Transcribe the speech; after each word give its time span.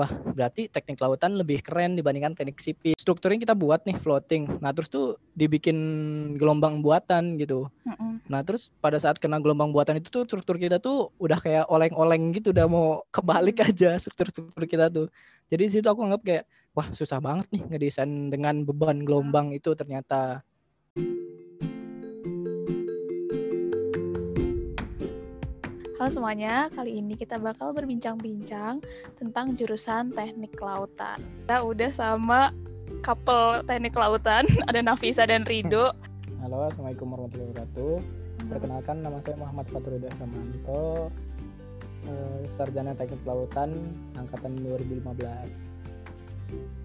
wah 0.00 0.08
berarti 0.32 0.72
teknik 0.72 0.96
lautan 0.96 1.36
lebih 1.36 1.60
keren 1.60 1.92
dibandingkan 1.92 2.32
teknik 2.32 2.56
sipil. 2.56 2.96
Strukturnya 2.96 3.44
kita 3.44 3.52
buat 3.52 3.84
nih 3.84 4.00
floating. 4.00 4.64
Nah 4.64 4.72
terus 4.72 4.88
tuh 4.88 5.20
dibikin 5.36 5.76
gelombang 6.40 6.80
buatan 6.80 7.36
gitu. 7.36 7.68
Mm-mm. 7.84 8.24
Nah 8.24 8.40
terus 8.40 8.72
pada 8.80 8.96
saat 8.96 9.20
kena 9.20 9.36
gelombang 9.44 9.68
buatan 9.68 10.00
itu 10.00 10.08
tuh 10.08 10.24
struktur 10.24 10.56
kita 10.56 10.80
tuh 10.80 11.12
udah 11.20 11.36
kayak 11.36 11.68
oleng-oleng 11.68 12.32
gitu, 12.32 12.56
udah 12.56 12.64
mau 12.64 13.04
kebalik 13.14 13.60
aja 13.60 14.00
struktur-struktur 14.00 14.64
kita 14.64 14.88
tuh. 14.88 15.12
Jadi 15.52 15.62
di 15.68 15.72
situ 15.76 15.84
aku 15.84 16.08
anggap 16.08 16.24
kayak 16.24 16.44
wah 16.72 16.88
susah 16.96 17.20
banget 17.20 17.44
nih 17.52 17.62
ngedesain 17.68 18.32
dengan 18.32 18.64
beban 18.64 19.04
gelombang 19.04 19.52
itu 19.52 19.76
ternyata. 19.76 20.40
Halo 26.00 26.16
semuanya, 26.16 26.72
kali 26.72 26.96
ini 26.96 27.12
kita 27.12 27.36
bakal 27.36 27.76
berbincang-bincang 27.76 28.80
tentang 29.20 29.52
jurusan 29.52 30.08
teknik 30.16 30.56
kelautan. 30.56 31.20
Kita 31.44 31.60
udah 31.60 31.92
sama 31.92 32.56
couple 33.04 33.60
teknik 33.68 33.92
kelautan, 33.92 34.48
ada 34.72 34.80
Nafisa 34.80 35.28
dan 35.28 35.44
Rido. 35.44 35.92
Halo, 36.40 36.64
assalamualaikum 36.72 37.04
warahmatullahi 37.04 37.52
wabarakatuh. 37.52 37.94
Perkenalkan 38.48 38.96
nama 39.04 39.20
saya 39.20 39.36
Muhammad 39.44 39.68
Faturida 39.68 40.08
Samanto, 40.16 41.12
eh, 42.08 42.48
sarjana 42.48 42.96
teknik 42.96 43.20
kelautan 43.20 43.92
angkatan 44.16 44.56
2015. 44.56 45.84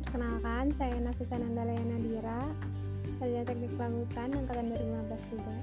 Perkenalkan, 0.03 0.75
saya 0.75 0.99
Nafisa 0.99 1.39
Nandalaya 1.39 1.87
Nadira, 1.87 2.43
sarjana 3.23 3.47
teknik 3.47 3.71
kelautan 3.79 4.29
angkatan 4.35 4.75
2015 4.75 5.23
juga. 5.31 5.55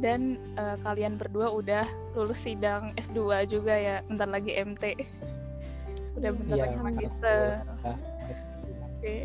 Dan 0.00 0.40
eh, 0.56 0.76
kalian 0.80 1.20
berdua 1.20 1.52
udah 1.52 1.84
lulus 2.16 2.44
sidang 2.44 2.96
S2 2.96 3.48
juga 3.48 3.74
ya, 3.76 3.96
bentar 4.08 4.28
lagi 4.28 4.52
MT. 4.56 4.84
Udah 6.16 6.30
bentar 6.36 6.56
Iya, 6.56 6.64
lagi 6.68 6.78
magister. 6.80 7.40
Oke. 9.02 9.16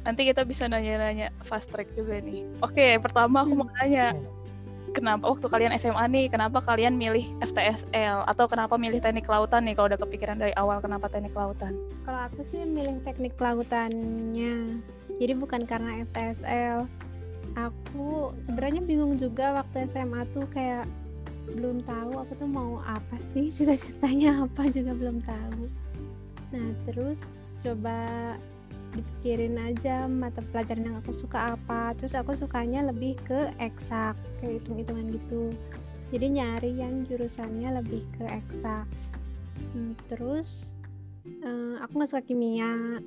Nanti 0.00 0.20
kita 0.24 0.42
bisa 0.48 0.64
nanya-nanya 0.64 1.28
fast 1.44 1.68
track 1.68 1.92
juga 1.92 2.16
nih. 2.24 2.48
Oke, 2.64 2.96
pertama 3.02 3.44
aku 3.44 3.52
mau 3.52 3.68
nanya. 3.80 4.16
Kenapa 4.90 5.22
waktu 5.30 5.46
kalian 5.46 5.76
SMA 5.78 6.02
nih, 6.10 6.26
kenapa 6.34 6.58
kalian 6.66 6.98
milih 6.98 7.22
FTSL 7.38 8.26
atau 8.26 8.50
kenapa 8.50 8.74
milih 8.74 8.98
teknik 8.98 9.22
kelautan 9.22 9.62
nih 9.62 9.78
kalau 9.78 9.86
udah 9.86 10.00
kepikiran 10.02 10.34
dari 10.34 10.50
awal 10.58 10.82
kenapa 10.82 11.06
teknik 11.06 11.30
kelautan? 11.30 11.78
Kalau 12.02 12.26
aku 12.26 12.42
sih 12.50 12.66
milih 12.66 12.98
teknik 13.06 13.38
kelautannya, 13.38 14.82
jadi 15.22 15.32
bukan 15.38 15.62
karena 15.62 16.02
FTSL. 16.10 16.90
Aku 17.58 18.30
sebenarnya 18.46 18.82
bingung 18.82 19.18
juga 19.18 19.62
waktu 19.62 19.90
SMA 19.90 20.22
tuh 20.30 20.46
kayak 20.54 20.86
belum 21.50 21.82
tahu 21.82 22.14
aku 22.14 22.32
tuh 22.38 22.50
mau 22.50 22.78
apa 22.86 23.16
sih 23.34 23.50
cita-citanya 23.54 24.46
apa 24.46 24.70
juga 24.70 24.94
belum 24.94 25.18
tahu. 25.24 25.62
Nah 26.54 26.68
terus 26.86 27.18
coba 27.60 27.98
dipikirin 28.90 29.54
aja 29.54 30.10
mata 30.10 30.42
pelajaran 30.50 30.90
yang 30.90 30.96
aku 31.02 31.14
suka 31.18 31.54
apa. 31.58 31.94
Terus 31.98 32.14
aku 32.14 32.34
sukanya 32.34 32.86
lebih 32.86 33.18
ke 33.26 33.54
eksak 33.58 34.18
kayak 34.42 34.62
hitung-hitungan 34.62 35.06
gitu. 35.14 35.54
Jadi 36.10 36.26
nyari 36.42 36.70
yang 36.74 37.06
jurusannya 37.06 37.78
lebih 37.82 38.02
ke 38.18 38.26
eksak. 38.26 38.86
Hmm, 39.70 39.94
terus 40.10 40.66
eh, 41.26 41.74
aku 41.78 41.92
nggak 42.02 42.10
suka 42.10 42.22
kimia 42.26 42.98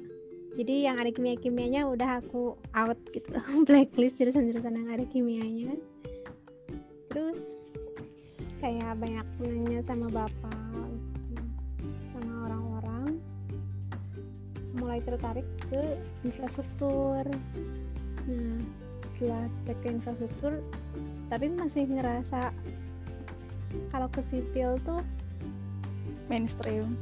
jadi 0.53 0.91
yang 0.91 0.95
ada 1.01 1.09
kimia 1.09 1.33
kimianya 1.37 1.89
udah 1.89 2.21
aku 2.21 2.53
out 2.77 2.99
gitu. 3.09 3.33
Blacklist 3.67 4.21
jurusan-jurusan 4.21 4.77
yang 4.77 4.89
ada 4.93 5.05
kimianya. 5.09 5.73
Terus 7.09 7.41
kayak 8.61 8.95
banyak 9.01 9.27
nanya 9.41 9.81
sama 9.83 10.07
bapak 10.13 10.89
gitu, 11.33 11.43
sama 12.13 12.33
orang-orang. 12.49 13.17
Mulai 14.77 15.01
tertarik 15.01 15.47
ke 15.73 15.97
infrastruktur. 16.21 17.25
Nah 18.29 18.83
setelah 19.23 19.47
cek 19.63 19.77
ke 19.79 19.87
infrastruktur 19.87 20.53
tapi 21.31 21.47
masih 21.53 21.87
ngerasa 21.87 22.51
kalau 23.87 24.11
ke 24.11 24.19
sipil 24.27 24.75
tuh 24.83 24.99
Mainstream. 26.27 26.97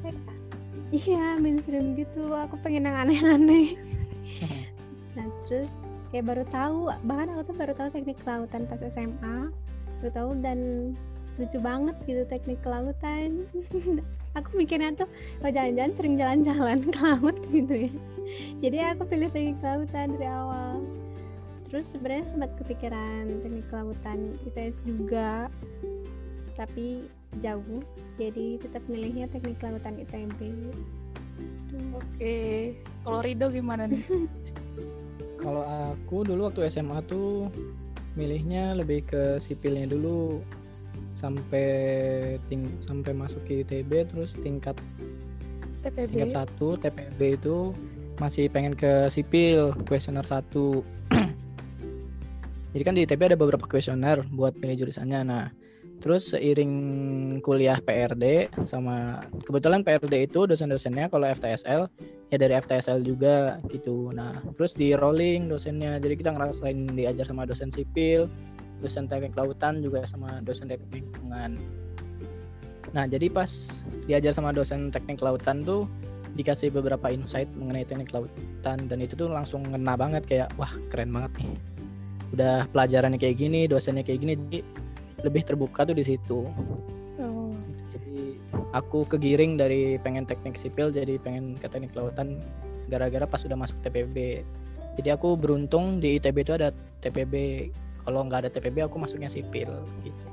Iya 0.91 1.39
mainstream 1.39 1.95
gitu. 1.95 2.31
Aku 2.35 2.59
pengen 2.61 2.87
yang 2.87 2.97
aneh-aneh. 3.07 3.75
Nah 5.11 5.27
terus 5.43 5.67
kayak 6.15 6.23
baru 6.23 6.43
tahu 6.47 6.87
bahkan 7.03 7.35
aku 7.35 7.51
tuh 7.51 7.55
baru 7.59 7.75
tahu 7.75 7.89
teknik 7.91 8.15
kelautan 8.23 8.63
pas 8.63 8.79
SMA 8.79 9.51
baru 9.99 10.11
tahu 10.15 10.29
dan 10.39 10.59
lucu 11.39 11.59
banget 11.59 11.95
gitu 12.07 12.23
teknik 12.27 12.59
kelautan. 12.63 13.47
Aku 14.39 14.49
mikirnya 14.55 14.95
tuh 14.95 15.07
oh 15.43 15.51
jangan-jangan 15.51 15.93
sering 15.95 16.15
jalan-jalan 16.19 16.79
ke 16.87 16.99
laut 16.99 17.37
gitu 17.55 17.75
ya. 17.87 17.91
Jadi 18.63 18.77
aku 18.79 19.03
pilih 19.07 19.27
teknik 19.31 19.59
kelautan 19.59 20.15
dari 20.15 20.27
awal. 20.27 20.79
Terus 21.67 21.87
sebenarnya 21.91 22.25
sempat 22.31 22.51
kepikiran 22.59 23.23
teknik 23.43 23.67
kelautan 23.71 24.39
ITS 24.47 24.79
juga. 24.83 25.47
Tapi 26.55 27.07
jauh 27.39 27.81
jadi 28.19 28.59
tetap 28.59 28.83
milihnya 28.91 29.31
teknik 29.31 29.55
kelautan 29.63 29.95
ITB 29.95 30.67
Oke. 31.95 32.37
Kalau 33.03 33.19
Rido 33.23 33.47
gimana 33.49 33.87
nih? 33.87 34.03
Kalau 35.41 35.63
aku 35.65 36.21
dulu 36.21 36.51
waktu 36.51 36.69
SMA 36.69 37.01
tuh 37.09 37.49
milihnya 38.13 38.77
lebih 38.77 39.07
ke 39.07 39.23
sipilnya 39.41 39.89
dulu 39.89 40.43
sampai 41.17 41.69
ting 42.51 42.67
sampai 42.83 43.15
masuk 43.15 43.41
ke 43.47 43.65
ITB 43.65 44.09
terus 44.09 44.35
tingkat 44.37 44.75
TPB. 45.81 46.09
tingkat 46.13 46.29
satu 46.33 46.77
TPB 46.77 47.41
itu 47.41 47.73
masih 48.19 48.51
pengen 48.53 48.77
ke 48.77 49.09
sipil 49.09 49.73
kuesioner 49.87 50.25
satu 50.27 50.83
jadi 52.75 52.83
kan 52.83 52.93
di 52.97 53.05
ITB 53.05 53.33
ada 53.33 53.37
beberapa 53.39 53.65
kuesioner 53.65 54.27
buat 54.29 54.53
pilih 54.57 54.85
jurusannya 54.85 55.19
nah 55.25 55.45
terus 56.01 56.33
seiring 56.33 56.73
kuliah 57.45 57.77
PRD 57.77 58.49
sama 58.65 59.21
kebetulan 59.45 59.85
PRD 59.85 60.25
itu 60.25 60.49
dosen-dosennya 60.49 61.13
kalau 61.13 61.29
FTSL 61.29 61.87
ya 62.33 62.37
dari 62.41 62.57
FTSL 62.57 63.05
juga 63.05 63.61
gitu. 63.69 64.09
Nah 64.09 64.41
terus 64.57 64.73
di 64.73 64.97
rolling 64.97 65.45
dosennya. 65.47 66.01
Jadi 66.01 66.17
kita 66.17 66.33
ngerasain 66.33 66.97
diajar 66.97 67.29
sama 67.29 67.45
dosen 67.45 67.69
sipil 67.69 68.25
dosen 68.81 69.05
teknik 69.05 69.37
lautan 69.37 69.79
juga 69.79 70.03
sama 70.09 70.41
dosen 70.41 70.65
teknik 70.65 70.89
lingkungan. 71.05 71.61
Nah 72.91 73.05
jadi 73.05 73.29
pas 73.29 73.47
diajar 74.09 74.33
sama 74.33 74.51
dosen 74.51 74.89
teknik 74.89 75.21
lautan 75.21 75.61
tuh 75.61 75.85
dikasih 76.33 76.73
beberapa 76.73 77.13
insight 77.13 77.47
mengenai 77.53 77.85
teknik 77.85 78.09
lautan 78.11 78.89
dan 78.89 78.97
itu 78.99 79.13
tuh 79.13 79.29
langsung 79.29 79.61
ngena 79.69 79.93
banget 79.93 80.25
kayak 80.25 80.49
wah 80.57 80.73
keren 80.89 81.13
banget 81.13 81.31
nih. 81.39 81.53
Udah 82.31 82.65
pelajarannya 82.73 83.21
kayak 83.21 83.37
gini 83.37 83.69
dosennya 83.69 84.01
kayak 84.01 84.19
gini 84.25 84.33
jadi 84.49 84.59
lebih 85.21 85.45
terbuka 85.45 85.85
tuh 85.85 85.95
di 85.97 86.05
situ. 86.05 86.45
Oh. 87.21 87.53
Jadi 87.93 88.37
aku 88.73 89.05
kegiring 89.05 89.57
dari 89.57 89.97
pengen 90.01 90.25
teknik 90.25 90.57
sipil 90.57 90.89
jadi 90.89 91.17
pengen 91.21 91.57
ke 91.57 91.67
teknik 91.69 91.93
lautan 91.93 92.41
gara-gara 92.91 93.23
pas 93.23 93.39
udah 93.47 93.55
masuk 93.55 93.79
TPB 93.87 94.43
jadi 94.99 95.15
aku 95.15 95.39
beruntung 95.39 96.03
di 96.03 96.19
ITB 96.19 96.43
itu 96.43 96.53
ada 96.55 96.69
TPB 96.99 97.33
kalau 98.03 98.27
nggak 98.27 98.47
ada 98.47 98.49
TPB 98.51 98.83
aku 98.83 98.99
masuknya 98.99 99.31
sipil 99.31 99.71
gitu. 100.03 100.25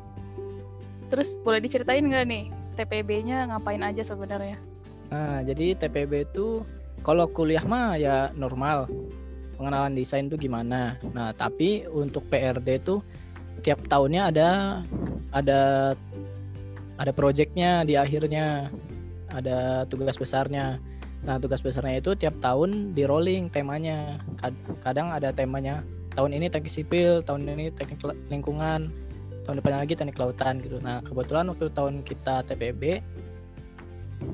Terus 1.08 1.38
boleh 1.40 1.62
diceritain 1.62 2.04
nggak 2.04 2.26
nih 2.26 2.44
TPB-nya 2.74 3.48
ngapain 3.54 3.82
aja 3.82 4.02
sebenarnya? 4.02 4.58
nah 5.08 5.40
jadi 5.40 5.72
TPB 5.72 6.28
itu 6.28 6.60
kalau 7.00 7.24
kuliah 7.30 7.64
mah 7.64 7.96
ya 7.96 8.28
normal. 8.36 8.90
Pengenalan 9.58 9.96
desain 9.98 10.30
tuh 10.30 10.38
gimana? 10.38 10.94
Nah 11.16 11.34
tapi 11.34 11.82
untuk 11.90 12.28
PRD 12.30 12.78
tuh 12.84 13.02
tiap 13.60 13.84
tahunnya 13.86 14.30
ada 14.30 14.48
ada 15.34 15.60
ada 16.98 17.12
projectnya 17.12 17.82
di 17.84 17.94
akhirnya 17.94 18.72
ada 19.30 19.84
tugas 19.86 20.16
besarnya 20.16 20.80
nah 21.22 21.36
tugas 21.36 21.58
besarnya 21.60 21.98
itu 21.98 22.14
tiap 22.14 22.38
tahun 22.38 22.94
di 22.94 23.02
rolling 23.02 23.50
temanya 23.50 24.22
Kad- 24.38 24.62
kadang 24.82 25.10
ada 25.10 25.34
temanya 25.34 25.82
tahun 26.14 26.34
ini 26.38 26.46
teknik 26.48 26.72
sipil 26.72 27.20
tahun 27.26 27.44
ini 27.46 27.74
teknik 27.74 27.98
lingkungan 28.30 28.88
tahun 29.42 29.54
depannya 29.58 29.80
lagi 29.82 29.94
teknik 29.98 30.18
lautan 30.18 30.62
gitu 30.62 30.78
nah 30.78 31.02
kebetulan 31.02 31.50
waktu 31.50 31.66
tahun 31.74 31.94
kita 32.06 32.46
TPB 32.46 33.02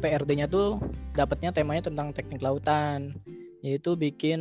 PRD-nya 0.00 0.48
tuh 0.48 0.80
dapatnya 1.12 1.52
temanya 1.52 1.88
tentang 1.92 2.12
teknik 2.12 2.40
lautan 2.40 3.12
yaitu 3.60 3.96
bikin 3.96 4.40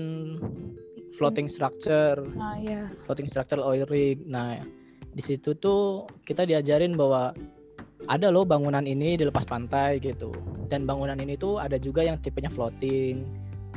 floating 1.15 1.47
structure 1.47 2.19
Nah, 2.35 2.57
ya. 2.59 2.89
floating 3.05 3.29
structure 3.29 3.61
oil 3.61 3.85
rig. 3.87 4.19
Nah, 4.25 4.59
di 5.13 5.21
situ 5.21 5.53
tuh 5.57 6.09
kita 6.25 6.43
diajarin 6.43 6.97
bahwa 6.97 7.31
ada 8.09 8.27
loh 8.27 8.43
bangunan 8.43 8.83
ini 8.83 9.15
di 9.15 9.23
lepas 9.23 9.47
pantai 9.47 10.01
gitu. 10.01 10.33
Dan 10.67 10.83
bangunan 10.83 11.15
ini 11.15 11.37
tuh 11.37 11.61
ada 11.61 11.77
juga 11.77 12.03
yang 12.03 12.19
tipenya 12.19 12.49
floating. 12.49 13.23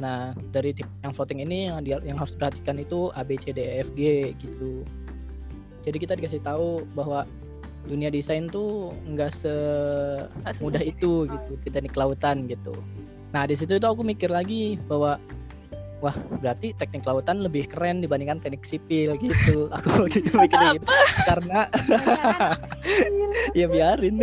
Nah, 0.00 0.34
dari 0.52 0.76
tipe 0.76 0.88
yang 1.04 1.12
floating 1.14 1.44
ini 1.44 1.70
yang 1.70 1.80
dia- 1.84 2.04
yang 2.04 2.16
harus 2.18 2.34
diperhatikan 2.34 2.80
itu 2.80 3.12
A 3.14 3.22
B 3.22 3.36
C 3.38 3.52
D 3.52 3.60
E 3.62 3.84
F 3.84 3.92
G 3.94 4.32
gitu. 4.36 4.82
Jadi 5.86 5.96
kita 6.02 6.18
dikasih 6.18 6.42
tahu 6.42 6.82
bahwa 6.96 7.22
dunia 7.86 8.10
desain 8.10 8.50
tuh 8.50 8.90
nggak 9.06 9.30
semudah 10.58 10.82
itu 10.82 11.30
gitu, 11.30 11.52
di 11.62 11.68
teknik 11.70 11.94
kelautan 11.94 12.50
gitu. 12.50 12.74
nah 13.34 13.44
di 13.44 13.52
situ 13.58 13.76
itu 13.76 13.84
aku 13.84 14.00
mikir 14.00 14.32
lagi 14.32 14.74
bahwa 14.88 15.20
wah 16.04 16.16
berarti 16.40 16.76
teknik 16.76 17.08
lautan 17.08 17.40
lebih 17.40 17.69
keren 17.69 18.04
dibandingkan 18.04 18.37
teknik 18.40 18.69
sipil 18.69 19.16
gitu. 19.16 19.72
Aku 19.72 20.04
waktu 20.04 20.20
itu 20.20 20.32
mikirnya 20.37 20.76
gitu. 20.76 20.87
Karena 21.25 21.60
ya 23.58 23.66
biarin. 23.66 24.16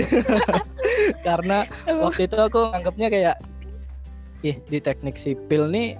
Karena 1.27 1.65
waktu 1.89 2.29
itu 2.29 2.37
aku 2.37 2.69
anggapnya 2.73 3.07
kayak 3.09 3.35
ih 4.43 4.59
di 4.67 4.79
teknik 4.83 5.17
sipil 5.17 5.71
nih 5.71 5.97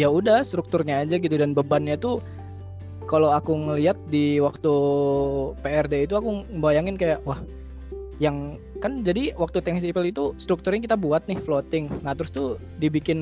ya 0.00 0.08
udah 0.08 0.40
strukturnya 0.40 1.04
aja 1.04 1.20
gitu. 1.20 1.36
Dan 1.36 1.52
bebannya 1.52 2.00
tuh 2.00 2.24
kalau 3.06 3.30
aku 3.30 3.54
ngelihat 3.54 4.00
di 4.10 4.40
waktu 4.42 4.72
PRD 5.62 6.10
itu 6.10 6.14
aku 6.18 6.42
bayangin 6.58 6.98
kayak 6.98 7.22
wah 7.22 7.38
yang 8.16 8.56
kan 8.78 9.02
jadi 9.02 9.32
waktu 9.34 9.64
teknik 9.64 9.82
sipil 9.82 10.04
itu 10.06 10.24
strukturnya 10.36 10.84
kita 10.84 10.96
buat 10.96 11.24
nih 11.26 11.40
floating. 11.40 11.88
Nah 12.04 12.12
terus 12.12 12.30
tuh 12.30 12.60
dibikin 12.78 13.20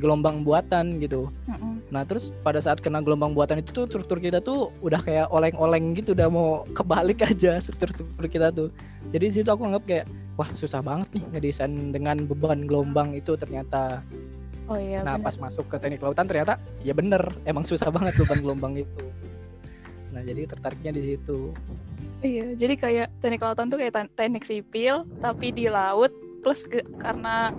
gelombang 0.00 0.42
buatan 0.42 0.98
gitu. 1.00 1.28
Mm-mm. 1.48 1.78
nah 1.86 2.02
terus 2.02 2.34
pada 2.42 2.58
saat 2.58 2.82
kena 2.82 2.98
gelombang 2.98 3.30
buatan 3.30 3.62
itu 3.62 3.70
tuh 3.70 3.86
struktur 3.86 4.18
kita 4.18 4.42
tuh 4.42 4.74
udah 4.82 4.98
kayak 4.98 5.30
oleng-oleng 5.30 5.94
gitu 5.94 6.18
udah 6.18 6.26
mau 6.26 6.48
kebalik 6.76 7.22
aja 7.22 7.62
struktur 7.62 7.92
struktur 7.94 8.26
kita 8.26 8.48
tuh. 8.50 8.68
Jadi 9.14 9.24
di 9.30 9.34
situ 9.40 9.48
aku 9.48 9.62
anggap 9.70 9.84
kayak 9.86 10.06
wah 10.34 10.50
susah 10.52 10.82
banget 10.82 11.08
nih 11.14 11.24
ngedesain 11.32 11.72
dengan 11.94 12.26
beban 12.26 12.66
gelombang 12.66 13.14
itu 13.14 13.38
ternyata. 13.38 14.02
Oh 14.66 14.74
iya 14.74 15.06
nah 15.06 15.14
benar. 15.14 15.30
pas 15.30 15.36
masuk 15.38 15.70
ke 15.70 15.76
teknik 15.78 16.02
lautan 16.02 16.26
ternyata 16.26 16.58
ya 16.82 16.90
bener 16.90 17.22
emang 17.46 17.62
susah 17.62 17.86
banget 17.86 18.18
beban 18.18 18.42
gelombang 18.42 18.74
itu 18.82 18.98
nah 20.16 20.24
jadi 20.24 20.48
tertariknya 20.48 20.96
di 20.96 21.02
situ 21.12 21.52
Iya, 22.24 22.56
jadi 22.56 22.74
kayak 22.80 23.08
teknik 23.20 23.44
lautan 23.44 23.68
tuh 23.68 23.76
kayak 23.76 23.92
te- 23.92 24.12
teknik 24.16 24.42
sipil, 24.42 25.04
tapi 25.20 25.52
di 25.52 25.68
laut 25.68 26.08
plus 26.40 26.64
karena 26.96 27.52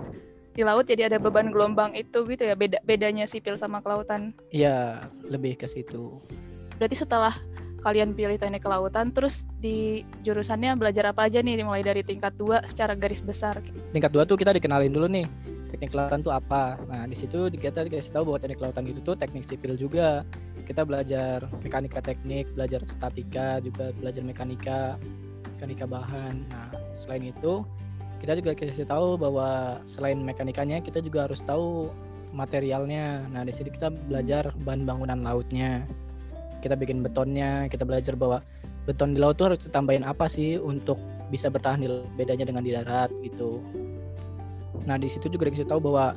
di 0.50 0.66
laut 0.66 0.82
jadi 0.82 1.06
ada 1.06 1.22
beban 1.22 1.54
gelombang 1.54 1.94
itu 1.94 2.26
gitu 2.26 2.42
ya. 2.42 2.58
Beda 2.58 2.82
bedanya 2.82 3.24
sipil 3.24 3.54
sama 3.54 3.78
kelautan. 3.78 4.34
ya 4.50 5.06
lebih 5.22 5.54
ke 5.54 5.70
situ 5.70 6.18
Berarti 6.74 6.96
setelah 6.98 7.32
kalian 7.80 8.18
pilih 8.18 8.34
teknik 8.34 8.66
kelautan, 8.66 9.14
terus 9.14 9.46
di 9.62 10.02
jurusannya 10.26 10.74
belajar 10.74 11.14
apa 11.14 11.30
aja 11.30 11.38
nih, 11.38 11.62
mulai 11.62 11.86
dari 11.86 12.02
tingkat 12.02 12.34
2 12.34 12.58
secara 12.66 12.98
garis 12.98 13.22
besar. 13.22 13.62
tingkat 13.94 14.10
dua 14.10 14.26
tuh 14.26 14.34
kita 14.34 14.50
dikenalin 14.50 14.90
dulu 14.90 15.06
nih 15.06 15.24
teknik 15.70 15.94
lautan 15.94 16.24
tuh 16.24 16.32
apa 16.32 16.80
nah 16.88 17.04
di 17.04 17.14
situ 17.14 17.46
kita 17.52 17.84
dikasih 17.84 18.10
tahu 18.10 18.32
bahwa 18.32 18.38
teknik 18.40 18.60
lautan 18.60 18.84
itu 18.88 19.00
tuh 19.04 19.14
teknik 19.14 19.44
sipil 19.44 19.76
juga 19.76 20.24
kita 20.68 20.84
belajar 20.84 21.48
mekanika 21.64 22.04
teknik 22.04 22.44
belajar 22.52 22.84
statika 22.84 23.56
juga 23.64 23.88
belajar 23.96 24.20
mekanika 24.20 25.00
mekanika 25.56 25.88
bahan. 25.88 26.44
Nah 26.52 26.68
selain 26.92 27.32
itu 27.32 27.64
kita 28.20 28.36
juga 28.36 28.52
kasih 28.52 28.84
tahu 28.84 29.16
bahwa 29.16 29.80
selain 29.88 30.20
mekanikanya 30.20 30.84
kita 30.84 31.00
juga 31.00 31.24
harus 31.24 31.40
tahu 31.40 31.88
materialnya. 32.36 33.24
Nah 33.32 33.48
di 33.48 33.52
sini 33.56 33.72
kita 33.72 33.88
belajar 33.88 34.52
bahan 34.68 34.84
bangunan 34.84 35.24
lautnya. 35.24 35.88
Kita 36.60 36.76
bikin 36.76 37.00
betonnya 37.00 37.72
kita 37.72 37.88
belajar 37.88 38.12
bahwa 38.12 38.44
beton 38.84 39.16
di 39.16 39.18
laut 39.24 39.40
tuh 39.40 39.54
harus 39.54 39.60
ditambahin 39.64 40.04
apa 40.04 40.28
sih 40.28 40.60
untuk 40.60 41.00
bisa 41.32 41.48
bertahan 41.48 41.80
di 41.80 41.88
bedanya 42.20 42.44
dengan 42.44 42.60
di 42.60 42.76
darat 42.76 43.08
gitu. 43.24 43.64
Nah 44.84 45.00
di 45.00 45.08
situ 45.08 45.32
juga 45.32 45.48
dikasih 45.48 45.64
tahu 45.64 45.80
bahwa 45.80 46.12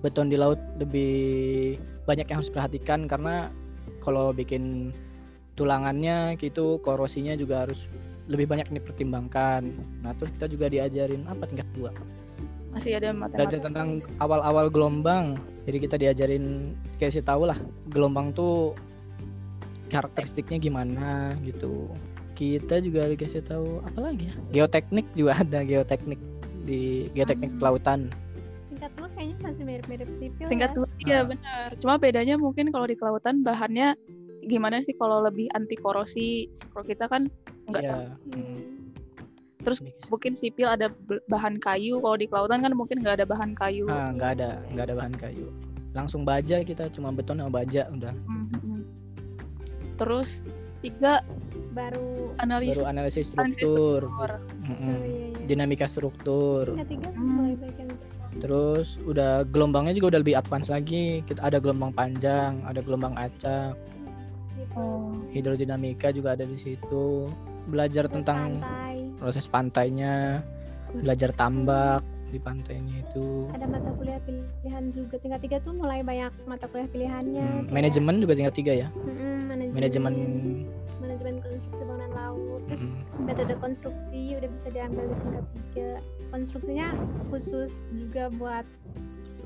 beton 0.00 0.32
di 0.32 0.40
laut 0.40 0.60
lebih 0.80 1.76
banyak 2.08 2.24
yang 2.24 2.40
harus 2.40 2.48
diperhatikan 2.48 3.04
karena 3.04 3.52
kalau 4.00 4.32
bikin 4.32 4.90
tulangannya 5.54 6.34
gitu 6.36 6.80
korosinya 6.80 7.36
juga 7.36 7.64
harus 7.64 7.84
lebih 8.26 8.46
banyak 8.46 8.70
dipertimbangkan. 8.70 9.62
Nah 10.00 10.12
terus 10.14 10.32
kita 10.34 10.46
juga 10.46 10.66
diajarin 10.66 11.26
apa 11.26 11.44
tingkat 11.44 11.68
dua 11.72 11.92
Masih 12.70 12.94
ada 12.94 13.10
belajar 13.10 13.58
matematika. 13.58 13.66
tentang 13.66 13.88
awal-awal 14.16 14.66
gelombang. 14.68 15.34
Jadi 15.66 15.78
kita 15.80 15.96
diajarin 15.96 16.44
kasih 16.96 17.20
tahu 17.20 17.44
lah 17.44 17.58
gelombang 17.88 18.30
tuh 18.30 18.72
karakteristiknya 19.88 20.58
gimana 20.58 21.34
gitu. 21.42 21.90
Kita 22.32 22.78
juga 22.78 23.04
dikasih 23.04 23.42
tahu 23.42 23.82
apa 23.82 23.98
lagi 24.00 24.30
ya? 24.30 24.34
Geoteknik 24.54 25.06
juga 25.12 25.32
ada 25.36 25.60
geoteknik 25.60 26.20
di 26.62 27.10
geoteknik 27.12 27.50
Hmm. 27.50 27.58
kelautan. 27.58 28.00
tingkat 28.70 28.90
dua 28.96 29.08
kayaknya 29.12 29.36
masih 29.42 29.64
mirip-mirip 29.66 30.08
sipil 30.16 30.46
Tingkat 30.48 30.70
ya. 30.70 30.76
dua, 30.78 30.86
iya 31.04 31.22
Ah. 31.22 31.28
benar. 31.28 31.68
Cuma 31.78 31.94
bedanya 31.96 32.34
mungkin 32.36 32.68
kalau 32.68 32.86
di 32.86 32.96
kelautan 32.96 33.40
bahannya 33.40 33.96
gimana 34.44 34.80
sih 34.80 34.96
kalau 34.96 35.22
lebih 35.22 35.48
anti 35.52 35.76
korosi. 35.76 36.48
Kalau 36.72 36.84
kita 36.84 37.04
kan 37.06 37.28
nggak 37.68 37.82
tahu. 37.82 38.00
Iya. 38.00 38.10
Hmm. 38.36 38.60
Terus 39.60 39.78
mungkin 40.08 40.32
sipil 40.32 40.64
ada 40.64 40.88
bahan 41.28 41.60
kayu, 41.60 42.00
kalau 42.00 42.16
di 42.16 42.24
kelautan 42.24 42.64
kan 42.64 42.72
mungkin 42.72 43.04
nggak 43.04 43.20
ada 43.20 43.26
bahan 43.28 43.52
kayu. 43.52 43.84
Ah, 43.92 44.08
nggak 44.08 44.30
ada, 44.40 44.50
nggak 44.72 44.84
ada 44.88 44.94
bahan 44.96 45.14
kayu. 45.20 45.46
Langsung 45.92 46.24
baja 46.24 46.64
kita 46.64 46.88
cuma 46.88 47.12
beton 47.12 47.36
sama 47.36 47.52
baja 47.52 47.84
udah. 47.92 48.14
Mhm. 48.14 48.80
Terus 50.00 50.40
tiga 50.80 51.20
baru 51.76 52.32
analisis 52.40 52.80
Baru 52.80 52.88
analisis 52.88 53.26
analisis 53.36 53.60
struktur, 53.60 54.00
struktur. 54.08 54.30
Mm-mm. 54.64 54.80
oh, 54.80 55.04
iya, 55.04 55.26
iya. 55.28 55.44
dinamika 55.44 55.86
struktur. 55.86 56.64
tiga 56.88 57.12
Hmm. 57.12 57.28
mulai 57.36 57.54
bagian 57.60 57.89
Terus 58.40 58.96
udah 59.00 59.44
gelombangnya 59.44 59.92
juga 59.92 60.16
udah 60.16 60.20
lebih 60.20 60.34
advance 60.34 60.68
lagi. 60.68 61.20
Kita 61.22 61.40
ada 61.42 61.56
gelombang 61.56 61.92
panjang, 61.92 62.64
ada 62.64 62.80
gelombang 62.80 63.14
acak, 63.14 63.76
Oh. 64.70 65.10
hidrodinamika 65.30 66.08
juga 66.10 66.32
ada 66.32 66.44
di 66.44 66.54
situ. 66.54 67.26
Belajar 67.66 68.06
Terus 68.06 68.14
tentang 68.16 68.48
pantai 68.56 68.96
proses 69.16 69.44
pantainya, 69.44 70.40
belajar 70.94 71.30
tambak 71.30 72.00
di 72.26 72.38
pantainya 72.38 73.02
itu. 73.02 73.50
ada 73.50 73.66
mata 73.66 73.90
kuliah 73.92 74.22
pilihan 74.22 74.84
juga 74.88 75.18
tingkat 75.18 75.40
tiga 75.42 75.56
tuh 75.58 75.74
mulai 75.74 75.98
banyak 76.00 76.30
mata 76.46 76.64
kuliah 76.64 76.86
pilihannya 76.86 77.42
Hmm, 77.42 77.58
kayak- 77.60 77.74
Manajemen 77.74 78.14
juga 78.16 78.32
tingkat 78.32 78.54
tiga 78.54 78.72
ya. 78.76 78.88
Mm-mm, 78.94 79.36
manajemen 79.44 79.74
Manajemen 79.74 80.14
manajemen 81.00 81.34
konstruksi 81.36 81.66
bangunan 81.72 81.79
laut 82.20 82.60
terus 82.68 82.84
mm, 82.84 83.24
metode 83.24 83.54
konstruksi 83.56 84.36
udah 84.36 84.48
bisa 84.52 84.68
diambil 84.68 85.04
di 85.08 85.16
tingkat 85.24 85.44
tiga 85.56 85.90
konstruksinya 86.28 86.88
khusus 87.32 87.72
juga 87.90 88.28
buat 88.36 88.66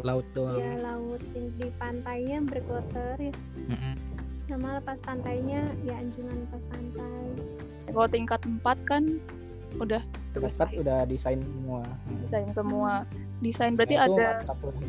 laut 0.02 0.26
doang. 0.34 0.58
ya 0.58 0.74
laut 0.82 1.22
di, 1.30 1.54
di 1.54 1.70
pantainya 1.78 2.42
breakwater 2.42 3.14
ya 3.22 3.34
Mm-mm. 3.70 3.94
sama 4.50 4.82
lepas 4.82 4.98
pantainya 5.06 5.70
ya 5.86 5.94
anjungan 6.02 6.36
lepas 6.50 6.62
pantai 6.74 7.26
Kalau 7.94 8.10
tingkat 8.10 8.40
4 8.42 8.90
kan 8.90 9.02
udah 9.78 10.02
Tempat 10.34 10.74
udah 10.74 11.06
desain 11.06 11.38
semua. 11.38 11.86
Desain 12.26 12.50
semua. 12.50 12.92
Desain 13.38 13.72
berarti 13.78 13.94
Nah, 13.94 14.10
ada 14.10 14.26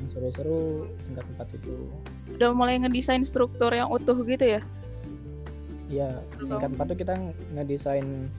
seru-seru 0.09 0.89
tingkat 1.05 1.25
empat 1.37 1.47
itu. 1.53 1.73
udah 2.33 2.49
mulai 2.57 2.81
ngedesain 2.81 3.21
struktur 3.29 3.69
yang 3.69 3.93
utuh 3.93 4.17
gitu 4.25 4.57
ya. 4.57 4.61
Iya, 5.85 6.09
tingkat 6.41 6.69
empat 6.73 6.85
tuh 6.93 6.97
kita 6.97 7.13
ngedesain 7.53 8.29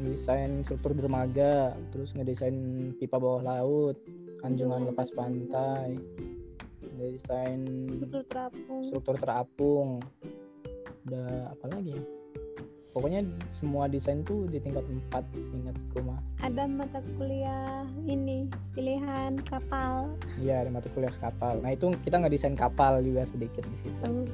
ngedesain 0.00 0.64
struktur 0.64 0.96
dermaga, 0.96 1.76
terus 1.92 2.16
ngedesain 2.16 2.56
pipa 2.96 3.20
bawah 3.20 3.44
laut, 3.44 3.96
anjungan 4.40 4.88
lepas 4.88 5.12
pantai, 5.12 6.00
ngedesain 6.96 7.60
struktur 7.92 8.24
terapung 8.28 8.82
struktur 8.88 9.16
terapung. 9.20 9.88
Udah 11.04 11.52
apa 11.52 11.64
lagi 11.68 11.96
ya? 11.96 12.02
Pokoknya 12.90 13.22
semua 13.54 13.86
desain 13.86 14.26
tuh 14.26 14.50
di 14.50 14.58
tingkat 14.58 14.82
4 15.14 15.22
seingatku 15.46 16.02
mah. 16.02 16.18
ada 16.42 16.66
mata 16.66 16.98
kuliah 17.14 17.86
ini 18.02 18.50
pilihan 18.74 19.38
kapal 19.46 20.10
Iya, 20.42 20.66
ada 20.66 20.70
mata 20.74 20.90
kuliah 20.90 21.14
kapal. 21.22 21.62
Nah, 21.62 21.70
itu 21.70 21.94
kita 22.02 22.18
ngedesain 22.18 22.58
kapal 22.58 22.98
juga 23.06 23.22
sedikit 23.22 23.62
di 23.62 23.76
situ. 23.78 24.02
Oh, 24.02 24.26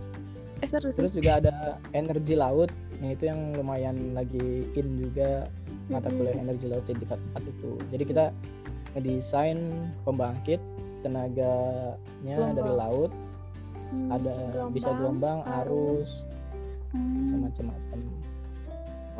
Eh 0.64 0.68
seru 0.68 0.88
sih. 0.88 1.00
Terus 1.04 1.12
juga 1.12 1.40
ada 1.40 1.54
energi 1.92 2.34
laut. 2.36 2.72
Nah, 2.96 3.12
itu 3.12 3.28
yang 3.28 3.52
lumayan 3.52 4.16
lagi 4.16 4.64
in 4.72 4.96
juga 4.96 5.52
mata 5.92 6.08
kuliah 6.08 6.36
energi 6.36 6.66
laut 6.66 6.84
di 6.88 6.96
tingkat 6.96 7.20
4 7.36 7.44
itu. 7.44 7.70
Jadi 7.92 8.04
kita 8.08 8.24
ngedesain 8.96 9.58
pembangkit 10.08 10.60
tenaganya 11.04 12.36
Gelombang. 12.40 12.56
dari 12.56 12.72
laut, 12.72 13.12
hmm, 13.92 14.08
ada 14.10 14.34
bisa 14.72 14.90
gelombang, 14.96 15.44
arus, 15.62 16.24
Hmm. 16.96 17.44
macam-macam. 17.44 17.98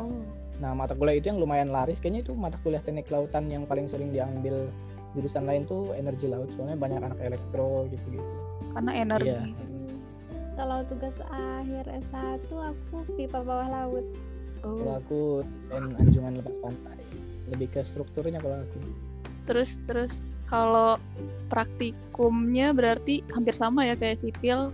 Oh. 0.01 0.09
Nah, 0.57 0.73
mata 0.73 0.97
kuliah 0.97 1.21
itu 1.21 1.29
yang 1.29 1.37
lumayan 1.37 1.69
laris 1.69 2.01
kayaknya 2.01 2.25
itu 2.25 2.33
mata 2.33 2.57
kuliah 2.65 2.81
teknik 2.81 3.05
lautan 3.13 3.45
yang 3.53 3.69
paling 3.69 3.85
sering 3.85 4.09
diambil 4.09 4.65
jurusan 5.13 5.45
lain 5.45 5.69
tuh 5.69 5.93
energi 5.93 6.25
laut 6.25 6.49
soalnya 6.57 6.77
banyak 6.77 6.97
anak 7.01 7.19
elektro 7.21 7.85
gitu-gitu. 7.93 8.25
Karena 8.73 8.91
energi. 8.97 9.29
Iya. 9.29 9.41
Kalau 10.57 10.81
tugas 10.89 11.13
akhir 11.29 11.85
S1 11.85 12.49
aku 12.49 13.05
pipa 13.13 13.45
bawah 13.45 13.69
laut 13.69 14.05
Kalau 14.57 14.89
Oh. 14.89 14.97
aku 14.97 15.19
desain 15.45 15.85
anjungan 16.01 16.33
lepas 16.41 16.57
pantai. 16.59 16.97
Lebih 17.53 17.67
ke 17.71 17.85
strukturnya 17.85 18.41
kalau 18.41 18.57
aku. 18.65 18.77
Terus 19.45 19.79
terus 19.85 20.13
kalau 20.49 20.97
praktikumnya 21.47 22.73
berarti 22.73 23.21
hampir 23.31 23.53
sama 23.53 23.85
ya 23.85 23.93
kayak 23.93 24.17
sipil. 24.17 24.73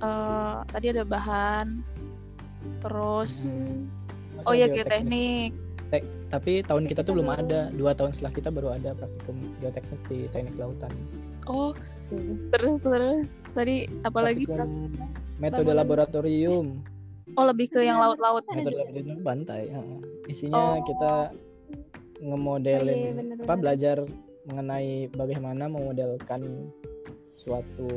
Eh, 0.00 0.56
tadi 0.72 0.86
ada 0.88 1.04
bahan. 1.04 1.84
Terus 2.80 3.52
Hmm. 3.52 3.92
oh 4.48 4.56
ya 4.56 4.72
Geoteknik. 4.72 5.52
geoteknik. 5.52 6.04
Tapi 6.30 6.52
tahun 6.64 6.86
kita 6.88 7.04
tuh 7.04 7.20
belum 7.20 7.28
Kita 7.28 7.42
ada. 7.44 7.60
Dua 7.76 7.92
tahun 7.92 8.16
setelah 8.16 8.32
kita 8.32 8.48
baru 8.48 8.68
ada 8.72 8.90
praktikum 8.96 9.36
geoteknik 9.60 10.00
di 10.08 10.18
teknik 10.32 10.54
lautan. 10.56 10.92
Oh, 11.44 11.76
terus 12.50 12.80
terus 12.80 13.26
tadi 13.52 13.76
apalagi 14.02 14.44
Praktikum 14.44 14.90
metode 15.36 15.72
laboratorium 15.72 16.66
oh 17.30 17.44
lebih 17.46 17.70
ke 17.70 17.80
yang 17.80 17.96
Iya, 17.96 18.04
laut-laut. 18.10 18.42
Metode 18.44 18.74
laboratorium 18.74 19.18
bantai 19.22 19.62
heeh. 19.68 19.98
isinya 20.26 20.76
Oh. 20.76 20.82
kita 20.82 21.12
Oh, 21.12 21.32
iya, 22.18 22.28
ngemodelin 22.28 22.98
bener-bener. 23.14 23.44
apa 23.44 23.54
belajar 23.56 23.96
mengenai 24.44 24.90
bagaimana 25.10 25.64
memodelkan 25.66 26.68
suatu 27.34 27.88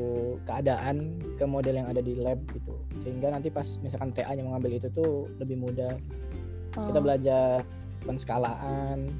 keadaan 0.43 1.19
ke 1.35 1.43
model 1.43 1.75
yang 1.75 1.91
ada 1.91 1.99
di 1.99 2.15
lab 2.15 2.39
gitu 2.49 2.71
sehingga 2.99 3.27
nanti 3.29 3.49
pas 3.49 3.67
misalkan 3.83 4.15
TA 4.15 4.31
nya 4.31 4.41
mengambil 4.41 4.71
itu 4.73 4.87
tuh 4.89 5.27
lebih 5.37 5.59
mudah 5.59 5.91
kita 6.71 6.95
Oh. 6.95 7.03
belajar 7.03 7.61
penskalaan 8.01 9.11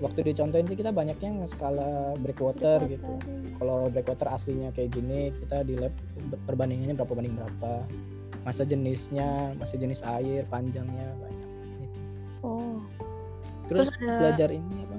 waktu 0.00 0.32
dicontohin 0.32 0.66
sih 0.66 0.76
kita 0.76 0.90
banyaknya 0.90 1.44
ngeskala 1.44 2.16
breakwater 2.18 2.80
gitu. 2.88 3.12
kalau 3.60 3.92
breakwater 3.92 4.32
aslinya 4.32 4.72
kayak 4.72 4.96
gini 4.96 5.28
kita 5.44 5.62
di 5.68 5.76
lab 5.76 5.92
perbandingannya 6.48 6.96
berapa 6.96 7.12
banding 7.12 7.36
berapa. 7.36 7.84
Masa 8.40 8.64
jenisnya 8.64 9.52
masa 9.60 9.76
jenis 9.76 10.00
air 10.00 10.48
panjangnya 10.48 11.12
banyak. 11.20 11.48
Gitu. 11.76 11.98
Oh. 12.40 12.80
terus, 13.68 13.92
Terus 13.92 14.00
ada 14.00 14.12
belajar 14.16 14.48
ini 14.48 14.74
apa? 14.88 14.96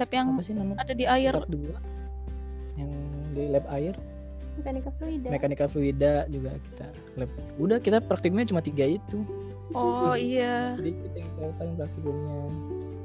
Lab 0.00 0.10
yang 0.12 0.26
apa 0.32 0.42
sih 0.42 0.54
namanya? 0.56 0.78
ada 0.80 0.94
di 0.96 1.04
air. 1.04 1.32
dua. 1.52 1.76
Yang 2.80 2.92
di 3.36 3.42
lab 3.52 3.66
air? 3.68 3.94
Mekanika 4.56 4.88
fluida. 4.96 5.28
Mekanika 5.28 5.64
fluida 5.68 6.12
juga 6.32 6.56
kita 6.72 6.86
lab. 7.20 7.30
Udah 7.60 7.76
kita 7.76 8.00
praktikumnya 8.00 8.48
cuma 8.48 8.64
tiga 8.64 8.88
itu. 8.88 9.20
Oh 9.76 10.16
iya. 10.16 10.78
jadi 10.80 10.94
kita 10.94 11.16
yang 11.60 11.76
praktikumnya 11.76 12.40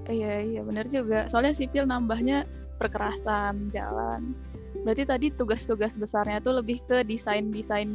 Iya 0.10 0.42
iya 0.42 0.62
benar 0.66 0.90
juga. 0.90 1.30
Soalnya 1.30 1.54
sipil 1.54 1.86
nambahnya 1.86 2.48
perkerasan 2.82 3.70
jalan. 3.70 4.34
Berarti 4.82 5.04
tadi 5.06 5.28
tugas-tugas 5.36 5.94
besarnya 5.94 6.42
tuh 6.42 6.58
lebih 6.58 6.82
ke 6.90 7.06
desain-desain 7.06 7.90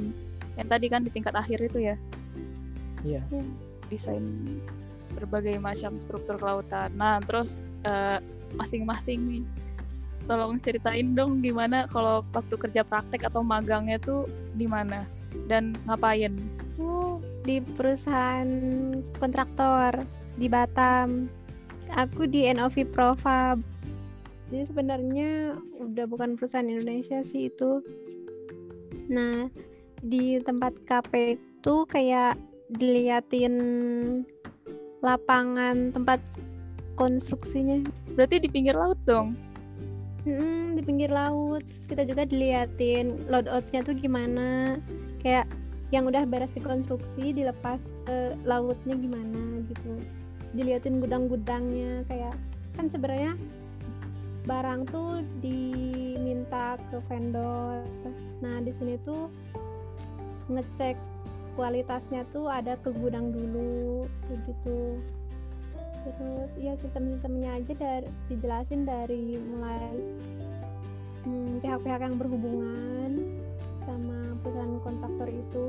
yang 0.56 0.68
tadi 0.70 0.86
kan 0.86 1.02
di 1.02 1.10
tingkat 1.10 1.34
akhir 1.34 1.58
itu 1.58 1.92
ya. 1.92 1.96
iya 3.02 3.22
Desain 3.90 4.22
berbagai 5.18 5.58
macam 5.58 5.98
struktur 6.02 6.38
kelautan. 6.38 6.94
Nah 6.94 7.18
terus 7.24 7.64
eh, 7.82 8.22
masing-masing 8.54 9.20
nih. 9.26 9.44
Tolong 10.26 10.58
ceritain 10.58 11.14
dong 11.14 11.38
gimana 11.42 11.86
kalau 11.90 12.22
waktu 12.34 12.54
kerja 12.58 12.82
praktek 12.82 13.30
atau 13.30 13.46
magangnya 13.46 13.98
tuh 14.02 14.26
di 14.58 14.66
mana 14.66 15.06
dan 15.46 15.74
ngapain? 15.86 16.34
aku 16.76 17.24
di 17.48 17.64
perusahaan 17.64 18.44
kontraktor 19.16 20.04
di 20.36 20.44
Batam 20.44 21.24
aku 21.94 22.26
di 22.26 22.48
NOV 22.50 22.90
Profab. 22.90 23.62
Jadi 24.50 24.64
sebenarnya 24.70 25.58
udah 25.82 26.06
bukan 26.06 26.38
perusahaan 26.38 26.66
Indonesia 26.66 27.22
sih 27.26 27.50
itu. 27.50 27.82
Nah 29.10 29.50
di 30.02 30.38
tempat 30.42 30.78
KP 30.86 31.38
itu 31.38 31.74
kayak 31.90 32.38
diliatin 32.70 33.54
lapangan 35.02 35.90
tempat 35.90 36.22
konstruksinya. 36.94 37.82
Berarti 38.14 38.42
di 38.42 38.48
pinggir 38.50 38.74
laut 38.74 38.98
dong. 39.06 39.34
Mm, 40.26 40.78
di 40.78 40.82
pinggir 40.82 41.10
laut. 41.10 41.62
Terus 41.66 41.84
kita 41.86 42.02
juga 42.06 42.22
diliatin 42.26 43.30
load 43.30 43.50
outnya 43.50 43.82
tuh 43.82 43.94
gimana. 43.94 44.78
Kayak 45.22 45.50
yang 45.94 46.06
udah 46.06 46.26
beres 46.26 46.50
dikonstruksi 46.54 47.30
dilepas 47.30 47.78
ke 48.06 48.34
lautnya 48.42 48.98
gimana 48.98 49.62
gitu 49.70 50.02
diliatin 50.54 51.02
gudang-gudangnya 51.02 52.06
kayak 52.06 52.36
kan 52.76 52.86
sebenarnya 52.92 53.34
barang 54.46 54.86
tuh 54.94 55.26
diminta 55.42 56.78
ke 56.92 57.02
vendor. 57.10 57.82
Nah 58.38 58.62
di 58.62 58.70
sini 58.70 58.94
tuh 59.02 59.26
ngecek 60.46 60.94
kualitasnya 61.58 62.22
tuh 62.30 62.46
ada 62.46 62.78
ke 62.78 62.94
gudang 62.94 63.34
dulu 63.34 64.06
kayak 64.28 64.40
gitu. 64.46 65.02
Terus 66.06 66.50
ya 66.62 66.78
sistem-sistemnya 66.78 67.58
aja 67.58 67.72
dari 67.74 68.06
dijelasin 68.30 68.86
dari 68.86 69.34
mulai 69.50 69.98
hmm, 71.26 71.58
pihak-pihak 71.66 72.00
yang 72.06 72.14
berhubungan 72.14 73.42
sama 73.82 74.38
perusahaan 74.46 74.78
kontraktor 74.86 75.26
itu. 75.26 75.68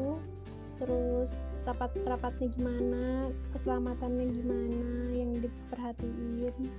Terus 0.77 1.33
rapat-rapatnya 1.67 2.47
gimana 2.55 3.27
keselamatannya 3.51 4.25
gimana 4.31 4.87
yang 5.11 5.31
diperhatiin 5.35 6.71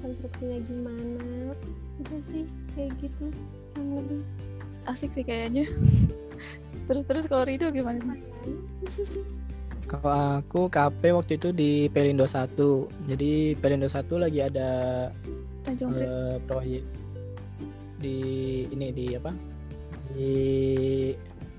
konstruksinya 0.00 0.58
gimana 0.64 1.52
itu 1.98 2.16
sih 2.30 2.44
kayak 2.72 2.94
gitu 3.02 3.26
yang 3.76 3.98
lebih 3.98 4.22
Asik 4.88 5.12
sih 5.12 5.24
kayaknya. 5.26 5.68
Terus 6.88 7.04
terus 7.06 7.24
kalau 7.30 7.44
Rido 7.46 7.68
gimana? 7.70 8.00
Kalau 9.86 10.42
aku 10.42 10.70
KP 10.70 11.02
waktu 11.14 11.38
itu 11.38 11.54
di 11.54 11.70
Pelindo 11.90 12.24
1. 12.24 12.54
Jadi 13.10 13.58
Pelindo 13.58 13.86
1 13.90 14.06
lagi 14.18 14.40
ada 14.42 14.70
Tanjung 15.66 15.92
eh, 15.94 16.38
proyek 16.46 16.82
di 18.00 18.18
ini 18.72 18.88
di 18.90 19.06
apa? 19.14 19.30
Di 20.14 20.34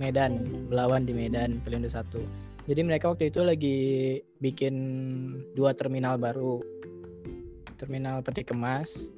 Medan, 0.01 0.65
Belawan 0.65 1.05
di 1.05 1.13
Medan, 1.13 1.61
Pelindo 1.61 1.85
1. 1.85 2.01
Jadi 2.65 2.81
mereka 2.81 3.13
waktu 3.13 3.29
itu 3.29 3.45
lagi 3.45 3.77
bikin 4.41 4.75
dua 5.53 5.77
terminal 5.77 6.17
baru. 6.17 6.57
Terminal 7.77 8.25
peti 8.25 8.41
kemas. 8.41 9.09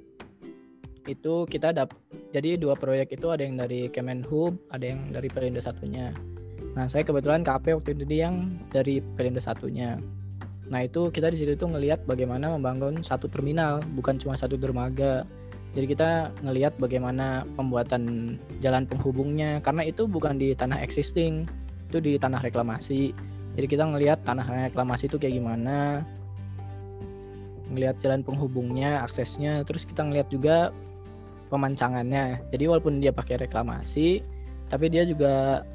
Itu 1.07 1.47
kita 1.47 1.71
dap 1.71 1.95
jadi 2.35 2.59
dua 2.59 2.75
proyek 2.75 3.15
itu 3.15 3.31
ada 3.31 3.43
yang 3.43 3.55
dari 3.59 3.91
Kemenhub, 3.91 4.55
ada 4.71 4.83
yang 4.83 5.11
dari 5.11 5.27
Pelindo 5.27 5.59
satunya. 5.59 6.11
Nah, 6.73 6.87
saya 6.87 7.03
kebetulan 7.05 7.43
KP 7.43 7.75
waktu 7.75 7.93
itu 7.95 8.03
yang 8.09 8.59
dari 8.71 8.99
Pelindo 8.99 9.43
satunya. 9.43 9.99
Nah, 10.71 10.79
itu 10.87 11.11
kita 11.11 11.27
di 11.29 11.37
situ 11.43 11.59
tuh 11.59 11.69
ngelihat 11.69 12.07
bagaimana 12.07 12.55
membangun 12.55 13.03
satu 13.03 13.27
terminal, 13.27 13.83
bukan 13.93 14.15
cuma 14.15 14.39
satu 14.39 14.55
dermaga. 14.55 15.27
Jadi 15.73 15.85
kita 15.89 16.29
ngelihat 16.45 16.77
bagaimana 16.77 17.49
pembuatan 17.57 18.37
jalan 18.61 18.85
penghubungnya 18.85 19.57
karena 19.65 19.89
itu 19.89 20.05
bukan 20.05 20.37
di 20.37 20.53
tanah 20.53 20.77
existing, 20.85 21.49
itu 21.89 21.97
di 21.97 22.13
tanah 22.21 22.45
reklamasi. 22.45 23.09
Jadi 23.57 23.65
kita 23.69 23.85
ngelihat 23.89 24.21
tanah 24.21 24.69
reklamasi 24.69 25.09
itu 25.09 25.17
kayak 25.17 25.37
gimana, 25.41 26.05
ngelihat 27.73 27.97
jalan 28.05 28.21
penghubungnya, 28.21 29.01
aksesnya, 29.01 29.65
terus 29.65 29.85
kita 29.85 30.05
ngelihat 30.05 30.29
juga 30.29 30.69
pemancangannya. 31.49 32.53
Jadi 32.53 32.63
walaupun 32.69 33.01
dia 33.01 33.09
pakai 33.09 33.41
reklamasi, 33.41 34.21
tapi 34.69 34.93
dia 34.93 35.05
juga 35.09 35.65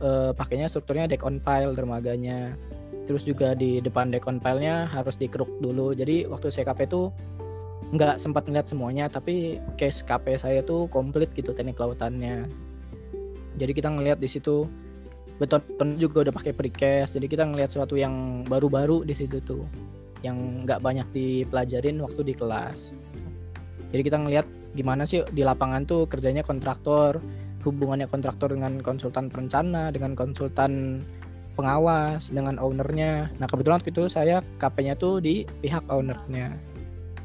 eh, 0.00 0.32
pakainya 0.32 0.68
strukturnya 0.72 1.08
deck 1.08 1.24
on 1.28 1.40
pile 1.40 1.76
dermaganya. 1.76 2.56
Terus 3.04 3.28
juga 3.28 3.52
di 3.52 3.84
depan 3.84 4.08
deck 4.08 4.24
on 4.24 4.40
pile-nya 4.40 4.88
harus 4.88 5.16
dikeruk 5.20 5.60
dulu. 5.60 5.92
Jadi 5.92 6.24
waktu 6.24 6.48
saya 6.48 6.72
KP 6.72 6.88
itu 6.88 7.12
nggak 7.92 8.16
sempat 8.16 8.48
ngeliat 8.48 8.66
semuanya, 8.72 9.04
tapi 9.12 9.60
case 9.76 10.00
KP 10.00 10.40
saya 10.40 10.64
tuh 10.64 10.88
komplit 10.88 11.28
gitu 11.36 11.52
teknik 11.52 11.76
lautannya. 11.76 12.48
Jadi 13.60 13.72
kita 13.76 13.92
ngelihat 13.92 14.16
di 14.16 14.28
situ 14.32 14.64
beton 15.36 16.00
juga 16.00 16.24
udah 16.28 16.34
pakai 16.34 16.56
precast. 16.56 17.20
Jadi 17.20 17.28
kita 17.28 17.44
ngelihat 17.44 17.68
sesuatu 17.68 18.00
yang 18.00 18.46
baru-baru 18.48 19.04
di 19.04 19.12
situ 19.12 19.44
tuh, 19.44 19.68
yang 20.24 20.64
nggak 20.64 20.80
banyak 20.80 21.04
dipelajarin 21.12 22.00
waktu 22.00 22.32
di 22.32 22.34
kelas. 22.34 22.96
Jadi 23.92 24.02
kita 24.08 24.16
ngelihat 24.24 24.46
gimana 24.72 25.04
sih 25.04 25.20
di 25.28 25.44
lapangan 25.44 25.84
tuh 25.84 26.08
kerjanya 26.08 26.40
kontraktor, 26.40 27.20
hubungannya 27.60 28.08
kontraktor 28.08 28.56
dengan 28.56 28.80
konsultan 28.80 29.28
perencana, 29.28 29.92
dengan 29.92 30.16
konsultan 30.16 31.04
pengawas, 31.52 32.32
dengan 32.32 32.56
ownernya. 32.56 33.28
Nah 33.36 33.44
kebetulan 33.44 33.84
waktu 33.84 33.92
itu 33.92 34.08
saya 34.08 34.40
KP-nya 34.56 34.96
tuh 34.96 35.20
di 35.20 35.44
pihak 35.60 35.84
ownernya. 35.92 36.71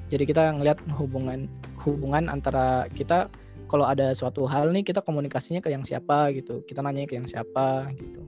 Jadi 0.08 0.24
kita 0.24 0.56
ngelihat 0.56 0.80
hubungan 0.96 1.52
hubungan 1.82 2.28
antara 2.28 2.66
kita 2.90 3.28
kalau 3.68 3.84
ada 3.84 4.16
suatu 4.16 4.48
hal 4.48 4.72
nih 4.72 4.82
kita 4.82 5.04
komunikasinya 5.04 5.60
ke 5.60 5.68
yang 5.68 5.84
siapa 5.84 6.32
gitu, 6.32 6.64
kita 6.64 6.80
nanya 6.80 7.04
ke 7.04 7.16
yang 7.16 7.28
siapa 7.28 7.92
gitu. 7.92 8.24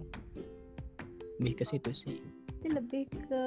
Lebih 1.39 1.53
ke 1.55 1.63
situ 1.63 1.91
sih. 1.93 2.19
Itu 2.59 2.67
lebih 2.69 3.07
ke 3.07 3.41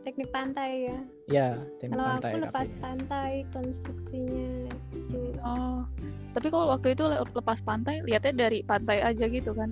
teknik 0.00 0.32
pantai 0.32 0.88
ya 0.88 0.98
Ya, 1.28 1.48
teknik 1.78 1.92
kalau 1.94 2.08
pantai. 2.10 2.30
aku 2.30 2.38
lepas 2.40 2.64
KP. 2.66 2.80
pantai 2.80 3.30
konstruksinya 3.52 4.48
itu 4.96 5.20
Oh. 5.38 5.84
Tapi 6.32 6.48
kalau 6.48 6.66
waktu 6.66 6.96
itu 6.96 7.04
le- 7.04 7.20
lepas 7.20 7.60
pantai, 7.60 8.00
lihatnya 8.00 8.32
dari 8.34 8.64
pantai 8.64 9.04
aja 9.04 9.28
gitu 9.28 9.52
kan. 9.52 9.68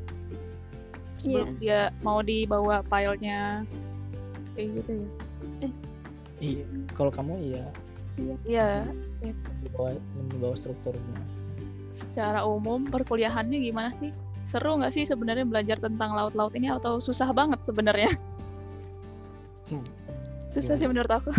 Sebelum 1.16 1.56
dia 1.56 1.88
mau 2.04 2.20
dibawa 2.20 2.84
filenya 2.84 3.64
kayak 4.52 4.68
gitu 4.76 4.92
ya. 4.92 5.08
Iya, 6.38 6.64
kalau 6.92 7.08
kamu 7.08 7.34
iya 7.48 7.64
Iya, 8.44 8.84
di 9.22 9.68
bawah 9.72 9.96
di 10.28 10.36
bawah 10.36 10.56
strukturnya. 10.58 11.20
secara 11.92 12.44
umum 12.44 12.88
perkuliahannya 12.88 13.60
gimana 13.60 13.92
sih? 13.92 14.12
Seru 14.48 14.80
nggak 14.80 14.92
sih 14.96 15.04
sebenarnya 15.04 15.44
belajar 15.44 15.76
tentang 15.76 16.16
laut-laut 16.16 16.52
ini 16.56 16.72
atau 16.72 16.98
susah 16.98 17.30
banget 17.36 17.60
sebenarnya? 17.68 18.10
Hmm, 19.68 19.84
Susah 20.48 20.76
sih 20.76 20.88
menurut 20.88 21.08
aku. 21.08 21.30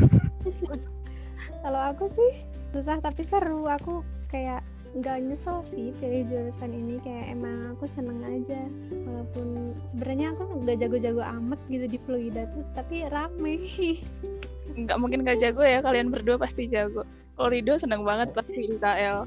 kalau 1.64 1.82
aku 1.90 2.06
sih 2.14 2.32
susah 2.72 2.98
tapi 3.02 3.22
seru 3.26 3.66
aku 3.66 4.02
kayak 4.30 4.62
nggak 4.94 5.26
nyesel 5.26 5.66
sih 5.74 5.90
pilih 5.98 6.22
jurusan 6.30 6.70
ini 6.70 7.02
kayak 7.02 7.34
emang 7.34 7.74
aku 7.74 7.90
seneng 7.90 8.22
aja 8.22 8.62
walaupun 9.10 9.74
sebenarnya 9.90 10.38
aku 10.38 10.44
nggak 10.62 10.78
jago-jago 10.86 11.24
amat 11.42 11.60
gitu 11.66 11.86
di 11.90 11.98
Fluida 11.98 12.46
tuh 12.54 12.62
tapi 12.78 13.02
rame 13.10 13.58
nggak 14.74 14.98
mungkin 14.98 15.22
gak 15.22 15.40
jago 15.40 15.62
ya 15.62 15.80
kalian 15.80 16.10
berdua 16.10 16.38
pasti 16.42 16.66
jago. 16.66 17.06
Kalau 17.34 17.50
Rido 17.50 17.74
seneng 17.82 18.06
banget 18.06 18.30
pasti 18.34 18.70
IKL 18.70 19.26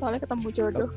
soalnya 0.00 0.20
ketemu 0.24 0.48
jodoh. 0.52 0.90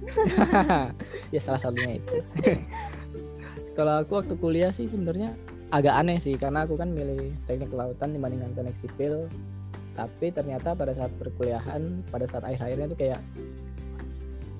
Ya 1.34 1.38
salah 1.38 1.60
satunya 1.62 2.00
itu. 2.02 2.18
Kalau 3.78 4.02
aku 4.02 4.18
waktu 4.18 4.34
kuliah 4.34 4.72
sih 4.74 4.90
sebenarnya 4.90 5.36
agak 5.70 5.94
aneh 5.94 6.18
sih 6.18 6.34
karena 6.34 6.66
aku 6.66 6.74
kan 6.74 6.90
milih 6.90 7.30
teknik 7.46 7.70
kelautan 7.70 8.10
dibandingkan 8.16 8.50
teknik 8.56 8.76
sipil. 8.80 9.30
Tapi 9.94 10.32
ternyata 10.34 10.74
pada 10.74 10.96
saat 10.96 11.12
perkuliahan 11.20 12.02
pada 12.10 12.26
saat 12.26 12.42
akhir-akhirnya 12.42 12.90
tuh 12.90 12.98
kayak 12.98 13.20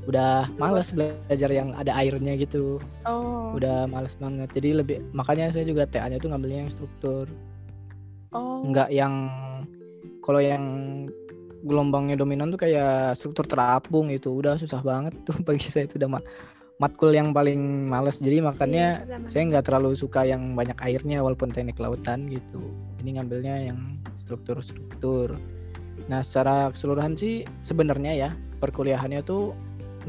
udah 0.07 0.49
males 0.57 0.95
belajar 0.95 1.51
yang 1.51 1.75
ada 1.75 1.91
airnya 1.99 2.39
gitu. 2.39 2.79
Oh. 3.03 3.57
Udah 3.57 3.91
males 3.91 4.15
banget. 4.21 4.49
Jadi 4.55 4.71
lebih 4.79 4.97
makanya 5.11 5.51
saya 5.51 5.67
juga 5.67 5.89
TA-nya 5.89 6.23
tuh 6.23 6.31
ngambilnya 6.31 6.69
yang 6.69 6.73
struktur 6.73 7.27
oh. 8.35 8.67
Nggak 8.67 8.89
yang 8.95 9.15
kalau 10.21 10.41
yang 10.41 10.65
gelombangnya 11.61 12.17
dominan 12.17 12.49
tuh 12.49 12.61
kayak 12.65 13.17
struktur 13.17 13.45
terapung 13.45 14.09
itu 14.09 14.33
udah 14.33 14.57
susah 14.57 14.81
banget 14.81 15.13
tuh 15.29 15.37
bagi 15.47 15.69
saya 15.69 15.85
itu 15.85 16.01
udah 16.01 16.11
ma- 16.19 16.27
matkul 16.81 17.13
yang 17.13 17.37
paling 17.37 17.61
males. 17.87 18.19
Jadi 18.19 18.41
makanya 18.41 19.05
Iya, 19.05 19.29
saya 19.29 19.43
nggak 19.53 19.65
terlalu 19.69 19.93
suka 19.93 20.25
yang 20.25 20.57
banyak 20.57 20.81
airnya 20.81 21.21
walaupun 21.21 21.53
teknik 21.53 21.77
lautan 21.77 22.25
gitu. 22.33 22.61
Ini 23.05 23.21
ngambilnya 23.21 23.55
yang 23.69 24.01
struktur-struktur. 24.25 25.37
Nah 26.09 26.25
secara 26.25 26.73
keseluruhan 26.73 27.21
sih 27.21 27.45
sebenarnya 27.61 28.17
ya 28.17 28.31
perkuliahannya 28.65 29.21
tuh 29.21 29.53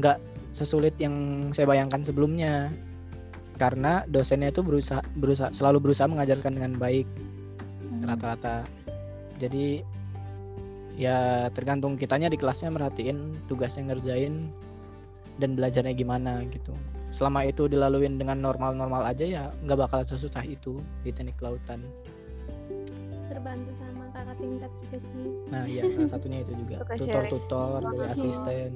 nggak 0.00 0.16
sesulit 0.56 0.96
yang 0.96 1.48
saya 1.52 1.68
bayangkan 1.68 2.00
sebelumnya. 2.00 2.72
Karena 3.60 4.08
dosennya 4.08 4.48
itu 4.48 4.64
berusaha 4.64 5.04
berusaha 5.12 5.52
selalu 5.52 5.92
berusaha 5.92 6.08
mengajarkan 6.08 6.56
dengan 6.56 6.72
baik. 6.80 7.04
Rata-rata. 8.00 8.64
Jadi 9.36 9.84
ya 10.96 11.48
tergantung 11.56 11.96
kitanya 11.96 12.28
di 12.28 12.36
kelasnya 12.36 12.68
merhatiin 12.68 13.36
tugasnya 13.48 13.92
ngerjain 13.92 14.38
dan 15.40 15.56
belajarnya 15.56 15.94
gimana 15.96 16.44
gitu. 16.52 16.72
Selama 17.12 17.44
itu 17.44 17.68
dilaluin 17.68 18.16
dengan 18.16 18.40
normal-normal 18.40 19.04
aja 19.04 19.24
ya 19.24 19.44
nggak 19.64 19.88
bakal 19.88 20.00
sesusah 20.04 20.44
itu 20.44 20.80
di 21.04 21.12
teknik 21.12 21.36
kelautan. 21.40 21.84
Terbantu 23.28 23.72
sama 23.80 24.04
kakak 24.12 24.36
tingkat 24.40 24.70
juga 24.84 24.98
sih. 25.00 25.28
Nah 25.48 25.64
iya 25.68 25.82
salah 25.92 26.10
satunya 26.12 26.38
itu 26.44 26.52
juga. 26.56 26.74
Tutor-tutor 26.96 27.80
dari 27.84 28.06
asisten. 28.12 28.70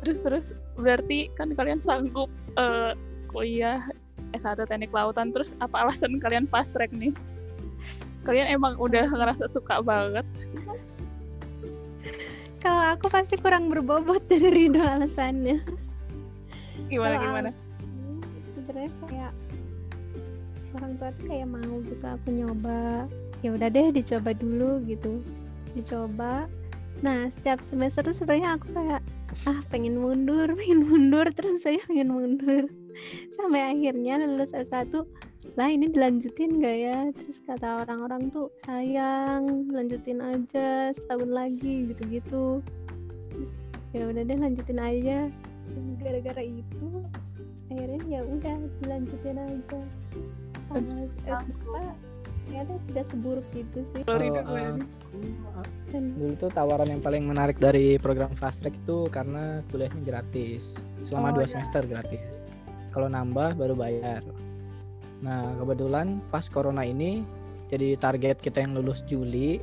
Terus 0.00 0.18
terus 0.24 0.46
berarti 0.80 1.28
kan 1.36 1.52
kalian 1.52 1.78
sanggup 1.82 2.30
eh, 2.56 2.94
kuliah 3.30 3.84
S1 4.34 4.66
teknik 4.66 4.94
lautan 4.94 5.34
terus 5.34 5.54
apa 5.58 5.86
alasan 5.86 6.18
kalian 6.22 6.46
fast 6.46 6.74
track 6.74 6.90
nih 6.94 7.10
kalian 8.24 8.48
emang 8.52 8.76
udah 8.76 9.08
ngerasa 9.08 9.48
suka 9.48 9.80
banget. 9.80 10.26
Kalau 12.60 12.92
aku 12.92 13.08
pasti 13.08 13.40
kurang 13.40 13.72
berbobot 13.72 14.20
dari 14.28 14.68
Rido 14.68 14.84
alasannya. 14.84 15.64
Gimana 16.92 17.16
Kalau 17.16 17.24
gimana? 17.24 17.50
sebenarnya 18.52 18.92
kayak 19.08 19.32
orang 20.76 20.92
tua 21.00 21.10
tuh 21.16 21.24
kayak 21.26 21.48
mau 21.48 21.74
gitu 21.88 22.06
aku 22.06 22.28
nyoba. 22.28 23.08
Ya 23.40 23.56
udah 23.56 23.68
deh 23.72 23.88
dicoba 23.96 24.36
dulu 24.36 24.84
gitu. 24.84 25.24
Dicoba. 25.72 26.44
Nah 27.00 27.32
setiap 27.32 27.64
semester 27.64 28.04
tuh 28.04 28.12
sebenarnya 28.12 28.60
aku 28.60 28.68
kayak 28.76 29.00
ah 29.48 29.64
pengen 29.72 29.96
mundur 29.96 30.52
pengen 30.52 30.84
mundur. 30.84 31.26
Terus 31.36 31.64
saya 31.64 31.80
pengen 31.88 32.12
mundur. 32.12 32.68
Sampai 33.40 33.72
akhirnya 33.72 34.20
lulus 34.20 34.52
S1 34.52 34.92
lah 35.56 35.68
ini 35.72 35.88
dilanjutin 35.88 36.60
gak 36.60 36.78
ya? 36.78 36.98
Terus 37.16 37.38
kata 37.48 37.84
orang-orang 37.86 38.28
tuh 38.28 38.52
sayang 38.68 39.72
lanjutin 39.72 40.20
aja 40.20 40.92
setahun 40.92 41.30
lagi 41.32 41.90
gitu-gitu. 41.90 42.60
Ya 43.96 44.06
udah 44.06 44.22
deh 44.22 44.38
lanjutin 44.38 44.78
aja. 44.78 45.18
Gara-gara 46.00 46.42
itu 46.44 46.88
akhirnya 47.72 48.00
ya 48.06 48.20
udah 48.26 48.56
dilanjutin 48.84 49.38
aja. 49.40 49.80
Sama 50.70 51.08
S2 51.26 51.66
ternyata 52.50 52.74
tidak 52.90 53.06
seburuk 53.06 53.46
itu 53.54 53.78
sih. 53.94 54.02
Kalau 54.06 54.26
aku 54.42 54.54
dan 55.90 56.14
dulu 56.14 56.34
tuh 56.38 56.50
tawaran 56.54 56.86
yang 56.86 57.02
paling 57.02 57.26
menarik 57.26 57.58
dari 57.58 57.98
program 57.98 58.30
fast 58.38 58.62
track 58.62 58.74
itu 58.74 59.10
karena 59.10 59.62
kuliahnya 59.74 60.02
gratis. 60.06 60.74
Selama 61.06 61.34
Oh, 61.34 61.42
dua 61.42 61.46
iya. 61.46 61.52
semester 61.58 61.82
gratis. 61.86 62.42
Kalau 62.90 63.10
nambah 63.10 63.58
baru 63.58 63.74
bayar 63.74 64.22
nah 65.20 65.52
kebetulan 65.60 66.24
pas 66.32 66.48
corona 66.48 66.80
ini 66.84 67.20
jadi 67.70 67.94
target 68.00 68.42
kita 68.42 68.64
yang 68.64 68.74
lulus 68.74 69.06
Juli 69.06 69.60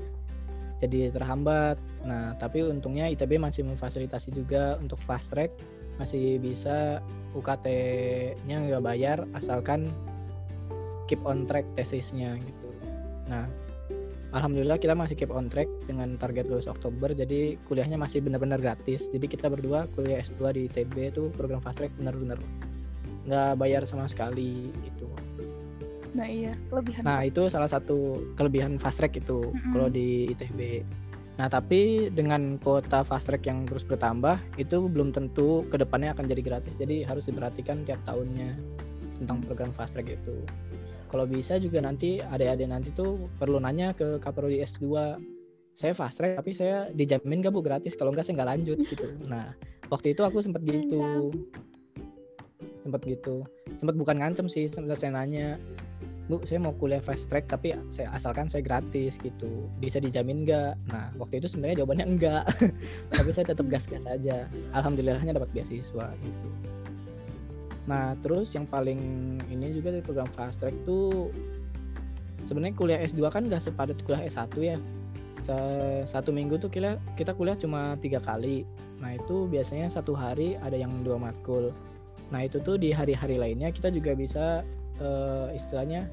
jadi 0.78 1.10
terhambat. 1.10 1.76
Nah 2.06 2.38
tapi 2.38 2.64
untungnya 2.64 3.10
ITB 3.12 3.42
masih 3.42 3.66
memfasilitasi 3.66 4.32
juga 4.32 4.78
untuk 4.80 5.02
fast 5.04 5.34
track 5.34 5.52
masih 5.98 6.38
bisa 6.38 7.02
UKT-nya 7.34 8.70
nggak 8.70 8.84
bayar 8.86 9.26
asalkan 9.34 9.90
keep 11.10 11.20
on 11.26 11.50
track 11.50 11.66
tesisnya 11.74 12.38
gitu. 12.38 12.70
Nah 13.28 13.50
Alhamdulillah 14.36 14.78
kita 14.78 14.94
masih 14.94 15.18
keep 15.18 15.34
on 15.34 15.50
track 15.50 15.68
dengan 15.90 16.20
target 16.20 16.46
lulus 16.52 16.70
Oktober 16.70 17.16
jadi 17.16 17.58
kuliahnya 17.66 17.98
masih 17.98 18.22
benar-benar 18.22 18.62
gratis. 18.62 19.10
Jadi 19.10 19.26
kita 19.26 19.50
berdua 19.50 19.90
kuliah 19.98 20.22
S2 20.22 20.42
di 20.54 20.62
ITB 20.70 21.18
itu 21.18 21.24
program 21.34 21.60
fast 21.64 21.82
track 21.82 21.92
benar-benar 21.98 22.38
nggak 23.28 23.60
bayar 23.60 23.84
sama 23.84 24.08
sekali 24.08 24.72
gitu 24.88 25.12
nah 26.14 26.28
iya 26.28 26.54
kelebihan 26.70 27.02
nah 27.04 27.20
itu 27.26 27.50
salah 27.52 27.68
satu 27.68 28.22
kelebihan 28.40 28.80
fast 28.80 29.02
track 29.02 29.18
itu 29.20 29.52
Mm-mm. 29.52 29.72
kalau 29.74 29.88
di 29.92 30.32
ITB 30.32 30.86
nah 31.38 31.46
tapi 31.46 32.10
dengan 32.10 32.58
kuota 32.58 33.06
fast 33.06 33.30
track 33.30 33.46
yang 33.46 33.70
terus 33.70 33.86
bertambah 33.86 34.42
itu 34.58 34.90
belum 34.90 35.14
tentu 35.14 35.62
ke 35.70 35.78
depannya 35.78 36.18
akan 36.18 36.26
jadi 36.26 36.42
gratis. 36.42 36.74
Jadi 36.82 37.06
harus 37.06 37.30
diperhatikan 37.30 37.86
tiap 37.86 38.02
tahunnya 38.10 38.58
tentang 39.22 39.46
program 39.46 39.70
fast 39.70 39.94
track 39.94 40.18
itu. 40.18 40.34
Kalau 41.08 41.30
bisa 41.30 41.62
juga 41.62 41.80
nanti 41.80 42.20
adik-adik 42.20 42.68
nanti 42.68 42.90
tuh 42.92 43.30
perlu 43.40 43.62
nanya 43.62 43.94
ke 43.94 44.20
Kaprodi 44.20 44.60
S2 44.66 44.84
saya 45.78 45.94
fast 45.94 46.18
track 46.18 46.42
tapi 46.42 46.52
saya 46.58 46.90
dijamin 46.90 47.46
gak 47.46 47.54
bu 47.54 47.62
gratis? 47.62 47.94
Kalau 47.94 48.10
enggak 48.10 48.26
saya 48.26 48.42
nggak 48.42 48.52
lanjut 48.58 48.78
gitu. 48.82 49.08
Nah 49.32 49.54
waktu 49.94 50.18
itu 50.18 50.26
aku 50.26 50.42
sempat 50.42 50.66
gitu. 50.66 51.32
Sempat 52.82 53.02
gitu. 53.06 53.46
Sempat 53.78 53.94
bukan 53.94 54.26
ngancem 54.26 54.50
sih 54.50 54.68
sempat 54.74 54.98
saya 54.98 55.14
nanya 55.14 55.62
bu 56.28 56.44
saya 56.44 56.60
mau 56.60 56.76
kuliah 56.76 57.00
fast 57.00 57.32
track 57.32 57.48
tapi 57.48 57.72
saya 57.88 58.12
asalkan 58.12 58.52
saya 58.52 58.60
gratis 58.60 59.16
gitu. 59.16 59.72
Bisa 59.80 60.04
dijamin 60.04 60.44
nggak? 60.44 60.74
Nah 60.92 61.12
waktu 61.16 61.40
itu 61.40 61.48
sebenarnya 61.48 61.84
jawabannya 61.84 62.06
enggak 62.06 62.44
tapi 63.16 63.30
saya 63.32 63.48
tetap 63.48 63.66
gas-gas 63.72 64.04
aja. 64.04 64.48
Alhamdulillahnya 64.76 65.32
dapat 65.32 65.50
beasiswa 65.56 66.08
gitu. 66.20 66.50
Nah 67.88 68.20
terus 68.20 68.52
yang 68.52 68.68
paling 68.68 69.00
ini 69.48 69.72
juga 69.72 69.96
dari 69.96 70.04
program 70.04 70.28
fast 70.36 70.60
track 70.60 70.76
tuh 70.84 71.32
sebenarnya 72.44 72.76
kuliah 72.76 73.00
S2 73.08 73.24
kan 73.32 73.48
nggak 73.48 73.64
sepadat 73.64 73.98
kuliah 74.04 74.28
S1 74.28 74.52
ya. 74.60 74.78
Satu 76.12 76.36
minggu 76.36 76.60
tuh 76.60 76.68
kita 76.68 77.00
kita 77.16 77.32
kuliah 77.32 77.56
cuma 77.56 77.96
tiga 78.04 78.20
kali. 78.20 78.68
Nah 79.00 79.16
itu 79.16 79.48
biasanya 79.48 79.88
satu 79.88 80.12
hari 80.12 80.60
ada 80.60 80.76
yang 80.76 80.92
dua 81.08 81.16
matkul. 81.16 81.72
Nah 82.36 82.44
itu 82.44 82.60
tuh 82.60 82.76
di 82.76 82.92
hari-hari 82.92 83.40
lainnya 83.40 83.72
kita 83.72 83.88
juga 83.88 84.12
bisa 84.12 84.68
eh, 85.02 85.48
istilahnya 85.56 86.10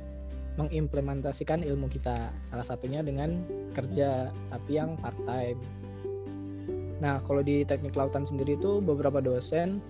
mengimplementasikan 0.54 1.66
ilmu 1.66 1.90
kita. 1.90 2.30
Salah 2.46 2.66
satunya 2.66 3.02
dengan 3.02 3.42
kerja 3.74 4.30
tapi 4.50 4.78
yang 4.78 4.94
part 4.98 5.18
time 5.26 5.58
nah 7.02 7.18
kalau 7.26 7.42
di 7.42 7.66
teknik 7.66 7.98
lautan 7.98 8.22
sendiri 8.22 8.54
itu 8.54 8.78
beberapa 8.78 9.18
dosen 9.18 9.82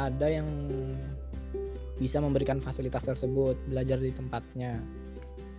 ada 0.00 0.26
yang 0.32 0.48
bisa 1.98 2.22
memberikan 2.22 2.62
fasilitas 2.62 3.02
tersebut 3.02 3.58
belajar 3.66 3.98
di 3.98 4.14
tempatnya. 4.14 4.78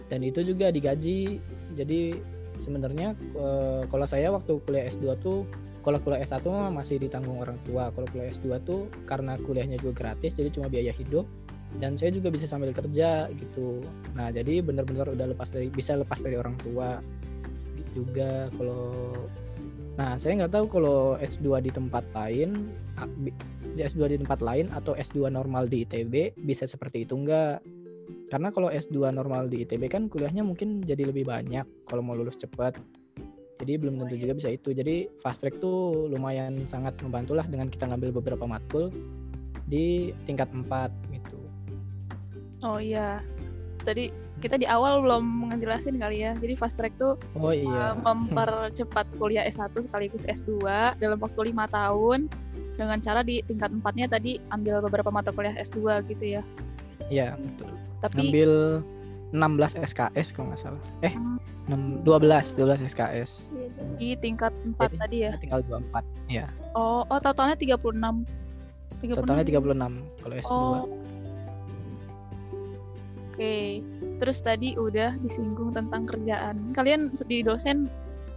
Dan 0.07 0.23
itu 0.23 0.41
juga 0.41 0.71
digaji. 0.71 1.37
Jadi 1.75 2.15
sebenarnya 2.63 3.13
eh, 3.35 3.81
kalau 3.91 4.07
saya 4.07 4.31
waktu 4.31 4.57
kuliah 4.63 4.87
S2 4.87 5.19
tuh 5.19 5.43
kalau 5.83 5.99
kuliah 5.99 6.23
S1 6.23 6.43
mah 6.47 6.71
masih 6.71 6.95
ditanggung 7.03 7.43
orang 7.43 7.59
tua. 7.67 7.91
Kalau 7.91 8.07
kuliah 8.07 8.31
S2 8.31 8.63
tuh 8.63 8.87
karena 9.03 9.35
kuliahnya 9.35 9.77
juga 9.83 10.07
gratis 10.07 10.31
jadi 10.33 10.49
cuma 10.49 10.71
biaya 10.71 10.95
hidup 10.95 11.27
dan 11.77 11.93
saya 11.93 12.09
juga 12.09 12.33
bisa 12.33 12.49
sambil 12.49 12.73
kerja 12.73 13.29
gitu. 13.29 13.85
Nah 14.17 14.33
jadi 14.33 14.65
benar-benar 14.65 15.13
udah 15.13 15.29
lepas 15.29 15.53
dari 15.53 15.69
bisa 15.69 15.93
lepas 15.93 16.17
dari 16.17 16.33
orang 16.33 16.57
tua 16.57 16.97
juga 17.93 18.49
kalau 18.57 19.13
nah 19.99 20.15
saya 20.15 20.39
nggak 20.39 20.53
tahu 20.55 20.65
kalau 20.79 21.19
S2 21.19 21.59
di 21.59 21.71
tempat 21.75 22.07
lain 22.15 22.71
ah, 22.95 23.05
bi- 23.05 23.35
S2 23.75 24.15
di 24.15 24.17
tempat 24.23 24.39
lain 24.39 24.71
atau 24.71 24.95
S2 24.95 25.27
normal 25.27 25.67
di 25.67 25.83
ITB 25.83 26.39
bisa 26.39 26.63
seperti 26.63 27.03
itu 27.03 27.19
enggak 27.19 27.59
karena 28.29 28.53
kalau 28.53 28.69
S2 28.69 29.09
normal 29.09 29.49
di 29.49 29.65
ITB 29.65 29.89
kan 29.89 30.05
kuliahnya 30.05 30.45
mungkin 30.45 30.85
jadi 30.85 31.09
lebih 31.09 31.25
banyak 31.25 31.65
kalau 31.89 32.05
mau 32.05 32.13
lulus 32.13 32.37
cepat. 32.37 32.77
Jadi 33.59 33.75
belum 33.75 33.99
tentu 33.99 34.15
juga 34.15 34.37
bisa 34.37 34.49
itu. 34.53 34.71
Jadi 34.71 35.09
fast 35.19 35.43
track 35.43 35.59
tuh 35.59 36.07
lumayan 36.07 36.55
sangat 36.71 36.95
membantu 37.03 37.35
lah 37.35 37.43
dengan 37.43 37.67
kita 37.67 37.89
ngambil 37.89 38.21
beberapa 38.21 38.45
matkul 38.47 38.93
di 39.65 40.13
tingkat 40.29 40.47
4 40.53 41.08
gitu 41.08 41.08
Oh 42.61 42.77
iya. 42.77 43.23
Tadi 43.79 44.11
kita 44.37 44.55
di 44.55 44.63
awal 44.63 44.99
belum 44.99 45.23
ngejelasin 45.49 45.95
kali 45.95 46.21
ya. 46.21 46.31
Jadi 46.33 46.53
fast 46.53 46.75
track 46.75 46.95
tuh 46.95 47.15
oh 47.33 47.51
iya 47.51 47.91
uh, 47.91 47.93
mempercepat 47.97 49.07
kuliah 49.15 49.43
S1 49.45 49.71
sekaligus 49.77 50.23
S2 50.23 50.63
dalam 50.95 51.17
waktu 51.17 51.39
lima 51.45 51.67
tahun 51.67 52.27
dengan 52.75 52.97
cara 52.97 53.19
di 53.21 53.43
tingkat 53.43 53.67
empatnya 53.69 54.07
tadi 54.07 54.39
ambil 54.49 54.79
beberapa 54.81 55.09
mata 55.09 55.29
kuliah 55.29 55.51
S2 55.53 55.79
gitu 56.07 56.25
ya. 56.33 56.43
iya 57.09 57.35
betul 57.35 57.67
Tapi 57.99 58.15
ngambil 58.31 58.51
16 59.29 59.83
SKS 59.85 60.27
kalau 60.31 60.45
nggak 60.49 60.61
salah 60.61 60.83
eh 61.01 61.11
Hmm. 61.11 62.01
6, 62.01 62.01
12 62.01 62.57
12 62.57 62.87
SKS 62.87 63.31
di 63.95 64.15
tingkat 64.15 64.49
4 64.63 64.79
Jadi, 64.79 64.95
tadi 64.97 65.17
ya. 65.21 65.31
tinggal 65.37 65.61
24 65.61 66.01
ya 66.27 66.47
Oh, 66.71 67.03
oh 67.03 67.19
totalnya 67.19 67.53
36. 67.53 67.77
36. 69.03 69.15
totalnya 69.15 69.43
36 69.43 69.61
kalau 70.17 70.35
S2 70.35 70.49
Oh. 70.49 70.81
Oke. 73.39 73.79
Terus 74.19 74.43
tadi 74.43 74.75
udah 74.75 75.15
disinggung 75.23 75.71
tentang 75.71 76.03
kerjaan. 76.03 76.75
Kalian 76.75 77.15
di 77.23 77.39
dosen 77.39 77.87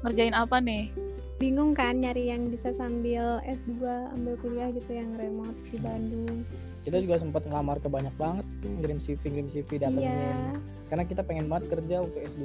ngerjain 0.07 0.31
apa 0.31 0.63
nih? 0.63 0.95
bingung 1.43 1.75
kan 1.75 1.99
nyari 1.99 2.31
yang 2.31 2.55
bisa 2.55 2.71
sambil 2.71 3.43
S2 3.43 3.83
ambil 4.15 4.39
kuliah 4.39 4.71
gitu 4.71 4.95
yang 4.95 5.11
remote 5.19 5.59
di 5.67 5.79
Bandung 5.83 6.47
kita 6.87 7.03
juga 7.03 7.19
sempat 7.19 7.43
ngelamar 7.51 7.83
ke 7.83 7.91
banyak 7.91 8.15
banget 8.15 8.47
ngirim 8.79 9.03
CV 9.03 9.19
ngirim 9.27 9.49
CV 9.51 9.83
datengin 9.83 10.07
iya 10.07 10.55
karena 10.87 11.03
kita 11.03 11.27
pengen 11.27 11.51
banget 11.51 11.67
kerja 11.67 11.99
waktu 11.99 12.19
S2 12.31 12.43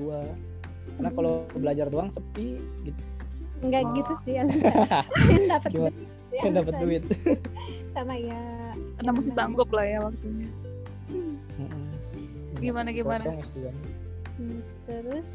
karena 0.98 1.10
Hmm. 1.14 1.14
kalau 1.14 1.34
belajar 1.54 1.94
doang 1.94 2.10
sepi 2.10 2.58
gitu 2.82 3.02
nggak 3.62 3.82
Oh. 3.86 3.94
gitu 4.02 4.14
sih 4.26 4.34
yang 4.34 4.50
dapat 5.54 5.70
duit 5.70 5.94
dapat 6.34 6.74
duit 6.82 7.04
sama 7.94 8.18
ya 8.18 8.42
Karena 8.98 9.12
masih 9.14 9.34
sanggup 9.38 9.70
lah 9.78 9.86
ya 9.86 10.00
waktunya. 10.02 10.50
Gimana, 12.58 12.90
gimana? 12.90 13.22
kosong 13.22 13.42
S2 13.42 13.58
Hmm, 14.38 14.62
terus? 14.86 15.26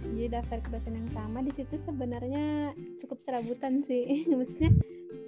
Jadi 0.00 0.28
daftar 0.28 0.58
ke 0.60 0.68
dosen 0.72 0.92
yang 0.96 1.10
sama 1.12 1.40
di 1.40 1.52
situ 1.56 1.76
sebenarnya 1.80 2.72
cukup 3.00 3.18
serabutan 3.24 3.80
sih. 3.84 4.24
Maksudnya 4.38 4.72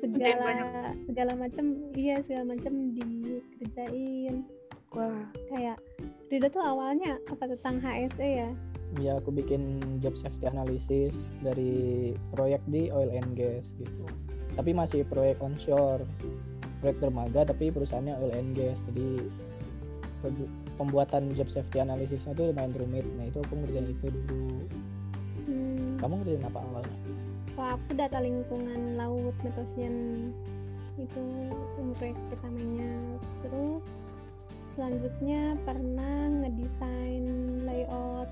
segala 0.01 0.93
segala 1.09 1.33
macam 1.39 1.65
iya 1.97 2.21
segala 2.25 2.53
macam 2.57 2.93
dikerjain. 2.97 4.45
Wah. 4.93 5.25
kayak 5.49 5.81
Rida 6.29 6.53
tuh 6.53 6.61
awalnya 6.61 7.17
apa 7.29 7.49
tentang 7.49 7.81
HSE 7.81 8.29
ya? 8.29 8.51
Ya 9.01 9.13
aku 9.17 9.33
bikin 9.33 9.81
job 10.05 10.21
safety 10.21 10.45
analysis 10.45 11.33
dari 11.41 12.13
proyek 12.37 12.61
di 12.69 12.93
oil 12.93 13.09
and 13.09 13.33
gas 13.33 13.73
gitu. 13.81 14.05
Tapi 14.53 14.77
masih 14.77 15.09
proyek 15.09 15.41
onshore. 15.41 16.05
Proyek 16.85 17.01
dermaga 17.01 17.49
tapi 17.49 17.73
perusahaannya 17.73 18.21
oil 18.21 18.33
and 18.37 18.53
gas. 18.53 18.85
Jadi 18.93 19.33
pembuatan 20.83 21.31
job 21.39 21.47
safety 21.47 21.79
analisisnya 21.79 22.35
tuh 22.35 22.51
lumayan 22.51 22.75
rumit. 22.75 23.07
Nah 23.15 23.31
itu 23.31 23.39
aku 23.39 23.55
ngerjain 23.55 23.87
itu 23.95 24.07
dulu. 24.11 24.67
Hmm, 25.47 26.03
kamu 26.03 26.13
ngerjain 26.23 26.45
apa 26.51 26.59
awalnya? 26.59 26.97
Kalau 27.55 27.71
aku 27.79 27.91
data 27.95 28.19
lingkungan 28.19 28.81
laut 28.99 29.37
metosian 29.47 29.95
itu 30.99 31.23
proyek 31.95 32.19
pertamanya. 32.35 32.93
Terus 33.47 33.83
selanjutnya 34.75 35.55
pernah 35.63 36.17
ngedesain 36.43 37.25
layout 37.63 38.29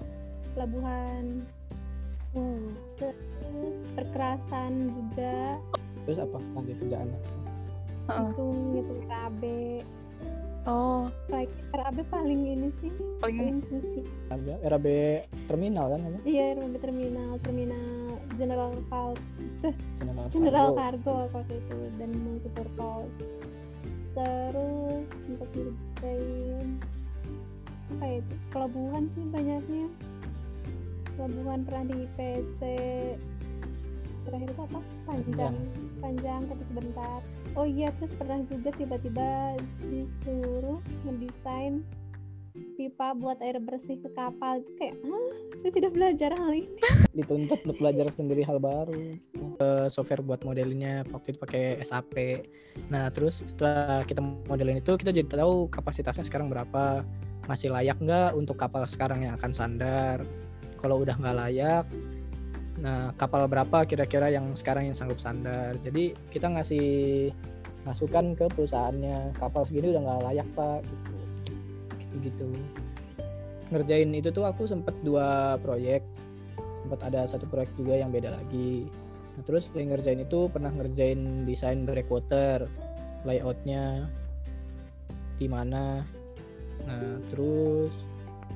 pelabuhan. 0.58 1.46
Terus 2.98 3.18
perkerasan 3.94 4.90
juga. 4.90 5.58
Terus 6.06 6.18
apa? 6.26 6.38
Nanti 6.58 6.74
kerjaannya? 6.74 7.20
Heeh. 8.10 8.26
itu 8.34 8.46
ngitung 8.74 9.02
RAB 9.06 9.42
Oh, 10.70 11.10
Like, 11.26 11.50
RAB 11.74 11.98
paling 12.14 12.46
ini 12.46 12.68
sih 12.78 12.94
paling 13.18 13.58
paling 13.66 14.06
Ada 14.30 14.54
RAB 14.70 14.86
terminal 15.50 15.90
kan 15.90 15.98
namanya 15.98 16.22
iya 16.22 16.54
RAB 16.54 16.74
terminal 16.78 17.42
terminal 17.42 18.18
general 18.38 18.70
val 18.86 19.18
General 19.98 20.26
general 20.30 20.68
Cargo. 20.78 20.78
cargo 20.78 21.16
waktu 21.34 21.54
itu 21.58 21.78
dan 21.98 22.10
multi 22.22 22.48
purpose 22.54 23.14
terus 24.14 25.06
untuk 25.30 25.50
ngerjain 25.54 26.66
apa 27.90 28.04
ya 28.06 28.16
itu 28.22 28.34
pelabuhan 28.54 29.02
sih 29.18 29.24
banyaknya. 29.34 29.86
Pelabuhan 31.18 31.60
pernah 31.66 31.84
di 31.90 32.00
PC 32.14 32.60
terakhir 34.22 34.48
itu 34.54 34.62
apa? 34.62 34.78
Panjang. 35.10 35.54
Panjang 35.58 35.89
tapi 36.00 36.62
sebentar. 36.68 37.20
Oh 37.54 37.66
iya 37.68 37.92
terus 38.00 38.12
pernah 38.16 38.40
juga 38.48 38.70
tiba-tiba 38.74 39.58
disuruh 39.86 40.80
mendesain 41.06 41.84
pipa 42.74 43.14
buat 43.14 43.38
air 43.44 43.60
bersih 43.62 44.00
ke 44.00 44.10
kapal. 44.16 44.64
Itu 44.64 44.72
kayak 44.80 44.96
Hah, 45.04 45.32
saya 45.62 45.72
tidak 45.72 45.92
belajar 45.94 46.30
hal 46.34 46.50
ini. 46.50 46.80
Dituntut 47.18 47.62
untuk 47.62 47.78
belajar 47.78 48.06
sendiri 48.10 48.42
hal 48.42 48.58
baru 48.58 49.18
Eh, 49.60 49.88
software 49.92 50.24
buat 50.24 50.40
modelinnya 50.40 51.04
waktu 51.12 51.36
itu 51.36 51.38
pakai 51.44 51.84
SAP 51.84 52.16
nah 52.88 53.12
terus 53.12 53.44
setelah 53.44 54.00
kita 54.08 54.24
modelin 54.48 54.80
itu 54.80 54.96
kita 54.96 55.12
jadi 55.12 55.28
tahu 55.28 55.68
kapasitasnya 55.68 56.24
sekarang 56.24 56.48
berapa. 56.48 57.04
Masih 57.44 57.68
layak 57.68 58.00
nggak 58.00 58.40
untuk 58.40 58.56
kapal 58.56 58.88
sekarang 58.88 59.28
yang 59.28 59.36
akan 59.36 59.52
sandar? 59.52 60.24
Kalau 60.80 61.04
udah 61.04 61.12
nggak 61.12 61.36
layak 61.36 61.84
nah 62.80 63.12
kapal 63.20 63.44
berapa 63.44 63.84
kira-kira 63.84 64.32
yang 64.32 64.56
sekarang 64.56 64.88
yang 64.88 64.96
sanggup 64.96 65.20
sandar? 65.20 65.76
Jadi 65.84 66.16
kita 66.32 66.48
ngasih 66.48 67.28
masukan 67.84 68.36
ke 68.36 68.48
perusahaannya. 68.52 69.36
Kapal 69.36 69.68
segini 69.68 69.92
udah 69.92 70.00
nggak 70.00 70.20
layak 70.32 70.48
pak 70.56 70.80
gitu. 70.84 71.16
Gitu 72.00 72.14
gitu. 72.24 72.48
Ngerjain 73.70 74.10
itu 74.16 74.28
tuh 74.34 74.44
aku 74.48 74.66
sempet 74.66 74.96
dua 75.06 75.60
proyek. 75.62 76.02
Sempat 76.58 77.00
ada 77.12 77.28
satu 77.28 77.46
proyek 77.46 77.70
juga 77.76 78.00
yang 78.00 78.10
beda 78.10 78.34
lagi. 78.34 78.88
Nah, 79.36 79.42
terus 79.46 79.70
yang 79.76 79.94
ngerjain 79.94 80.20
itu 80.24 80.50
pernah 80.50 80.72
ngerjain 80.74 81.46
desain 81.46 81.86
breakwater 81.86 82.66
layoutnya 83.22 84.08
di 85.38 85.46
mana. 85.46 86.04
Nah 86.84 87.16
terus 87.32 87.92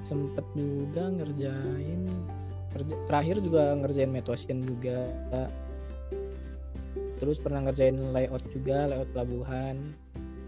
sempet 0.05 0.45
juga 0.57 1.09
ngerjain 1.09 2.09
terakhir 3.07 3.39
juga 3.45 3.75
ngerjain 3.79 4.11
Metosian 4.11 4.59
juga. 4.65 5.07
Terus 7.23 7.39
pernah 7.39 7.63
ngerjain 7.65 7.97
layout 8.11 8.43
juga 8.51 8.91
layout 8.91 9.11
pelabuhan. 9.15 9.95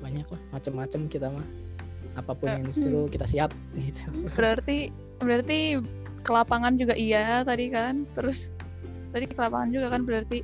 Banyak 0.03 0.27
lah 0.29 0.41
macem-macem 0.53 1.07
kita 1.07 1.31
mah. 1.31 1.47
Apa 2.17 2.33
pun 2.33 2.49
yang 2.49 2.65
disuruh 2.65 3.07
kita 3.13 3.29
siap 3.29 3.53
gitu. 3.79 4.03
Berarti 4.35 4.91
berarti 5.21 5.81
ke 6.27 6.31
lapangan 6.33 6.75
juga 6.75 6.99
iya 6.99 7.47
tadi 7.47 7.71
kan. 7.71 8.03
Terus 8.19 8.51
tadi 9.15 9.31
ke 9.31 9.39
lapangan 9.39 9.71
juga 9.71 9.87
kan 9.95 10.03
berarti? 10.03 10.43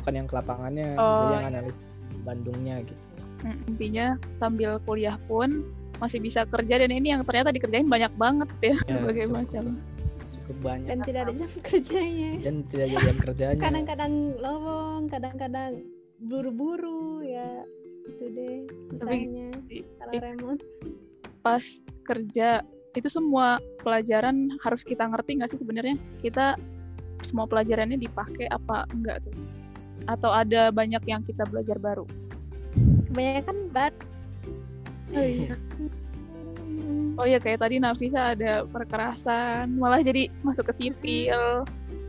Bukan 0.00 0.12
yang 0.16 0.26
ke 0.28 0.34
lapangannya 0.36 0.96
Oh, 0.96 1.32
yang 1.32 1.52
analis 1.52 1.76
Bandungnya 2.24 2.80
gitu. 2.84 3.04
Mm, 3.46 3.58
intinya 3.70 4.06
sambil 4.34 4.82
kuliah 4.82 5.14
pun 5.30 5.62
masih 5.98 6.18
bisa 6.22 6.46
kerja 6.46 6.78
dan 6.78 6.90
ini 6.90 7.14
yang 7.14 7.22
ternyata 7.26 7.50
dikerjain 7.54 7.86
banyak 7.86 8.10
banget 8.18 8.48
ya, 8.62 8.76
Ya, 8.86 8.98
berbagai 9.02 9.26
macam. 9.30 9.78
Cukup 10.48 10.58
banyak 10.64 10.88
dan 10.88 10.98
tidak 11.04 11.20
ada 11.28 11.34
jam 11.36 11.50
kerjanya. 11.60 12.32
Dan 12.40 12.56
tidak 12.72 12.86
jadi 12.88 13.04
jam 13.04 13.18
kerjanya. 13.20 13.60
Kadang-kadang 13.60 14.12
lowong 14.40 15.02
kadang-kadang 15.12 15.72
buru-buru 16.24 17.20
ya 17.20 17.68
itu 18.08 18.24
deh 18.32 18.58
susahnya. 18.96 19.48
Kalau 20.00 20.12
i- 20.16 20.22
remote. 20.24 20.62
Pas 21.44 21.64
kerja 22.08 22.64
itu 22.96 23.08
semua 23.12 23.60
pelajaran 23.84 24.56
harus 24.64 24.80
kita 24.80 25.04
ngerti 25.04 25.36
nggak 25.36 25.50
sih 25.52 25.60
sebenarnya? 25.60 26.00
Kita 26.24 26.56
semua 27.20 27.44
pelajarannya 27.44 28.00
dipakai 28.00 28.48
apa 28.48 28.88
enggak 28.88 29.20
tuh? 29.28 29.36
Atau 30.08 30.32
ada 30.32 30.72
banyak 30.72 31.04
yang 31.04 31.20
kita 31.20 31.44
belajar 31.44 31.76
baru? 31.76 32.08
kebanyakan 33.08 33.56
bat 33.72 33.94
Oh 35.16 35.24
iya. 35.24 35.56
Oh 37.18 37.26
iya 37.26 37.42
kayak 37.42 37.66
tadi 37.66 37.82
Nafisa 37.82 38.38
ada 38.38 38.62
perkerasan, 38.62 39.74
malah 39.74 39.98
jadi 39.98 40.30
masuk 40.46 40.70
ke 40.70 40.86
sipil. 40.86 41.66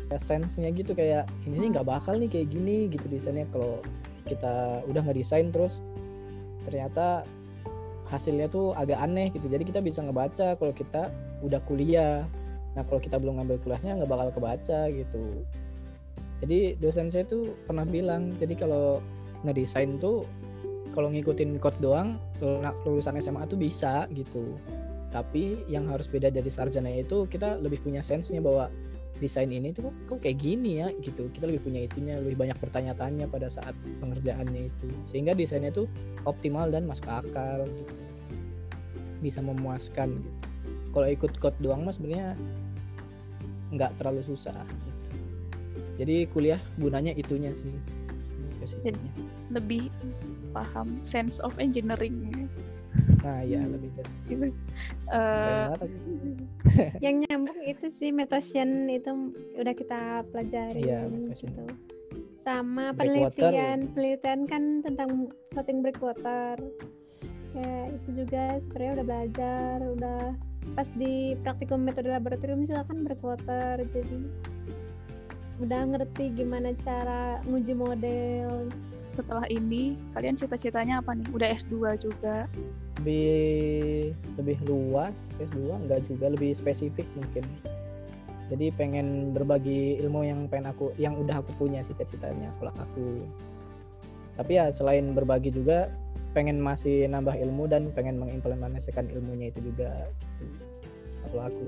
ya 0.09 0.17
sense-nya 0.17 0.73
gitu 0.73 0.97
kayak 0.97 1.29
ini 1.45 1.69
nggak 1.69 1.85
bakal 1.85 2.17
nih 2.17 2.29
kayak 2.29 2.49
gini 2.53 2.89
gitu 2.93 3.05
desainnya. 3.09 3.49
Kalau 3.49 3.81
kita 4.29 4.85
udah 4.85 5.01
nggak 5.01 5.17
desain 5.17 5.49
terus 5.49 5.81
ternyata 6.65 7.25
hasilnya 8.09 8.49
tuh 8.53 8.77
agak 8.77 9.01
aneh 9.01 9.33
gitu. 9.33 9.49
Jadi 9.49 9.65
kita 9.65 9.81
bisa 9.81 10.05
ngebaca 10.05 10.53
kalau 10.57 10.73
kita 10.73 11.09
udah 11.41 11.61
kuliah. 11.65 12.25
Nah 12.77 12.85
kalau 12.85 13.01
kita 13.01 13.17
belum 13.17 13.41
ngambil 13.41 13.57
kuliahnya 13.65 14.01
nggak 14.01 14.09
bakal 14.13 14.29
kebaca 14.33 14.93
gitu. 14.93 15.25
Jadi 16.41 16.77
dosen 16.77 17.09
saya 17.09 17.25
tuh 17.25 17.53
pernah 17.65 17.85
bilang 17.85 18.33
jadi 18.37 18.53
kalau 18.57 19.01
ngedesain 19.41 19.97
tuh 19.97 20.25
kalau 20.93 21.13
ngikutin 21.13 21.61
code 21.61 21.77
doang 21.81 22.17
lul- 22.41 22.77
lulusan 22.85 23.17
SMA 23.21 23.45
tuh 23.45 23.57
bisa 23.61 24.09
gitu 24.09 24.57
tapi 25.09 25.65
yang 25.65 25.89
harus 25.89 26.05
beda 26.05 26.29
dari 26.29 26.49
sarjana 26.53 26.93
itu 26.93 27.25
kita 27.25 27.57
lebih 27.57 27.81
punya 27.81 28.05
sense-nya 28.05 28.41
bahwa 28.45 28.69
desain 29.19 29.51
ini 29.51 29.75
tuh 29.75 29.91
kok 30.07 30.23
kayak 30.23 30.39
gini 30.39 30.79
ya 30.79 30.87
gitu. 31.03 31.27
Kita 31.33 31.45
lebih 31.49 31.67
punya 31.67 31.83
itunya 31.85 32.15
lebih 32.21 32.39
banyak 32.39 32.57
bertanya-tanya 32.57 33.27
pada 33.27 33.51
saat 33.51 33.75
pengerjaannya 33.99 34.71
itu. 34.71 34.87
Sehingga 35.11 35.35
desainnya 35.35 35.75
tuh 35.75 35.89
optimal 36.23 36.71
dan 36.71 36.87
masuk 36.87 37.09
akal 37.09 37.67
gitu. 37.67 37.93
Bisa 39.19 39.43
memuaskan 39.43 40.15
gitu. 40.15 40.39
Kalau 40.89 41.05
ikut 41.05 41.31
code 41.37 41.59
doang 41.61 41.85
mas 41.85 42.01
sebenarnya 42.01 42.33
nggak 43.69 44.01
terlalu 44.01 44.25
susah 44.25 44.57
gitu. 44.65 44.89
jadi 46.01 46.25
kuliah 46.33 46.61
gunanya 46.81 47.13
itunya 47.13 47.53
sih. 47.53 47.69
Lebih 49.53 49.93
paham 50.49 50.97
sense 51.05 51.37
of 51.45 51.53
engineering 51.61 52.48
nah 53.19 53.39
ya 53.43 53.59
lebih 53.61 53.89
ke 53.93 54.01
gitu. 54.27 54.47
Keren 54.47 54.53
Eh, 55.09 55.67
yang 57.05 57.25
nyambung 57.25 57.59
itu 57.63 57.89
sih 57.91 58.09
Metosian 58.09 58.85
itu 58.87 59.09
udah 59.57 59.73
kita 59.73 60.21
pelajari 60.29 60.81
Iya, 60.81 61.05
Metosian. 61.05 61.51
gitu. 61.51 61.63
sama 62.39 62.95
penelitian 62.95 63.91
penelitian 63.91 64.47
kan 64.47 64.63
tentang 64.81 65.27
floating 65.51 65.83
breakwater 65.83 66.55
ya 67.51 67.73
itu 67.91 68.23
juga 68.23 68.57
sebenarnya 68.63 68.91
udah 68.95 69.05
belajar 69.05 69.77
udah 69.83 70.21
pas 70.73 70.87
di 70.95 71.33
praktikum 71.41 71.83
metode 71.83 72.09
laboratorium 72.09 72.63
juga 72.63 72.85
kan 72.85 73.03
breakwater 73.03 73.83
jadi 73.89 74.17
udah 75.59 75.81
ngerti 75.91 76.31
gimana 76.33 76.71
cara 76.81 77.43
nguji 77.43 77.73
model 77.75 78.71
setelah 79.19 79.43
ini 79.51 79.99
kalian 80.15 80.39
cita-citanya 80.39 81.03
apa 81.03 81.11
nih? 81.11 81.27
Udah 81.35 81.51
S2 81.51 81.99
juga. 81.99 82.47
Lebih 83.03 84.15
lebih 84.39 84.57
luas 84.63 85.15
PS2 85.35 85.75
enggak 85.75 86.07
juga 86.07 86.31
lebih 86.31 86.55
spesifik 86.55 87.03
mungkin. 87.19 87.43
Jadi 88.49 88.71
pengen 88.73 89.35
berbagi 89.35 89.99
ilmu 89.99 90.23
yang 90.25 90.47
pengen 90.47 90.71
aku 90.71 90.95
yang 90.95 91.19
udah 91.19 91.43
aku 91.43 91.51
punya 91.59 91.83
cita-citanya 91.83 92.49
kalau 92.63 92.71
aku. 92.79 93.27
Tapi 94.39 94.51
ya 94.55 94.71
selain 94.71 95.11
berbagi 95.11 95.51
juga 95.51 95.91
pengen 96.31 96.63
masih 96.63 97.05
nambah 97.11 97.35
ilmu 97.35 97.67
dan 97.67 97.91
pengen 97.91 98.15
mengimplementasikan 98.17 99.11
ilmunya 99.11 99.51
itu 99.51 99.59
juga 99.67 99.91
gitu. 100.39 100.45
Kalau 101.29 101.43
aku 101.45 101.65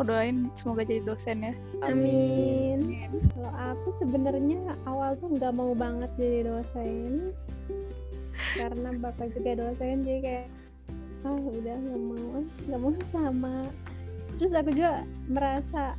aku 0.00 0.08
doain 0.08 0.48
semoga 0.56 0.80
jadi 0.80 1.04
dosen 1.04 1.44
ya. 1.44 1.52
Amin. 1.84 3.12
Kalau 3.36 3.52
aku 3.52 4.00
sebenarnya 4.00 4.72
awal 4.88 5.12
tuh 5.20 5.28
nggak 5.36 5.52
mau 5.52 5.76
banget 5.76 6.08
jadi 6.16 6.48
dosen. 6.48 7.36
Karena 8.56 8.96
bapak 8.96 9.36
juga 9.36 9.60
dosen 9.60 10.00
jadi 10.00 10.20
kayak 10.24 10.46
ah 11.28 11.36
udah 11.36 11.76
nggak 11.76 12.00
mau 12.00 12.40
nggak 12.40 12.80
mau 12.80 12.92
sama. 13.12 13.68
Terus 14.40 14.56
aku 14.56 14.72
juga 14.72 15.04
merasa 15.28 15.92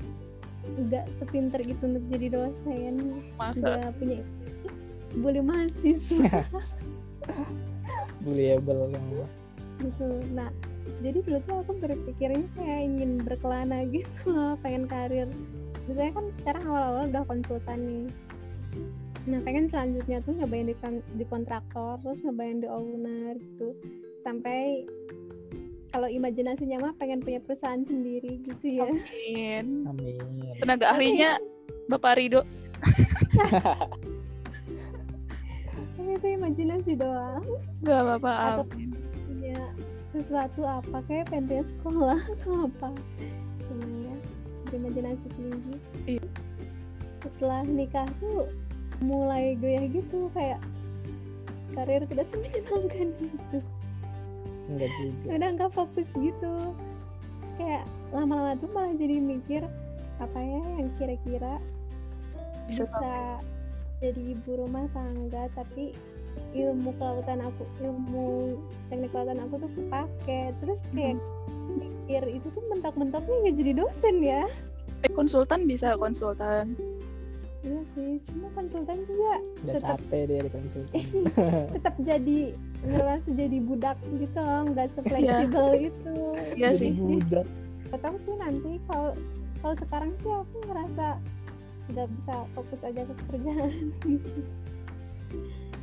nggak 0.65 1.05
sepinter 1.21 1.61
gitu 1.61 1.85
untuk 1.85 2.01
jadi 2.09 2.27
dosen. 2.33 3.21
Masa? 3.37 3.85
Nggak 3.85 4.01
punya 4.01 4.19
boleh 5.21 5.45
mahasiswa. 5.45 6.41
Bullyable 8.25 8.89
yang 8.97 9.05
gitu. 9.77 10.09
Nah 10.33 10.49
jadi 11.01 11.19
dulu 11.25 11.39
tuh 11.45 11.55
aku 11.65 11.71
berpikirnya 11.81 12.45
kayak 12.57 12.81
ingin 12.85 13.11
berkelana 13.21 13.85
gitu 13.93 14.29
loh 14.29 14.53
pengen 14.61 14.85
karir. 14.85 15.29
Misalnya 15.89 16.13
kan 16.13 16.25
sekarang 16.37 16.63
awal-awal 16.69 17.03
udah 17.09 17.23
konsultan 17.25 17.79
nih. 17.85 18.07
Nah 19.29 19.39
pengen 19.45 19.69
selanjutnya 19.69 20.17
tuh 20.25 20.33
nyobain 20.33 20.69
di, 20.69 20.75
di 21.17 21.25
kontraktor 21.29 22.01
terus 22.01 22.21
nyobain 22.25 22.61
di 22.61 22.67
owner 22.69 23.37
gitu. 23.37 23.73
Sampai 24.21 24.85
kalau 25.91 26.07
imajinasinya 26.07 26.77
mah 26.79 26.93
pengen 26.95 27.19
punya 27.19 27.43
perusahaan 27.43 27.83
sendiri 27.83 28.39
gitu 28.45 28.65
ya. 28.81 28.87
Amin. 28.87 29.85
Amin. 29.85 30.15
Tenaga 30.61 30.95
ahlinya 30.95 31.37
Bapak 31.91 32.15
Rido. 32.17 32.47
Tapi 36.01 36.11
itu 36.17 36.27
imajinasi 36.33 36.97
doang. 36.97 37.43
Gak 37.83 37.99
apa-apa 38.01 38.31
Atau- 38.63 38.69
punya 39.27 39.59
sesuatu 40.11 40.61
apa 40.67 40.97
kayak 41.07 41.31
pengen 41.31 41.47
punya 41.47 41.65
sekolah 41.67 42.19
atau 42.37 42.51
apa. 42.67 42.89
Cuma 43.67 43.85
ya 43.87 44.15
berimajinasi 44.67 45.27
tinggi. 45.35 45.75
Iya. 46.17 46.25
setelah 47.21 47.61
nikah 47.61 48.09
tuh 48.17 48.49
mulai 48.97 49.53
goyah 49.61 49.85
gitu 49.93 50.25
kayak 50.33 50.57
karir 51.77 52.01
tidak 52.09 52.25
semenyenangkan 52.25 53.13
gitu. 53.21 53.57
Enggak 54.69 54.89
juga. 54.97 55.29
Udah 55.37 55.49
nggak 55.53 55.71
fokus 55.73 56.07
gitu. 56.17 56.55
Kayak 57.61 57.85
lama-lama 58.09 58.57
tuh 58.57 58.69
malah 58.73 58.93
jadi 58.97 59.17
mikir 59.21 59.61
apa 60.21 60.37
ya 60.37 60.61
yang 60.77 60.89
kira-kira 61.01 61.57
Bisa 62.69 62.85
bisa, 62.85 63.41
jadi 64.01 64.21
ibu 64.37 64.51
rumah 64.65 64.85
tangga 64.93 65.49
tapi 65.57 65.93
ilmu 66.53 66.93
kelautan 66.97 67.41
aku 67.41 67.63
ilmu 67.81 68.61
teknik 68.91 69.09
kelautan 69.15 69.39
aku 69.39 69.55
tuh 69.63 69.71
kepake. 69.79 70.41
Terus 70.59 70.79
kayak 70.91 71.17
mikir 71.71 72.23
itu 72.27 72.47
tuh 72.51 72.63
mentok-mentoknya 72.67 73.35
nggak 73.47 73.55
jadi 73.55 73.71
dosen 73.79 74.15
ya? 74.19 74.43
Eh, 75.07 75.11
konsultan 75.15 75.65
bisa 75.65 75.95
konsultan. 75.95 76.75
Iya 77.61 77.81
sih 77.93 78.17
cuma 78.25 78.49
konsultan 78.57 79.05
juga 79.05 79.37
udah 79.37 79.73
tetap 79.77 79.97
capek 80.01 80.21
dia 80.25 80.39
di 80.41 80.49
konsultan. 80.49 81.01
tetap 81.77 81.95
jadi 82.01 82.39
ngerasa 82.81 83.29
jadi 83.37 83.57
budak 83.61 83.97
gitu 84.17 84.39
loh 84.41 84.61
nggak 84.73 84.89
sefleksibel 84.97 85.69
itu 85.77 86.15
iya 86.57 86.73
Jadi 86.73 86.81
sih. 86.81 86.91
Budak. 86.97 87.45
tahu 88.01 88.17
sih 88.25 88.35
nanti 88.41 88.71
kalau 88.89 89.13
kalau 89.61 89.75
sekarang 89.77 90.09
sih 90.25 90.31
aku 90.33 90.57
ngerasa 90.65 91.07
nggak 91.93 92.07
bisa 92.17 92.35
fokus 92.57 92.81
aja 92.81 93.01
ke 93.05 93.13
pekerjaan. 93.25 93.73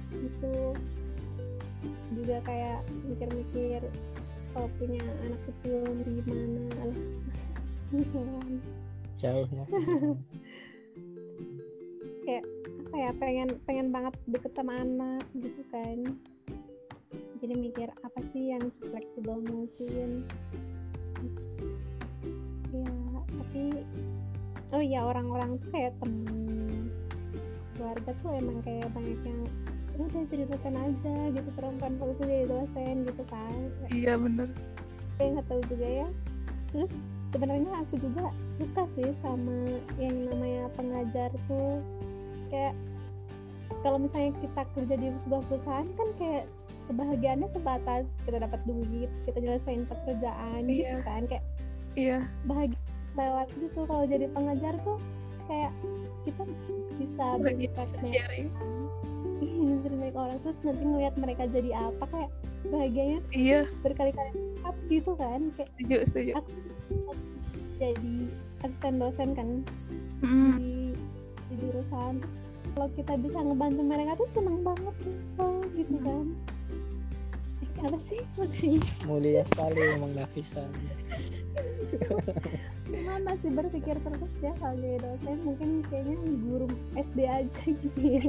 Gitu 0.08 0.54
juga 2.14 2.36
kayak 2.42 2.82
mikir-mikir 3.06 3.80
kalau 4.52 4.68
punya 4.80 5.04
anak 5.26 5.40
kecil 5.46 5.82
gimana 6.02 6.62
lah 6.78 6.96
Sengsara. 7.88 8.40
jauh 9.18 9.48
ya. 9.50 9.64
Apa 12.88 12.96
ya 13.04 13.12
pengen 13.20 13.48
pengen 13.68 13.92
banget 13.92 14.16
deket 14.32 14.56
sama 14.56 14.80
anak 14.80 15.20
gitu 15.36 15.60
kan. 15.68 16.16
Jadi 17.36 17.52
mikir 17.52 17.92
apa 18.00 18.16
sih 18.32 18.48
yang 18.48 18.64
fleksibel 18.80 19.44
mungkin? 19.44 20.24
Ya 22.72 22.88
tapi 23.28 23.84
oh 24.72 24.80
iya 24.80 25.04
orang-orang 25.04 25.60
tuh 25.60 25.68
kayak 25.68 26.00
temen. 26.00 26.88
Keluarga 27.76 28.10
tuh 28.24 28.30
emang 28.40 28.64
kayak 28.64 28.88
banyak 28.96 29.20
yang 29.20 29.40
udah 29.98 30.22
jadi 30.30 30.44
dosen 30.46 30.74
aja 30.78 31.16
gitu 31.34 31.50
perempuan 31.58 31.94
fokus 31.98 32.16
jadi 32.22 32.46
dosen 32.46 32.94
gitu 33.02 33.22
kan. 33.26 33.58
Iya 33.90 34.14
bener. 34.14 34.48
Saya 35.18 35.26
nggak 35.34 35.46
tahu 35.50 35.60
juga 35.66 35.86
ya. 35.86 36.08
Terus 36.70 36.92
sebenarnya 37.34 37.72
aku 37.82 37.94
juga 37.98 38.24
suka 38.62 38.82
sih 38.94 39.10
sama 39.20 39.58
yang 39.98 40.14
namanya 40.30 40.70
pengajar 40.78 41.30
tuh. 41.50 41.82
Kayak 42.48 42.74
kalau 43.82 43.98
misalnya 43.98 44.32
kita 44.38 44.62
kerja 44.74 44.94
di 44.96 45.08
sebuah 45.26 45.42
perusahaan 45.50 45.88
kan 45.98 46.08
kayak 46.18 46.44
kebahagiaannya 46.88 47.48
sebatas 47.52 48.02
kita 48.24 48.38
dapat 48.40 48.60
duit 48.64 49.10
kita 49.28 49.38
nyelesain 49.44 49.82
pekerjaan 49.90 50.60
gitu 50.70 50.94
Iya. 50.94 51.02
kan. 51.02 51.22
Kayak 51.26 51.44
iya. 51.98 52.18
bahagia 52.46 52.78
lewat 53.18 53.48
gitu 53.58 53.80
kalau 53.82 54.06
jadi 54.06 54.30
pengajar 54.30 54.74
tuh. 54.86 54.98
Kayak 55.50 55.72
kita 56.22 56.42
bisa 57.00 57.24
Bagi 57.40 57.66
berfeedback 57.72 57.90
sharing 59.48 59.68
Iya, 59.68 59.76
terbaik 59.84 60.14
orang 60.14 60.38
terus 60.44 60.58
nanti 60.60 60.84
ngeliat 60.84 61.14
mereka 61.16 61.42
jadi 61.48 61.70
apa 61.74 62.04
kayak 62.08 62.30
bahagianya 62.68 63.18
tuh 63.24 63.32
iya. 63.32 63.60
berkali-kali 63.80 64.30
lipat 64.34 64.76
gitu 64.88 65.12
kan 65.16 65.40
kayak 65.56 65.70
setuju 65.78 65.96
setuju. 66.04 66.32
aku 66.36 66.50
jadi 67.78 68.14
asisten 68.60 68.94
dosen 68.98 69.28
kan 69.32 69.48
Mm, 70.18 70.58
di, 70.58 70.72
di 71.46 71.54
jurusan. 71.62 72.18
Terus 72.18 72.34
kalau 72.74 72.88
kita 72.98 73.12
bisa 73.22 73.38
ngebantu 73.38 73.82
mereka 73.86 74.18
tuh 74.18 74.28
seneng 74.34 74.66
banget 74.66 74.94
gitu 75.06 75.46
gitu 75.78 75.96
kan. 76.02 76.24
Eh, 77.62 77.86
apa 77.86 77.98
sih? 78.02 78.18
Makanya 78.34 78.82
mulia 79.06 79.42
sekali 79.46 79.78
emang 79.94 80.18
Nafisa 80.18 80.66
cuma 82.88 83.14
masih 83.20 83.50
berpikir 83.52 83.96
terus 84.00 84.32
ya 84.40 84.52
kalau 84.56 84.76
jadi 84.80 84.98
dosen 85.00 85.38
mungkin 85.44 85.70
kayaknya 85.92 86.16
guru 86.40 86.66
SD 86.96 87.18
aja 87.28 87.62
gitu 87.68 88.00
ya. 88.00 88.20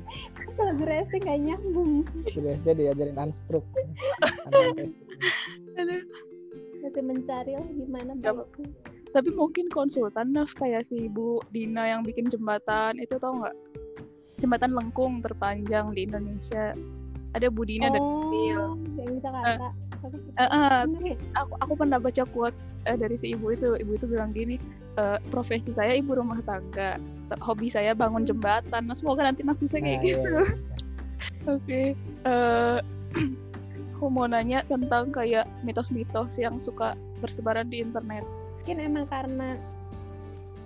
Kalau 0.56 0.72
guru 0.76 0.92
SD 1.04 1.14
nggak 1.20 1.40
nyambung. 1.44 1.92
Dulu 2.32 2.48
SD 2.60 2.68
diajarin 2.80 3.16
unstruk 3.20 3.64
masih 6.80 7.04
mencari 7.04 7.52
lah 7.54 7.68
gimana 7.76 8.12
tapi 9.10 9.28
mungkin 9.34 9.66
konsultan 9.74 10.30
Naf 10.30 10.54
kayak 10.54 10.86
si 10.86 11.10
Ibu 11.10 11.42
Dina 11.50 11.90
yang 11.90 12.06
bikin 12.06 12.30
jembatan 12.30 12.94
itu 13.02 13.18
tau 13.18 13.42
nggak? 13.42 13.56
Jembatan 14.38 14.70
lengkung 14.70 15.18
terpanjang 15.18 15.90
di 15.90 16.06
Indonesia 16.06 16.78
ada 17.32 17.46
Bu 17.48 17.62
Dina 17.62 17.88
dan 17.88 18.00
oh 18.00 18.26
Bill. 18.26 18.64
yang 18.96 19.18
suka. 19.20 19.70
Eh, 20.34 20.40
eh, 20.40 20.80
Bener 20.88 21.02
ya? 21.12 21.16
aku 21.36 21.52
aku 21.60 21.72
pernah 21.76 22.00
baca 22.00 22.24
quote 22.24 22.56
eh, 22.84 22.96
dari 22.96 23.14
si 23.14 23.32
ibu 23.32 23.52
itu 23.52 23.76
ibu 23.76 23.92
itu 23.94 24.08
bilang 24.08 24.32
gini 24.32 24.56
eh, 24.96 25.20
profesi 25.28 25.70
saya 25.70 25.92
ibu 25.92 26.16
rumah 26.16 26.40
tangga 26.40 26.96
hobi 27.38 27.68
saya 27.68 27.92
bangun 27.92 28.24
jembatan 28.24 28.88
nah 28.88 28.96
semoga 28.96 29.22
nanti 29.22 29.44
nanti 29.44 29.68
saya 29.68 29.84
kayak 29.84 30.00
Nah, 30.00 30.06
gitu 30.08 30.24
iya. 30.24 30.42
Oke, 31.54 31.80
eh, 32.24 32.78
aku 33.92 34.06
mau 34.08 34.24
nanya 34.24 34.64
tentang 34.64 35.12
kayak 35.12 35.44
mitos-mitos 35.60 36.40
yang 36.40 36.56
suka 36.56 36.96
bersebaran 37.20 37.68
di 37.68 37.84
internet. 37.84 38.24
mungkin 38.56 38.76
emang 38.80 39.04
karena 39.04 39.56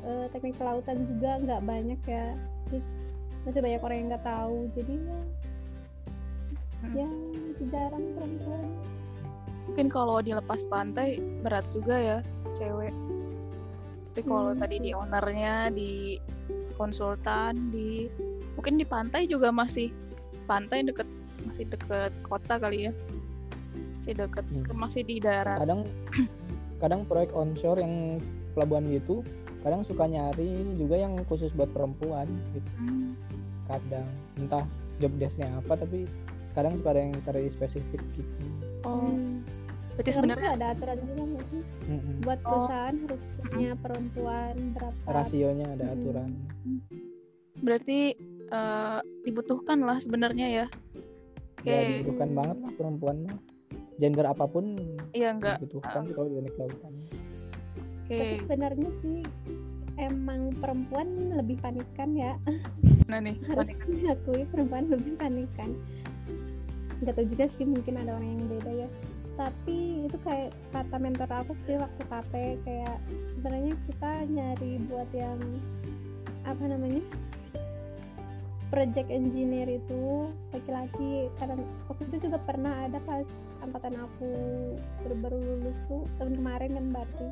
eh, 0.02 0.26
teknik 0.30 0.54
kelautan 0.54 1.02
juga 1.10 1.42
nggak 1.42 1.62
banyak 1.62 2.00
ya 2.06 2.38
terus 2.66 2.86
masih 3.42 3.60
banyak 3.60 3.82
orang 3.82 3.96
yang 3.98 4.08
nggak 4.10 4.26
tahu 4.26 4.56
jadi 4.74 4.94
ya 4.94 5.18
Hmm. 5.18 5.43
Ya 6.92 7.08
masih 7.32 7.66
jarang 7.72 8.04
perempuan 8.12 8.66
Mungkin 9.64 9.88
kalau 9.88 10.20
dilepas 10.20 10.68
pantai 10.68 11.16
berat 11.40 11.64
juga 11.72 11.96
ya 11.96 12.18
cewek. 12.60 12.92
Tapi 14.12 14.20
kalau 14.22 14.52
Hmm, 14.52 14.60
tadi 14.60 14.76
di 14.78 14.90
ownernya, 14.92 15.72
di 15.72 16.20
konsultan, 16.76 17.72
di 17.72 18.06
mungkin 18.54 18.76
di 18.76 18.84
pantai 18.84 19.24
juga 19.24 19.48
masih 19.48 19.88
pantai 20.44 20.84
deket 20.84 21.08
masih 21.48 21.64
deket 21.66 22.12
kota 22.22 22.60
kali 22.60 22.86
ya. 22.86 22.92
Masih 23.98 24.14
deket 24.20 24.44
Hmm. 24.52 24.76
masih 24.76 25.02
di 25.02 25.16
darat. 25.18 25.56
kadang 25.58 25.88
kadang 26.78 27.00
proyek 27.08 27.32
onshore 27.32 27.80
yang 27.80 28.20
pelabuhan 28.52 28.84
gitu 28.92 29.24
kadang 29.64 29.80
suka 29.80 30.04
nyari 30.04 30.76
juga 30.76 31.00
yang 31.00 31.16
khusus 31.24 31.48
buat 31.56 31.72
perempuan 31.72 32.28
gitu 32.52 32.70
Hmm. 32.76 33.16
kadang 33.64 34.04
entah 34.36 34.64
job 35.00 35.10
desknya 35.16 35.48
apa 35.56 35.80
tapi 35.80 36.04
kadang 36.54 36.74
suka 36.76 36.88
ada 36.88 37.00
yang 37.02 37.14
cari 37.20 37.48
spesifik 37.48 38.00
gitu 38.12 38.32
Oh, 38.84 39.00
Hmm. 39.00 39.40
berarti 39.94 40.10
sebenarnya 40.12 40.48
ada 40.52 40.66
aturan 40.70 40.96
juga 41.00 41.22
nggak 41.24 41.46
sih? 41.48 41.62
Mm-mm. 41.86 42.14
buat 42.20 42.38
Oh. 42.40 42.48
perusahaan 42.48 42.96
harus 43.00 43.22
punya 43.40 43.70
perempuan 43.76 44.54
berapa 44.72 44.98
rasionya 45.08 45.66
ada 45.70 45.84
Mm. 45.84 45.94
aturan 45.94 46.30
berarti 47.56 47.98
eh, 48.46 48.98
dibutuhkan 49.22 49.78
lah 49.80 49.98
sebenarnya 49.98 50.46
ya. 50.54 50.66
Oke. 51.56 51.64
ya 51.66 51.80
dibutuhkan 51.96 52.28
banget 52.30 52.56
lah 52.60 52.72
perempuan 52.72 53.16
mah 53.24 53.38
gender 53.96 54.26
apa 54.26 54.44
pun 54.44 54.76
Iya 55.10 55.32
enggak. 55.32 55.56
dibutuhkan 55.58 56.04
sih 56.04 56.12
kalau 56.12 56.28
di 56.28 56.34
teknik 56.36 56.54
kelautan 56.54 56.92
Oke. 58.04 58.14
tapi 58.14 58.34
sebenarnya 58.38 58.90
sih 59.00 59.18
emang 59.96 60.40
perempuan 60.54 61.06
lebih 61.32 61.56
panikan 61.58 62.12
ya 62.12 62.36
Nah 63.04 63.16
nih, 63.18 63.36
harus 63.46 63.68
diakui 63.86 64.44
perempuan 64.46 64.88
lebih 64.88 65.16
panikan 65.16 65.72
nggak 67.02 67.14
tahu 67.16 67.26
juga 67.26 67.44
sih 67.50 67.64
mungkin 67.66 67.94
ada 67.98 68.14
orang 68.14 68.28
yang 68.38 68.46
beda 68.46 68.72
ya. 68.86 68.88
Tapi 69.34 70.06
itu 70.06 70.16
kayak 70.22 70.54
kata 70.70 70.96
mentor 71.02 71.30
aku 71.30 71.58
sih 71.66 71.74
waktu 71.74 72.02
KP 72.06 72.32
kayak 72.62 72.96
sebenarnya 73.34 73.74
kita 73.90 74.10
nyari 74.30 74.72
buat 74.86 75.10
yang 75.10 75.40
apa 76.46 76.64
namanya 76.70 77.02
project 78.70 79.10
engineer 79.10 79.66
itu 79.66 80.30
laki-laki. 80.54 81.30
Karena 81.38 81.58
waktu 81.90 82.02
itu 82.14 82.30
juga 82.30 82.38
pernah 82.42 82.86
ada 82.86 83.02
pas 83.02 83.26
angkatan 83.62 83.94
aku 83.98 84.30
baru-baru 85.02 85.38
lulus 85.40 85.78
tuh 85.90 86.02
tahun 86.22 86.38
kemarin 86.38 86.70
kan 86.74 86.86
berarti. 86.94 87.28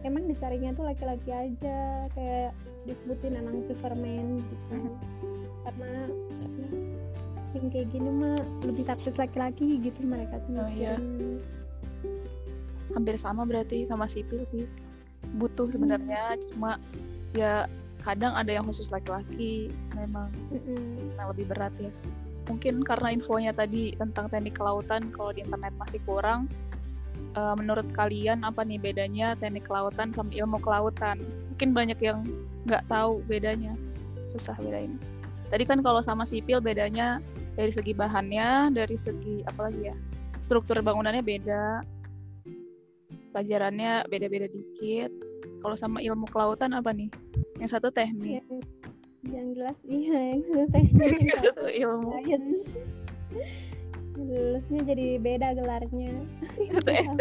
Emang 0.00 0.24
dicarinya 0.30 0.72
tuh 0.72 0.86
laki-laki 0.86 1.28
aja 1.28 2.08
kayak 2.14 2.56
disebutin 2.88 3.36
anak 3.36 3.68
superman 3.68 4.38
gitu. 4.38 4.78
Karena 5.60 6.08
ya, 6.39 6.39
yang 7.50 7.66
kayak 7.68 7.88
gini 7.90 8.10
mah 8.14 8.38
lebih 8.62 8.86
taktis 8.86 9.18
laki-laki 9.18 9.82
gitu 9.82 10.00
mereka 10.06 10.38
tuh 10.46 10.54
Oh, 10.58 10.70
iya. 10.70 10.94
hampir 12.90 13.14
sama 13.16 13.46
berarti 13.46 13.86
sama 13.86 14.10
sipil 14.10 14.42
sih. 14.42 14.66
Butuh 15.38 15.70
sebenarnya 15.70 16.34
cuma 16.50 16.78
ya 17.30 17.70
kadang 18.02 18.34
ada 18.34 18.50
yang 18.50 18.66
khusus 18.66 18.90
laki-laki 18.90 19.70
memang 19.94 20.32
Mm-mm. 20.50 21.14
yang 21.14 21.26
lebih 21.30 21.46
berat 21.50 21.70
ya. 21.78 21.90
Mungkin 22.50 22.82
karena 22.82 23.14
infonya 23.14 23.52
tadi 23.54 23.94
tentang 23.94 24.26
teknik 24.26 24.58
kelautan 24.58 25.14
kalau 25.14 25.30
di 25.30 25.46
internet 25.46 25.74
masih 25.78 26.00
kurang. 26.02 26.50
eh, 27.30 27.54
menurut 27.54 27.86
kalian 27.94 28.42
apa 28.42 28.66
nih 28.66 28.80
bedanya 28.82 29.38
teknik 29.38 29.62
kelautan 29.70 30.10
sama 30.10 30.34
ilmu 30.34 30.58
kelautan? 30.58 31.22
Mungkin 31.54 31.70
banyak 31.70 31.98
yang 32.02 32.26
nggak 32.66 32.82
tahu 32.90 33.22
bedanya, 33.30 33.70
susah 34.34 34.58
bedain. 34.58 34.98
Tadi 35.46 35.62
kan 35.62 35.78
kalau 35.78 36.02
sama 36.02 36.26
sipil 36.26 36.58
bedanya 36.58 37.22
dari 37.54 37.72
segi 37.74 37.92
bahannya, 37.94 38.74
dari 38.74 38.96
segi 38.98 39.42
apa 39.46 39.70
lagi 39.70 39.90
ya? 39.90 39.96
Struktur 40.42 40.78
bangunannya 40.82 41.22
beda, 41.22 41.84
pelajarannya 43.34 44.06
beda-beda 44.10 44.46
dikit. 44.50 45.10
Kalau 45.60 45.76
sama 45.76 46.00
ilmu 46.00 46.24
kelautan 46.30 46.72
apa 46.72 46.90
nih? 46.90 47.12
Yang 47.60 47.76
satu 47.76 47.92
teknik, 47.92 48.40
yang, 48.40 48.60
yang 49.28 49.46
jelas 49.52 49.76
iya 49.84 50.18
yang 50.32 50.40
satu 50.48 50.66
teknik 50.72 51.20
yang 51.28 51.40
satu 51.44 51.66
ilmu, 51.68 52.08
science 52.24 52.64
lulusnya 54.20 54.80
jadi 54.84 55.06
beda 55.20 55.48
gelarnya 55.56 56.12
satu 56.76 56.90
ST. 56.92 57.20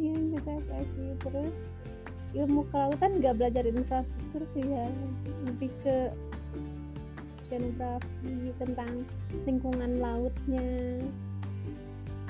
iya 0.00 0.12
yang 0.12 0.40
satu 0.40 0.60
SSI 0.60 1.08
terus 1.20 1.54
ilmu 2.32 2.64
kelautan 2.72 3.20
nggak 3.20 3.36
belajar 3.36 3.64
infrastruktur 3.68 4.42
sih 4.56 4.64
ya 4.64 4.88
lebih 5.44 5.70
ke 5.84 5.96
oceanografi 7.52 8.56
tentang 8.56 9.04
lingkungan 9.44 10.00
lautnya 10.00 11.04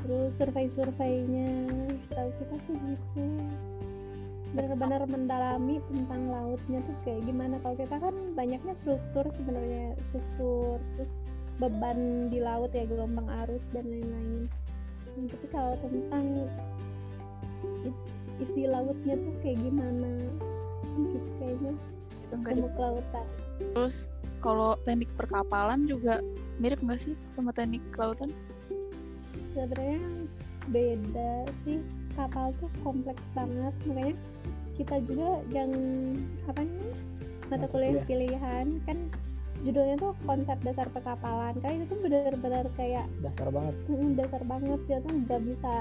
terus 0.03 0.35
survei-surveinya 0.35 1.71
tahu 2.11 2.31
kita 2.43 2.57
sih 2.67 2.75
gitu. 2.75 3.27
Benar-benar 4.51 5.07
mendalami 5.07 5.79
tentang 5.87 6.27
lautnya 6.27 6.83
tuh 6.83 6.97
kayak 7.07 7.23
gimana. 7.23 7.63
Kalau 7.63 7.79
kita 7.79 7.97
kan 8.03 8.15
banyaknya 8.35 8.75
struktur 8.83 9.31
sebenarnya 9.39 9.95
struktur 10.11 10.83
terus 10.99 11.11
beban 11.63 12.27
di 12.27 12.43
laut 12.43 12.75
ya 12.75 12.83
gelombang 12.83 13.31
arus 13.47 13.63
dan 13.71 13.87
lain-lain. 13.87 14.51
Nah, 15.15 15.27
tapi 15.31 15.47
kalau 15.55 15.79
tentang 15.87 16.27
is- 17.87 18.11
isi 18.43 18.67
lautnya 18.67 19.15
tuh 19.15 19.35
kayak 19.47 19.63
gimana? 19.63 20.19
Gitu 20.99 21.31
kayaknya. 21.39 21.73
Ilmu 22.33 22.69
kelautan 22.75 23.27
Terus 23.77 24.09
kalau 24.42 24.74
teknik 24.83 25.09
perkapalan 25.14 25.87
juga 25.87 26.18
mirip 26.59 26.83
nggak 26.83 27.00
sih 27.00 27.14
sama 27.31 27.55
teknik 27.55 27.81
kelautan? 27.94 28.35
sebenarnya 29.52 30.00
beda 30.68 31.33
sih. 31.64 31.81
Kapal 32.12 32.52
tuh 32.61 32.68
kompleks 32.85 33.24
banget 33.33 33.72
makanya 33.88 34.16
kita 34.76 34.96
juga 35.09 35.40
yang 35.48 35.72
apa 36.44 36.61
namanya 36.61 36.96
mata 37.48 37.66
kuliah 37.72 38.05
pilihan. 38.05 38.66
Kan 38.85 38.98
judulnya 39.64 39.96
tuh 39.96 40.12
konsep 40.28 40.59
dasar 40.61 40.87
perkapalan. 40.92 41.57
Karena 41.61 41.74
itu 41.81 41.85
tuh 41.88 41.98
benar-benar 42.05 42.66
kayak 42.76 43.07
dasar 43.24 43.48
banget. 43.48 43.74
Dasar 44.16 44.42
banget. 44.44 44.81
Dia 44.88 44.98
tuh 45.00 45.12
nggak 45.24 45.40
bisa 45.40 45.72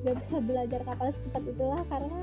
nggak 0.00 0.16
bisa 0.16 0.36
belajar 0.40 0.80
kapal 0.88 1.08
secepat 1.12 1.42
itulah 1.44 1.82
karena 1.92 2.20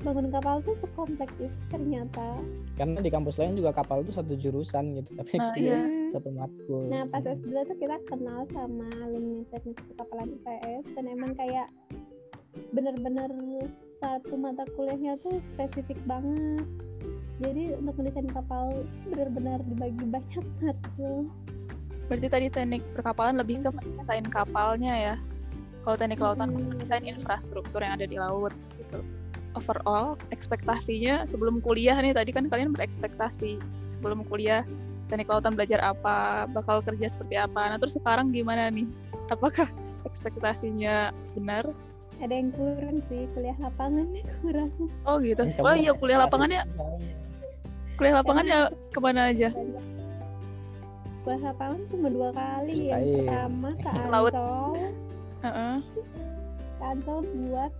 bangun 0.00 0.28
kapal 0.28 0.60
tuh 0.60 0.76
sekompleks 0.78 1.34
itu 1.36 1.56
ternyata 1.68 2.28
karena 2.76 2.98
di 3.00 3.10
kampus 3.10 3.36
lain 3.36 3.56
juga 3.56 3.72
kapal 3.72 4.04
itu 4.04 4.12
satu 4.12 4.36
jurusan 4.36 4.84
gitu 4.94 5.10
tapi 5.16 5.34
Nah, 5.36 5.52
dia 5.56 5.64
iya. 5.64 5.80
satu 6.12 6.28
matkul 6.30 6.82
Nah 6.86 7.02
pas 7.08 7.24
S2 7.24 7.48
tuh 7.64 7.76
kita 7.76 7.96
kenal 8.06 8.44
sama 8.50 8.86
alumni 9.00 9.42
teknik 9.48 9.76
perkapalan 9.88 10.36
IPS 10.36 10.84
dan 10.94 11.04
emang 11.06 11.32
kayak 11.34 11.68
bener-bener 12.72 13.28
satu 13.96 14.36
mata 14.36 14.64
kuliahnya 14.76 15.16
tuh 15.20 15.40
spesifik 15.52 15.96
banget. 16.04 16.64
Jadi 17.36 17.76
untuk 17.76 18.00
mendesain 18.00 18.28
kapal 18.32 18.64
bener-bener 19.04 19.60
dibagi 19.68 20.04
banyak 20.08 20.44
matkul. 20.60 21.28
Berarti 22.08 22.26
tadi 22.30 22.46
teknik 22.48 22.82
perkapalan 22.96 23.36
lebih 23.36 23.60
ke 23.60 23.70
mendesain 23.72 24.26
kapalnya 24.28 24.94
ya. 24.94 25.14
Kalau 25.84 25.96
teknik 25.96 26.18
kelautan 26.18 26.48
Hmm. 26.48 26.64
mendesain 26.72 27.04
infrastruktur 27.04 27.80
yang 27.84 27.96
ada 27.96 28.06
di 28.08 28.16
laut 28.16 28.52
gitu. 28.76 29.00
Overall, 29.56 30.20
ekspektasinya 30.36 31.24
sebelum 31.24 31.64
kuliah 31.64 31.96
nih 31.96 32.12
tadi 32.12 32.28
kan 32.28 32.44
kalian 32.52 32.76
berekspektasi 32.76 33.56
sebelum 33.88 34.20
kuliah 34.28 34.68
teknik 35.08 35.32
kelautan 35.32 35.56
belajar 35.56 35.80
apa, 35.80 36.44
bakal 36.52 36.84
kerja 36.84 37.08
seperti 37.08 37.40
apa. 37.40 37.72
Nah 37.72 37.80
terus 37.80 37.96
sekarang 37.96 38.36
gimana 38.36 38.68
nih? 38.68 38.84
Apakah 39.32 39.64
ekspektasinya 40.04 41.08
benar? 41.32 41.64
Ada 42.20 42.32
yang 42.36 42.52
kurang 42.52 43.00
sih 43.08 43.24
kuliah 43.32 43.56
lapangannya 43.56 44.24
kurang. 44.44 44.72
Oh 45.08 45.16
gitu. 45.24 45.48
Oh 45.64 45.72
iya 45.72 45.92
kuliah 45.96 46.20
lapangannya, 46.20 46.62
kuliah 47.96 48.14
lapangannya 48.20 48.58
ke 48.92 48.98
mana 49.00 49.32
aja? 49.32 49.48
Kuliah 51.24 51.42
lapangan 51.48 51.80
cuma 51.90 52.08
dua 52.12 52.28
kali. 52.36 52.92
Yang 52.92 53.04
pertama 53.24 53.68
ke 53.80 53.88
Laut. 54.12 54.32
Ancol. 54.36 54.76
Ke 56.76 56.84
Ancol 56.84 57.18
buat 57.24 57.72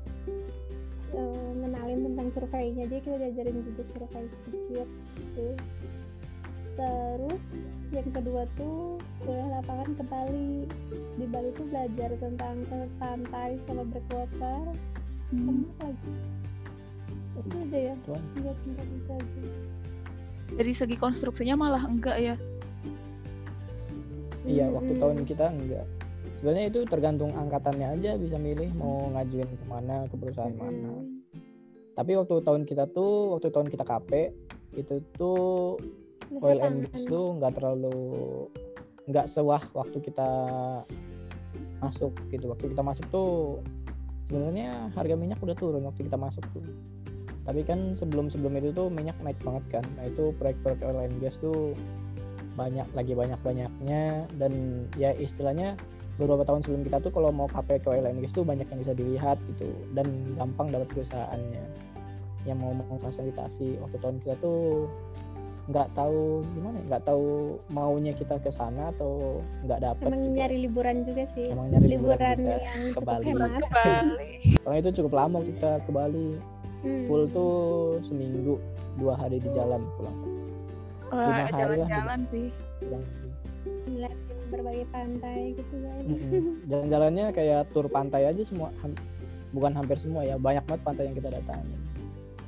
eh, 1.17 1.51
ngenalin 1.64 2.01
tentang 2.12 2.29
surveinya 2.31 2.85
jadi 2.87 3.01
kita 3.01 3.17
diajarin 3.17 3.57
juga 3.64 3.83
survei 3.91 4.25
sedikit 4.45 4.89
gitu. 5.17 5.47
terus 6.77 7.43
yang 7.89 8.09
kedua 8.12 8.43
tuh 8.61 9.01
kuliah 9.25 9.49
lapangan 9.57 9.97
ke 9.97 10.05
Bali 10.05 10.53
di 11.17 11.25
Bali 11.25 11.49
tuh 11.57 11.64
belajar 11.73 12.11
tentang 12.21 12.57
ke 12.69 12.79
pantai 13.01 13.57
sama 13.64 13.83
breakwater 13.89 14.64
Hmm. 15.27 15.67
lagi 15.83 16.14
itu 17.35 17.57
ada 17.67 17.79
ya 17.91 17.95
tiga 18.07 18.53
tingkat 18.62 18.87
itu 18.87 19.11
aja 19.11 19.43
Dari 20.55 20.71
segi 20.71 20.95
konstruksinya 20.95 21.59
malah 21.59 21.83
enggak 21.83 22.17
ya. 22.23 22.37
Iya, 24.47 24.71
waktu 24.71 24.95
Mm-mm. 24.95 25.03
tahun 25.03 25.19
kita 25.27 25.45
enggak. 25.51 25.87
Sebenarnya 26.37 26.68
itu 26.68 26.80
tergantung 26.84 27.32
angkatannya 27.32 27.97
aja 27.97 28.20
bisa 28.20 28.37
milih 28.37 28.70
mau 28.76 29.09
ngajuin 29.16 29.49
ke 29.49 29.64
mana 29.64 30.05
ke 30.07 30.14
perusahaan 30.20 30.53
mana. 30.53 31.01
Mm-mm. 31.01 31.24
Tapi 31.97 32.12
waktu 32.12 32.45
tahun 32.45 32.68
kita 32.68 32.93
tuh, 32.93 33.32
waktu 33.32 33.49
tahun 33.49 33.72
kita 33.72 33.84
KP 33.89 34.11
itu 34.76 35.01
tuh 35.16 35.80
oil 36.45 36.61
and 36.61 36.93
gas 36.93 37.09
tuh 37.09 37.41
nggak 37.41 37.57
terlalu 37.57 37.97
nggak 39.09 39.26
sewah 39.32 39.64
waktu 39.72 39.99
kita 40.05 40.28
masuk 41.80 42.12
gitu. 42.28 42.53
Waktu 42.53 42.76
kita 42.76 42.82
masuk 42.84 43.09
tuh 43.09 43.64
sebenarnya 44.28 44.93
harga 44.93 45.16
minyak 45.16 45.41
udah 45.41 45.57
turun 45.57 45.89
waktu 45.89 46.05
kita 46.05 46.20
masuk 46.20 46.45
tuh. 46.53 46.64
Tapi 47.49 47.64
kan 47.64 47.97
sebelum 47.97 48.28
sebelum 48.28 48.59
itu 48.61 48.76
tuh 48.76 48.93
minyak 48.93 49.16
naik 49.24 49.41
banget 49.41 49.80
kan. 49.80 49.84
Nah 49.97 50.05
itu 50.05 50.37
proyek-proyek 50.37 50.84
oil 50.84 51.01
and 51.01 51.16
gas 51.22 51.41
tuh 51.41 51.72
banyak 52.61 52.89
lagi 52.93 53.12
banyak 53.12 53.41
banyaknya 53.41 54.24
dan 54.37 54.84
ya 55.01 55.12
istilahnya 55.16 55.76
beberapa 56.17 56.43
tahun 56.43 56.61
sebelum 56.62 56.83
kita 56.83 56.97
tuh 56.99 57.11
kalau 57.11 57.29
mau 57.29 57.45
KP 57.47 57.81
ke 57.81 57.89
oil 57.91 58.05
and 58.05 58.21
gas 58.21 58.33
tuh 58.33 58.41
banyak 58.43 58.64
yang 58.64 58.81
bisa 58.81 58.93
dilihat 58.93 59.37
gitu 59.51 59.69
dan 59.93 60.07
gampang 60.35 60.69
dapat 60.71 60.89
perusahaannya 60.91 61.64
yang 62.45 62.57
mau 62.57 62.73
memfasilitasi 62.73 63.77
waktu 63.79 63.97
tahun 63.99 64.17
kita 64.21 64.35
tuh 64.39 64.87
nggak 65.67 65.89
tahu 65.93 66.47
gimana 66.55 66.79
ya, 66.79 66.85
nggak 66.87 67.03
tahu 67.05 67.27
maunya 67.69 68.14
kita 68.14 68.39
ke 68.39 68.49
sana 68.49 68.95
atau 68.95 69.43
nggak 69.62 69.83
dapet 69.83 70.07
emang 70.07 70.23
gitu. 70.23 70.37
nyari 70.39 70.57
liburan 70.62 70.97
juga 71.03 71.25
sih 71.29 71.47
Emang 71.51 71.67
nyari 71.69 71.87
liburan 71.91 72.14
liburan 72.14 72.37
juga 72.39 72.57
yang 72.57 72.79
ke 72.79 72.87
cukup 72.87 73.03
Bali. 73.03 73.25
Ke 73.27 73.35
Bali. 73.69 74.31
soalnya 74.57 74.81
itu 74.81 74.93
cukup 74.97 75.12
lama 75.12 75.39
kita 75.43 75.71
ke 75.83 75.91
Bali 75.91 76.29
Hmm. 76.77 77.03
full 77.09 77.25
tuh 77.27 77.55
seminggu 78.01 78.61
dua 78.95 79.17
hari 79.17 79.41
di 79.41 79.49
jalan 79.51 79.81
pulang 79.97 80.19
Wah, 81.09 81.19
Lima 81.19 81.33
hari 81.35 81.51
lah 81.51 81.59
jalan-jalan 81.59 82.21
sih. 82.29 82.47
pulang 82.79 83.05
ngeliatin 83.87 84.36
berbagai 84.49 84.86
pantai 84.90 85.55
gitu 85.55 85.74
kan 85.82 86.03
Mm-mm. 86.05 86.44
jalan-jalannya 86.70 87.26
kayak 87.32 87.61
tur 87.70 87.86
pantai 87.86 88.28
aja 88.28 88.42
semua 88.42 88.70
ham- 88.80 88.99
bukan 89.51 89.72
hampir 89.72 89.97
semua 89.99 90.22
ya 90.22 90.36
banyak 90.36 90.64
banget 90.66 90.82
pantai 90.84 91.03
yang 91.09 91.16
kita 91.16 91.30
datangin 91.32 91.80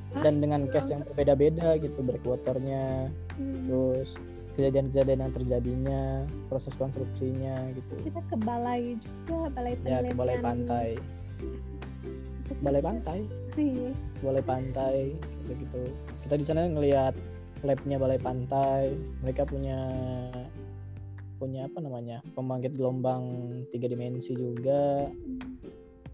dan 0.09 0.35
dengan 0.41 0.61
case 0.73 0.91
yang 0.91 1.05
berbeda-beda 1.05 1.77
gitu 1.79 2.01
breakwaternya 2.01 3.13
Hmm. 3.39 3.71
terus 3.71 4.19
kejadian-kejadian 4.59 5.23
yang 5.23 5.31
terjadinya 5.31 6.03
proses 6.51 6.75
konstruksinya 6.75 7.55
gitu. 7.79 7.95
Kita 8.03 8.19
ke 8.27 8.35
balai 8.43 8.99
juga 8.99 9.55
balai 9.55 9.79
ya 9.87 10.03
ke 10.03 10.15
balai 10.19 10.37
pantai. 10.43 10.89
Balai 12.59 12.83
pantai? 12.83 13.19
Iya. 13.55 13.91
balai 14.19 14.43
pantai 14.43 14.97
gitu 15.15 15.53
gitu. 15.63 15.83
Kita 16.27 16.35
di 16.35 16.43
sana 16.43 16.67
ngelihat 16.67 17.15
labnya 17.63 18.03
balai 18.03 18.19
pantai. 18.19 18.99
Mereka 19.23 19.47
punya 19.47 19.79
punya 21.39 21.71
apa 21.71 21.79
namanya 21.79 22.19
pembangkit 22.35 22.75
gelombang 22.75 23.23
tiga 23.71 23.87
dimensi 23.87 24.35
juga 24.35 25.07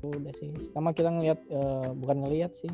udah 0.05 0.35
sih 0.37 0.53
sama 0.77 0.93
kita 0.93 1.09
ngelihat 1.09 1.41
eh, 1.49 1.89
bukan 1.97 2.29
ngelihat 2.29 2.53
sih 2.53 2.69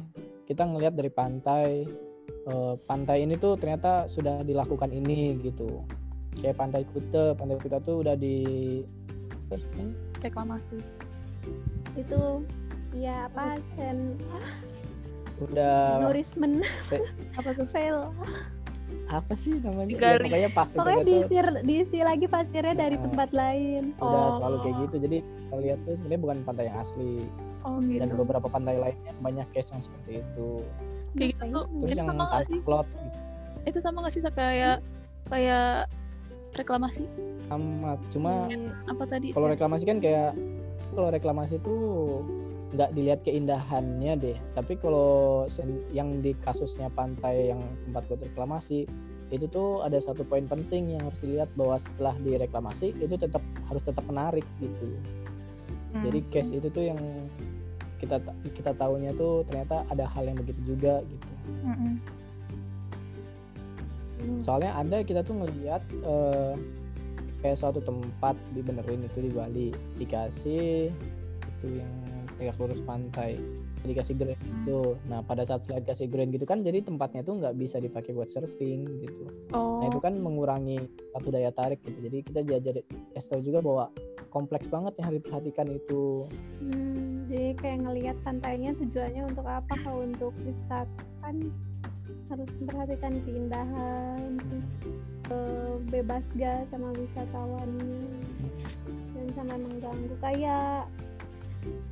kita 0.51 0.66
ngelihat 0.66 0.98
dari 0.98 1.11
pantai 1.14 1.86
eh, 2.26 2.74
pantai 2.90 3.22
ini 3.22 3.38
tuh 3.38 3.55
ternyata 3.55 4.11
sudah 4.11 4.42
dilakukan 4.42 4.90
ini 4.90 5.38
gitu 5.46 5.86
kayak 6.42 6.59
pantai 6.59 6.82
Kute 6.90 7.38
pantai 7.38 7.57
Kute 7.59 7.78
tuh 7.82 8.03
udah 8.03 8.14
di? 8.14 8.36
Reklamasi. 10.22 10.78
itu 11.98 12.22
ya 12.94 13.26
apa 13.26 13.59
sen 13.74 14.14
udah 15.42 15.98
nourishment 15.98 16.62
Apa 17.34 17.51
tuh? 17.59 17.66
fail 17.66 18.14
apa 19.07 19.34
sih 19.34 19.55
namanya 19.57 19.91
ya, 19.91 20.16
pokoknya 20.16 20.51
pas 20.51 20.68
pokoknya 20.70 20.97
tuh 20.97 21.07
diisi 21.09 21.34
diisi 21.61 21.99
lagi 22.01 22.26
pasirnya 22.26 22.74
dari 22.76 22.95
Nah. 22.95 23.03
tempat 23.05 23.28
lain 23.32 23.82
udah 23.97 24.22
Oh. 24.24 24.30
selalu 24.36 24.57
kayak 24.61 24.76
gitu 24.80 24.97
jadi 25.01 25.16
kita 25.20 25.55
lihat 25.59 25.78
tuh 25.80 25.93
sebenarnya 25.93 26.20
bukan 26.20 26.38
pantai 26.45 26.64
yang 26.66 26.78
asli 26.78 27.14
Oh 27.61 27.76
gitu. 27.78 27.99
dan 27.99 28.09
beberapa 28.14 28.47
pantai 28.47 28.74
lainnya 28.76 29.12
banyak 29.18 29.47
case 29.51 29.68
yang 29.68 29.82
seperti 29.82 30.11
itu 30.18 30.51
Kayak 31.12 31.28
gitu. 31.34 31.47
terus 31.51 31.82
Itu 31.82 31.91
yang 31.93 32.07
sama 32.07 32.22
nggak 32.22 32.32
tanpa 32.32 32.49
sih? 32.49 32.61
plot 32.62 32.86
gitu. 32.88 33.18
Itu 33.61 33.78
sama 33.78 33.97
nggak 34.01 34.12
sih 34.12 34.22
kayak 34.24 34.76
kayak 35.26 35.70
reklamasi? 36.53 37.05
sama 37.47 37.91
cuma. 38.09 38.47
Apa 38.86 39.05
tadi? 39.05 39.30
kalau 39.30 39.49
reklamasi 39.49 39.82
kan 39.82 39.99
kayak 39.99 40.38
kalau 40.91 41.11
reklamasi 41.11 41.59
tuh 41.61 41.82
nggak 42.71 42.91
dilihat 42.95 43.21
keindahannya 43.27 44.12
deh 44.14 44.39
tapi 44.55 44.79
kalau 44.79 45.43
yang 45.91 46.23
di 46.23 46.39
kasusnya 46.39 46.87
pantai 46.95 47.51
yang 47.51 47.61
tempat 47.89 48.03
buat 48.07 48.21
reklamasi 48.23 48.87
itu 49.31 49.47
tuh 49.47 49.83
ada 49.87 49.99
satu 49.99 50.27
poin 50.27 50.47
penting 50.47 50.95
yang 50.95 51.03
harus 51.07 51.18
dilihat 51.23 51.51
bahwa 51.55 51.79
setelah 51.83 52.14
direklamasi 52.23 52.95
itu 52.99 53.14
tetap 53.14 53.43
harus 53.66 53.83
tetap 53.83 54.03
menarik 54.07 54.47
gitu 54.62 54.87
Hmm. 55.91 56.07
jadi 56.07 56.18
case 56.31 56.55
itu 56.55 56.71
tuh 56.71 56.85
yang 56.87 57.01
kita 57.99 58.23
kita 58.55 58.73
tahunya 58.79 59.11
tuh 59.18 59.43
ternyata 59.51 59.83
ada 59.91 60.07
hal 60.07 60.25
yang 60.25 60.39
begitu 60.39 60.61
juga 60.75 61.03
gitu. 61.03 61.27
Hmm. 61.66 61.99
soalnya 64.47 64.71
ada 64.79 65.03
kita 65.03 65.27
tuh 65.27 65.35
ngelihat 65.43 65.83
eh, 65.83 66.55
kayak 67.43 67.59
suatu 67.59 67.83
tempat 67.83 68.39
dibenerin 68.55 69.03
itu 69.03 69.18
di 69.18 69.31
Bali 69.35 69.68
dikasih 69.99 70.93
itu 71.59 71.66
yang 71.75 71.93
tegak 72.41 72.57
lurus 72.57 72.80
pantai 72.88 73.36
dikasih 73.84 74.16
grand 74.16 74.41
gitu 74.41 74.97
nah 75.09 75.20
pada 75.20 75.45
saat 75.45 75.64
setelah 75.64 75.84
dikasih 75.84 76.09
grand 76.09 76.32
gitu 76.32 76.45
kan 76.49 76.64
jadi 76.64 76.80
tempatnya 76.80 77.20
tuh 77.20 77.36
nggak 77.36 77.55
bisa 77.61 77.76
dipakai 77.80 78.16
buat 78.16 78.32
surfing 78.32 78.88
gitu. 79.05 79.24
Oh. 79.53 79.80
nah 79.80 79.86
itu 79.88 80.01
kan 80.01 80.16
mengurangi 80.16 80.80
satu 81.12 81.28
daya 81.32 81.51
tarik 81.51 81.80
gitu. 81.82 81.99
Jadi 82.07 82.18
kita 82.24 82.41
diajar 82.45 82.74
kasih 83.16 83.28
tahu 83.34 83.41
juga 83.43 83.59
bahwa 83.61 83.84
kompleks 84.30 84.70
banget 84.70 84.93
yang 85.01 85.07
harus 85.11 85.18
diperhatikan 85.20 85.66
itu. 85.68 86.03
Hmm, 86.62 87.26
jadi 87.26 87.49
kayak 87.59 87.78
ngelihat 87.88 88.16
pantainya 88.22 88.70
tujuannya 88.78 89.22
untuk 89.26 89.47
apa? 89.47 89.72
Kalau 89.82 90.07
untuk 90.07 90.32
wisata 90.47 91.03
kan 91.20 91.36
harus 92.30 92.51
memperhatikan 92.62 93.12
keindahan 93.26 94.38
terus 94.38 94.68
eh, 95.34 95.74
bebas 95.91 96.24
gas 96.38 96.62
sama 96.70 96.95
wisatawannya 96.95 98.07
dan 99.18 99.26
sama 99.34 99.55
mengganggu 99.59 100.14
kayak 100.22 100.86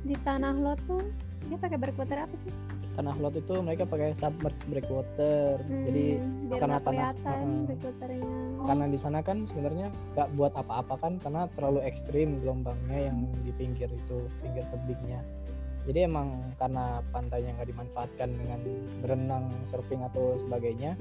di 0.01 0.15
tanah 0.19 0.53
lot 0.53 0.79
tuh 0.85 1.01
dia 1.45 1.57
pakai 1.57 1.77
breakwater 1.77 2.19
apa 2.19 2.35
sih? 2.37 2.53
tanah 2.91 3.15
lot 3.15 3.31
itu 3.31 3.55
mereka 3.57 3.87
pakai 3.87 4.11
submerged 4.11 4.67
breakwater 4.67 5.55
jadi 5.61 6.19
Hmm, 6.19 6.49
biar 6.49 6.59
karena 6.59 6.77
tanah- 6.81 7.15
breakwaternya. 7.63 8.31
karena 8.59 8.85
di 8.85 8.99
sana 8.99 9.19
kan 9.21 9.37
sebenarnya 9.45 9.87
nggak 10.13 10.29
buat 10.35 10.53
apa-apa 10.53 10.95
kan 10.99 11.13
karena 11.15 11.47
terlalu 11.55 11.79
ekstrim 11.81 12.43
gelombangnya 12.43 13.07
yang 13.07 13.17
di 13.39 13.51
pinggir 13.51 13.87
itu 13.87 14.17
pinggir 14.37 14.67
tebingnya. 14.67 15.23
Jadi 15.87 16.05
emang 16.05 16.27
karena 16.55 16.99
pantainya 17.09 17.55
nggak 17.55 17.69
dimanfaatkan 17.71 18.29
dengan 18.29 18.59
berenang 18.99 19.47
surfing 19.65 20.03
atau 20.03 20.35
sebagainya 20.39 20.93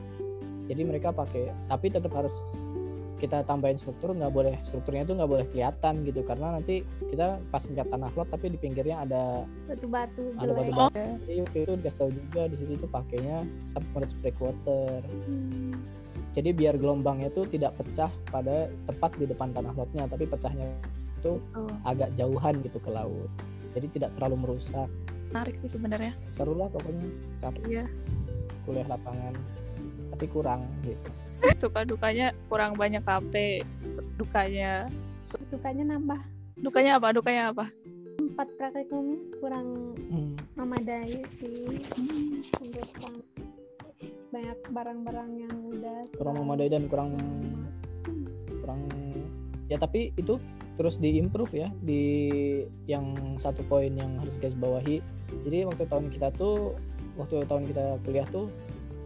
jadi 0.65 0.83
mereka 0.85 1.11
pakai 1.11 1.51
tapi 1.67 1.89
tetap 1.89 2.13
harus 2.15 2.33
kita 3.19 3.43
tambahin 3.45 3.77
struktur 3.77 4.15
nggak 4.15 4.31
boleh 4.31 4.55
strukturnya 4.71 5.03
itu 5.05 5.15
nggak 5.19 5.31
boleh 5.31 5.47
kelihatan 5.51 5.95
gitu. 6.07 6.21
Karena 6.23 6.59
nanti 6.59 6.87
kita 7.11 7.43
pas 7.51 7.63
nggak 7.63 7.87
tanah 7.91 8.11
lot 8.15 8.29
tapi 8.31 8.55
di 8.55 8.59
pinggirnya 8.59 9.03
ada 9.03 9.45
Batu-batu 9.67 10.25
ada 10.39 10.53
batu-batu. 10.55 11.05
Jadi 11.27 11.39
waktu 11.43 11.59
itu 11.67 11.73
dikasih 11.83 11.99
tahu 11.99 12.11
juga 12.15 12.43
di 12.47 12.57
situ 12.57 12.73
tuh 12.79 12.91
pakainya 12.91 13.37
submerged 13.75 14.17
breakwater. 14.23 15.03
Hmm. 15.29 15.75
jadi 16.37 16.55
biar 16.55 16.79
gelombangnya 16.79 17.35
itu 17.35 17.43
tidak 17.51 17.75
pecah 17.83 18.13
pada 18.31 18.71
tepat 18.87 19.11
di 19.19 19.27
depan 19.27 19.51
tanah 19.51 19.75
lotnya 19.75 20.07
tapi 20.07 20.23
pecahnya 20.23 20.71
itu 21.19 21.43
Oh, 21.59 21.67
agak 21.83 22.15
jauhan 22.15 22.63
gitu 22.63 22.79
ke 22.79 22.91
laut. 22.95 23.27
Jadi 23.75 23.91
tidak 23.99 24.15
terlalu 24.15 24.47
merusak. 24.47 24.87
Menarik 25.35 25.59
sih 25.59 25.67
sebenarnya. 25.67 26.15
seru 26.31 26.55
lah 26.55 26.71
pokoknya. 26.71 27.11
Iya. 27.67 27.85
kuliah 28.69 28.85
lapangan 28.85 29.33
tapi 30.13 30.27
kurang 30.29 30.61
gitu 30.85 31.28
Suka 31.63 31.87
dukanya 31.87 32.35
kurang 32.51 32.75
banyak 32.75 33.03
KP. 33.03 33.63
Dukanya 34.19 34.91
Dukanya 35.53 35.85
nambah 35.97 36.21
dukanya 36.59 36.99
apa? 36.99 37.09
Dukanya 37.15 37.43
apa? 37.55 37.67
empat 38.19 38.55
praktikumnya 38.59 39.19
kurang 39.43 39.95
Hmm. 40.11 40.35
memadai 40.55 41.23
sih 41.39 41.83
untuk 42.63 42.87
kan 42.99 43.15
banyak 44.31 44.59
barang-barang 44.71 45.31
yang 45.43 45.57
udah 45.75 46.07
kurang 46.15 46.39
memadai 46.43 46.71
dan 46.71 46.87
kurang 46.87 47.19
kurang 48.63 48.87
ya 49.67 49.75
tapi 49.75 50.15
itu 50.15 50.39
terus 50.79 51.03
diimprove 51.03 51.51
ya 51.51 51.69
di 51.83 52.03
yang 52.87 53.11
satu 53.43 53.67
poin 53.67 53.91
yang 53.95 54.23
harus 54.23 54.35
guys 54.39 54.55
bawahi 54.55 55.03
jadi 55.43 55.67
waktu 55.67 55.91
tahun 55.91 56.07
kita 56.15 56.31
tuh 56.39 56.79
waktu 57.19 57.43
tahun 57.43 57.67
kita 57.67 57.99
kuliah 58.07 58.29
tuh 58.31 58.51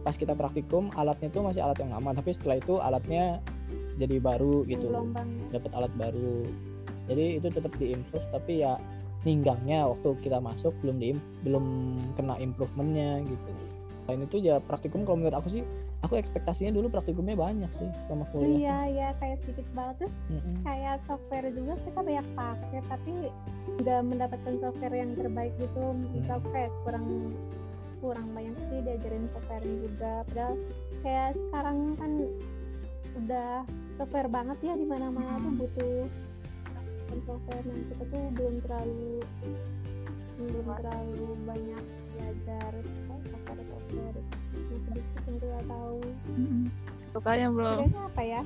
pas 0.03 0.15
kita 0.19 0.35
praktikum 0.35 0.91
alatnya 0.99 1.31
tuh 1.31 1.47
masih 1.47 1.63
alat 1.63 1.79
yang 1.79 1.95
lama 1.95 2.11
tapi 2.11 2.35
setelah 2.35 2.59
itu 2.59 2.77
alatnya 2.77 3.39
jadi 3.97 4.19
baru 4.19 4.67
gitu. 4.67 4.91
Dapat 5.49 5.71
alat 5.73 5.93
baru. 5.95 6.43
Jadi 7.07 7.25
itu 7.39 7.47
tetap 7.51 7.73
diimprove 7.79 8.27
tapi 8.31 8.63
ya 8.63 8.75
ninggangnya 9.23 9.87
waktu 9.87 10.19
kita 10.19 10.39
masuk 10.43 10.75
belum 10.83 10.99
di 10.99 11.15
belum 11.47 11.65
kena 12.19 12.35
improvementnya 12.39 13.23
gitu. 13.23 13.51
Lain 14.03 14.27
itu 14.27 14.43
ya 14.43 14.59
praktikum 14.59 15.07
kalau 15.07 15.23
menurut 15.23 15.39
aku 15.39 15.47
sih, 15.47 15.63
aku 16.03 16.19
ekspektasinya 16.19 16.75
dulu 16.75 16.91
praktikumnya 16.91 17.39
banyak 17.39 17.71
sih 17.71 17.87
selama 18.03 18.27
kuliah. 18.35 18.51
iya 18.59 18.77
iya 18.91 19.07
kayak 19.23 19.39
sedikit 19.47 19.67
banget. 19.71 19.95
Terus 20.03 20.15
Mm-mm. 20.27 20.55
kayak 20.67 20.95
software 21.07 21.47
juga 21.55 21.73
kita 21.87 21.99
banyak 22.03 22.27
pakai 22.35 22.79
tapi 22.91 23.13
nggak 23.79 24.01
mendapatkan 24.03 24.53
software 24.59 24.95
yang 24.99 25.11
terbaik 25.15 25.53
gitu. 25.55 25.83
Menurut 25.95 26.27
aku 26.27 26.47
kayak 26.51 26.71
kurang 26.83 27.05
kurang 28.03 28.27
banyak 28.35 28.51
sih 28.67 28.83
diajarin 28.83 29.31
software 29.31 29.63
juga. 29.63 30.13
Padahal 30.27 30.55
kayak 30.99 31.29
sekarang 31.39 31.77
kan 31.95 32.11
udah 33.23 33.53
software 33.95 34.27
banget 34.27 34.57
ya 34.59 34.73
di 34.75 34.83
mana 34.83 35.07
mana 35.07 35.39
tuh 35.39 35.53
butuh 35.55 36.03
software. 37.23 37.63
Dan 37.63 37.79
kita 37.87 38.03
tuh 38.11 38.23
belum 38.35 38.55
terlalu 38.67 39.23
belum 40.35 40.65
terlalu 40.75 41.27
banyak 41.47 41.83
belajar 42.13 42.71
software 43.07 43.63
software 43.71 44.17
masih 44.51 44.79
sedikit 44.83 45.21
yang 45.23 45.37
kita 45.39 45.59
tahu 45.71 45.99
sukanya 47.15 47.47
belum. 47.47 47.77
Sukanya 47.79 48.01
apa 48.11 48.21
ya? 48.21 48.41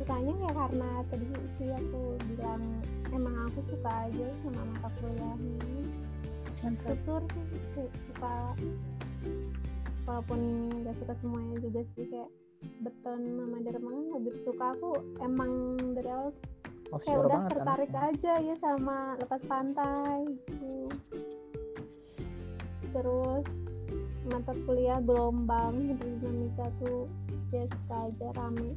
Sukanya 0.00 0.32
ya 0.32 0.50
karena 0.54 0.90
tadi 1.10 1.26
sih 1.58 1.70
aku 1.74 2.02
bilang 2.30 2.62
emang 3.10 3.36
aku 3.50 3.60
suka 3.68 3.90
aja 4.06 4.26
sama 4.46 4.62
mata 4.70 4.88
kuliah 5.02 5.36
ini. 5.40 5.80
Struktur 6.60 7.20
sih 7.32 7.44
su- 7.72 7.94
suka 8.12 8.52
walaupun 10.08 10.40
gak 10.82 10.96
suka 10.98 11.14
semuanya 11.22 11.56
juga 11.62 11.80
sih 11.94 12.04
kayak 12.10 12.30
beton 12.84 13.20
sama 13.40 13.56
dermaga 13.64 14.20
lebih 14.20 14.34
suka. 14.44 14.64
Aku 14.76 14.90
emang 15.24 15.52
dari 15.96 16.10
awal 16.10 16.30
kayak 16.34 16.90
Offshore 16.90 17.26
udah 17.30 17.40
tertarik 17.46 17.90
anaknya. 17.94 18.10
aja 18.10 18.32
ya 18.42 18.54
sama 18.58 19.14
lepas 19.22 19.40
pantai 19.46 20.26
gitu. 20.50 20.90
terus 22.90 23.46
mata 24.26 24.50
kuliah 24.66 24.98
gelombang 24.98 25.78
hidrodinamika 25.94 26.66
tuh 26.82 27.06
ya 27.54 27.62
suka 27.70 27.96
aja 28.10 28.28
rame. 28.34 28.74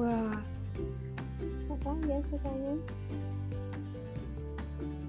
Wah. 0.00 0.40
Apa 1.68 1.90
ya 2.08 2.18
sukanya. 2.32 2.74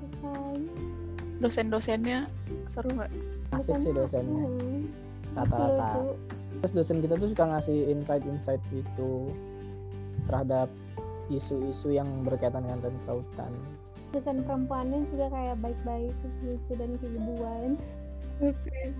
Sukanya. 0.03 0.73
Dosen-dosennya 1.39 2.19
seru 2.67 2.91
nggak 2.91 3.11
Asik 3.59 3.75
sih 3.79 3.91
dosennya. 3.91 4.43
hmm, 4.43 4.81
Rata-rata. 5.33 5.89
lucu-lucu. 5.95 6.15
Terus 6.57 6.73
dosen 6.73 6.97
kita 6.99 7.13
tuh 7.15 7.29
suka 7.29 7.45
ngasih 7.47 7.77
insight-insight 7.91 8.61
gitu 8.67 9.29
terhadap 10.25 10.67
isu-isu 11.27 11.91
yang 11.91 12.07
berkaitan 12.23 12.63
dengan 12.63 12.79
kelautan. 13.03 13.51
dosen 14.07 14.39
perempuannya 14.41 15.03
juga 15.11 15.27
kayak 15.27 15.59
baik-baik 15.59 16.15
lucu 16.41 16.73
dan 16.73 16.95
keibuan 16.97 17.75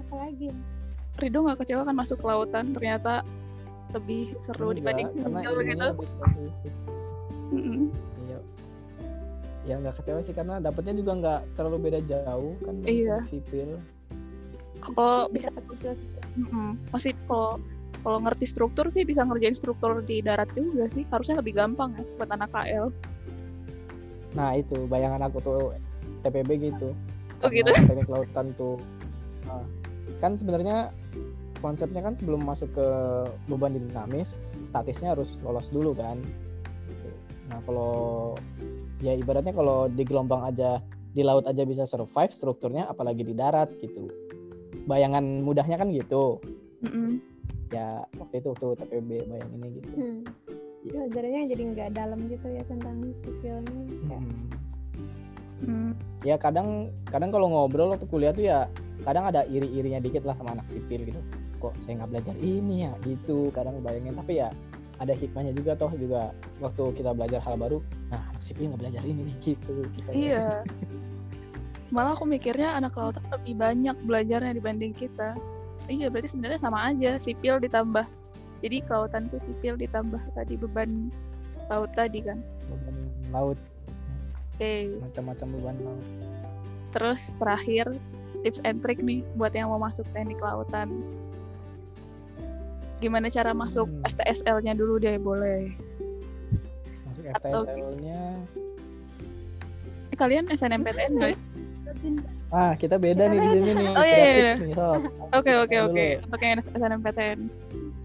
apalagi 0.03 0.51
Rido 1.15 1.39
nggak 1.41 1.63
kecewa 1.63 1.81
kan 1.81 1.95
masuk 1.95 2.19
ke 2.19 2.27
lautan 2.27 2.65
ternyata 2.69 3.23
lebih 3.95 4.35
seru 4.43 4.69
Enggak, 4.69 4.99
dibanding 4.99 5.07
karena 5.15 5.39
gitu. 5.39 6.69
Iya. 8.19 8.39
Ya 9.63 9.75
nggak 9.79 9.95
kecewa 9.95 10.19
sih 10.21 10.35
karena 10.35 10.59
dapatnya 10.59 10.93
juga 10.93 11.11
nggak 11.15 11.41
terlalu 11.55 11.77
beda 11.81 11.99
jauh 12.03 12.53
kan 12.61 12.75
Iya. 12.83 13.17
sipil. 13.25 13.79
Kalau 14.81 15.27
bisa 15.33 15.49
itu 15.49 15.93
mm-mm. 16.37 16.77
masih 16.93 17.13
kalau 17.25 17.61
kalau 18.05 18.23
ngerti 18.23 18.45
struktur 18.45 18.87
sih 18.93 19.03
bisa 19.03 19.25
ngerjain 19.25 19.57
struktur 19.57 19.99
di 20.05 20.21
darat 20.21 20.47
juga 20.55 20.87
sih 20.93 21.03
harusnya 21.09 21.41
lebih 21.41 21.57
gampang 21.57 21.97
ya 21.97 22.03
buat 22.15 22.29
anak 22.29 22.49
KL 22.53 22.87
Nah 24.37 24.53
itu 24.53 24.85
bayangan 24.85 25.25
aku 25.25 25.37
tuh 25.41 25.61
TPB 26.21 26.69
gitu. 26.69 26.93
Oh, 27.41 27.49
Karena 27.49 27.57
gitu. 27.57 27.71
Teknik 27.73 28.05
kelautan 28.05 28.47
tuh. 28.53 28.77
Nah, 29.49 29.65
kan 30.21 30.37
sebenarnya 30.37 30.93
konsepnya 31.57 32.05
kan 32.05 32.13
sebelum 32.13 32.45
masuk 32.45 32.69
ke 32.77 32.87
beban 33.49 33.73
dinamis, 33.73 34.37
statisnya 34.61 35.17
harus 35.17 35.41
lolos 35.41 35.73
dulu 35.73 35.97
kan. 35.97 36.21
Nah 37.49 37.59
kalau 37.65 38.35
ya 39.01 39.17
ibaratnya 39.17 39.53
kalau 39.53 39.89
di 39.89 40.05
gelombang 40.05 40.45
aja 40.45 40.81
di 41.17 41.25
laut 41.25 41.49
aja 41.49 41.65
bisa 41.65 41.89
survive 41.89 42.29
strukturnya, 42.29 42.85
apalagi 42.85 43.25
di 43.25 43.33
darat 43.33 43.73
gitu. 43.81 44.09
Bayangan 44.87 45.43
mudahnya 45.43 45.75
kan 45.77 45.91
gitu. 45.91 46.39
Mm-mm. 46.87 47.19
Ya 47.69 48.07
waktu 48.15 48.39
itu 48.39 48.55
tuh 48.55 48.73
TPB 48.79 49.27
bayanginnya 49.27 49.69
gitu. 49.75 49.91
hmm. 49.91 50.19
pelajarannya 50.87 51.51
jadi 51.51 51.63
nggak 51.75 51.89
dalam 51.99 52.19
gitu 52.31 52.47
ya 52.47 52.63
tentang 52.63 52.95
sipilnya 53.19 53.59
kayak 54.07 54.23
Hmm. 55.57 55.89
Mm. 55.89 55.91
ya 56.21 56.37
kadang 56.37 56.93
kadang 57.09 57.33
kalau 57.33 57.49
ngobrol 57.49 57.89
waktu 57.91 58.05
kuliah 58.07 58.29
tuh 58.29 58.45
ya 58.45 58.69
kadang 59.01 59.25
ada 59.25 59.41
iri-irinya 59.49 59.97
dikit 59.97 60.21
lah 60.21 60.37
sama 60.37 60.53
anak 60.53 60.69
sipil 60.69 61.01
gitu 61.01 61.17
kok 61.57 61.73
saya 61.81 61.97
nggak 62.05 62.11
belajar 62.13 62.35
ini 62.39 62.85
ya 62.85 62.93
gitu 63.01 63.49
kadang 63.51 63.81
bayangin 63.81 64.13
tapi 64.13 64.37
ya 64.37 64.53
ada 65.01 65.13
hikmahnya 65.17 65.53
juga 65.57 65.73
toh 65.73 65.89
juga 65.97 66.29
waktu 66.61 66.93
kita 66.93 67.09
belajar 67.17 67.41
hal 67.41 67.57
baru 67.57 67.81
nah 68.13 68.21
anak 68.29 68.43
sipil 68.45 68.69
nggak 68.69 68.81
belajar 68.85 69.01
ini 69.01 69.21
nih 69.33 69.35
gitu 69.41 69.73
kita 69.97 70.09
iya 70.13 70.61
malah 71.89 72.19
aku 72.19 72.27
mikirnya 72.27 72.75
anak 72.75 72.91
kelautan 72.93 73.23
lebih 73.31 73.55
banyak 73.55 73.95
belajarnya 74.03 74.55
dibanding 74.57 74.91
kita. 74.91 75.33
Iya 75.87 76.11
berarti 76.11 76.35
sebenarnya 76.35 76.59
sama 76.59 76.79
aja 76.91 77.15
sipil 77.17 77.63
ditambah. 77.63 78.03
Jadi 78.59 78.83
kelautan 78.83 79.31
itu 79.31 79.39
sipil 79.39 79.79
ditambah 79.79 80.19
tadi 80.35 80.59
beban 80.59 81.07
laut 81.71 81.91
tadi 81.95 82.19
kan. 82.23 82.43
Beban 82.67 82.95
laut. 83.31 83.59
Oke. 84.57 84.99
Macam-macam 84.99 85.47
beban 85.55 85.77
laut. 85.79 86.05
Terus 86.91 87.21
terakhir 87.39 87.85
tips 88.43 88.59
and 88.67 88.83
trick 88.83 88.99
nih 88.99 89.23
buat 89.39 89.55
yang 89.55 89.71
mau 89.71 89.79
masuk 89.79 90.03
teknik 90.11 90.41
kelautan. 90.43 90.91
Gimana 92.97 93.29
cara 93.29 93.53
masuk 93.53 93.85
Hmm. 93.87 94.09
STSL-nya 94.09 94.73
dulu 94.73 94.97
deh 94.97 95.15
boleh. 95.21 95.71
Masuk 97.07 97.23
Atau 97.31 97.63
FTSL-nya 97.63 98.21
Eh, 100.07 100.17
kalian 100.17 100.49
SNMPTN 100.49 101.11
nggak 101.19 101.31
ya? 101.35 101.37
Ah 102.47 102.71
kita 102.73 102.95
beda 102.95 103.27
nih 103.27 103.39
di 103.39 103.49
sini 103.51 103.71
nih 103.75 103.87
Oh, 103.91 104.05
iya, 104.05 104.15
Kita 104.15 104.23
iya, 104.23 104.53
iya. 104.63 104.87
oke 105.35 105.51
oke 105.67 105.77
oke. 105.91 106.05
untuk 106.23 106.39
yang 106.39 106.59
SNMPTN 106.61 107.39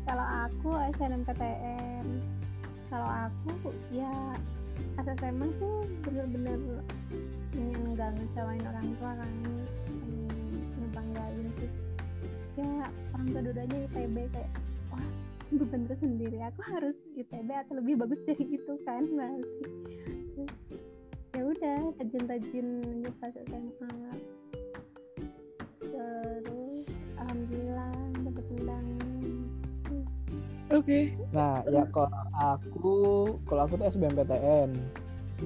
kalau 0.02 0.26
aku 0.26 0.70
SNMPTN 0.98 2.04
kalau 2.90 3.08
aku 3.08 3.70
ya 3.94 4.12
pas 4.92 5.06
SMA 5.16 5.46
tuh 5.56 5.88
bener-bener 6.02 6.58
yang 7.54 7.82
nggak 7.92 8.10
ngecewain 8.16 8.64
orang 8.66 8.86
tua 8.98 9.12
kan. 9.16 9.30
Ngebanggain 10.76 11.46
terus 11.56 11.74
ya 12.56 12.68
orang 13.14 13.26
tua 13.30 13.40
dudanya 13.46 13.76
ITB 13.88 14.16
kayak 14.28 14.50
wah 14.90 15.06
beban 15.52 15.82
tersendiri 15.88 16.38
aku 16.42 16.60
harus 16.66 16.96
ITB 17.14 17.48
atau 17.48 17.80
lebih 17.80 17.94
bagus 17.96 18.20
dari 18.28 18.44
itu 18.44 18.72
kan 18.84 19.04
berarti. 19.08 19.64
terus 20.36 20.52
ya 21.32 21.42
udah 21.48 21.80
rajin-rajin 21.96 22.66
aja 22.84 23.10
pas 23.20 23.34
SMA 23.48 23.94
terus 25.80 26.86
alhamdulillah 27.16 27.94
dapat 28.20 28.44
undangan 28.52 29.24
oke 30.72 30.98
Nah, 31.32 31.64
ya 31.64 31.88
kalau 31.88 32.12
aku, 32.36 32.96
kalau 33.48 33.64
aku 33.64 33.80
tuh 33.80 33.88
SBMPTN. 33.88 34.70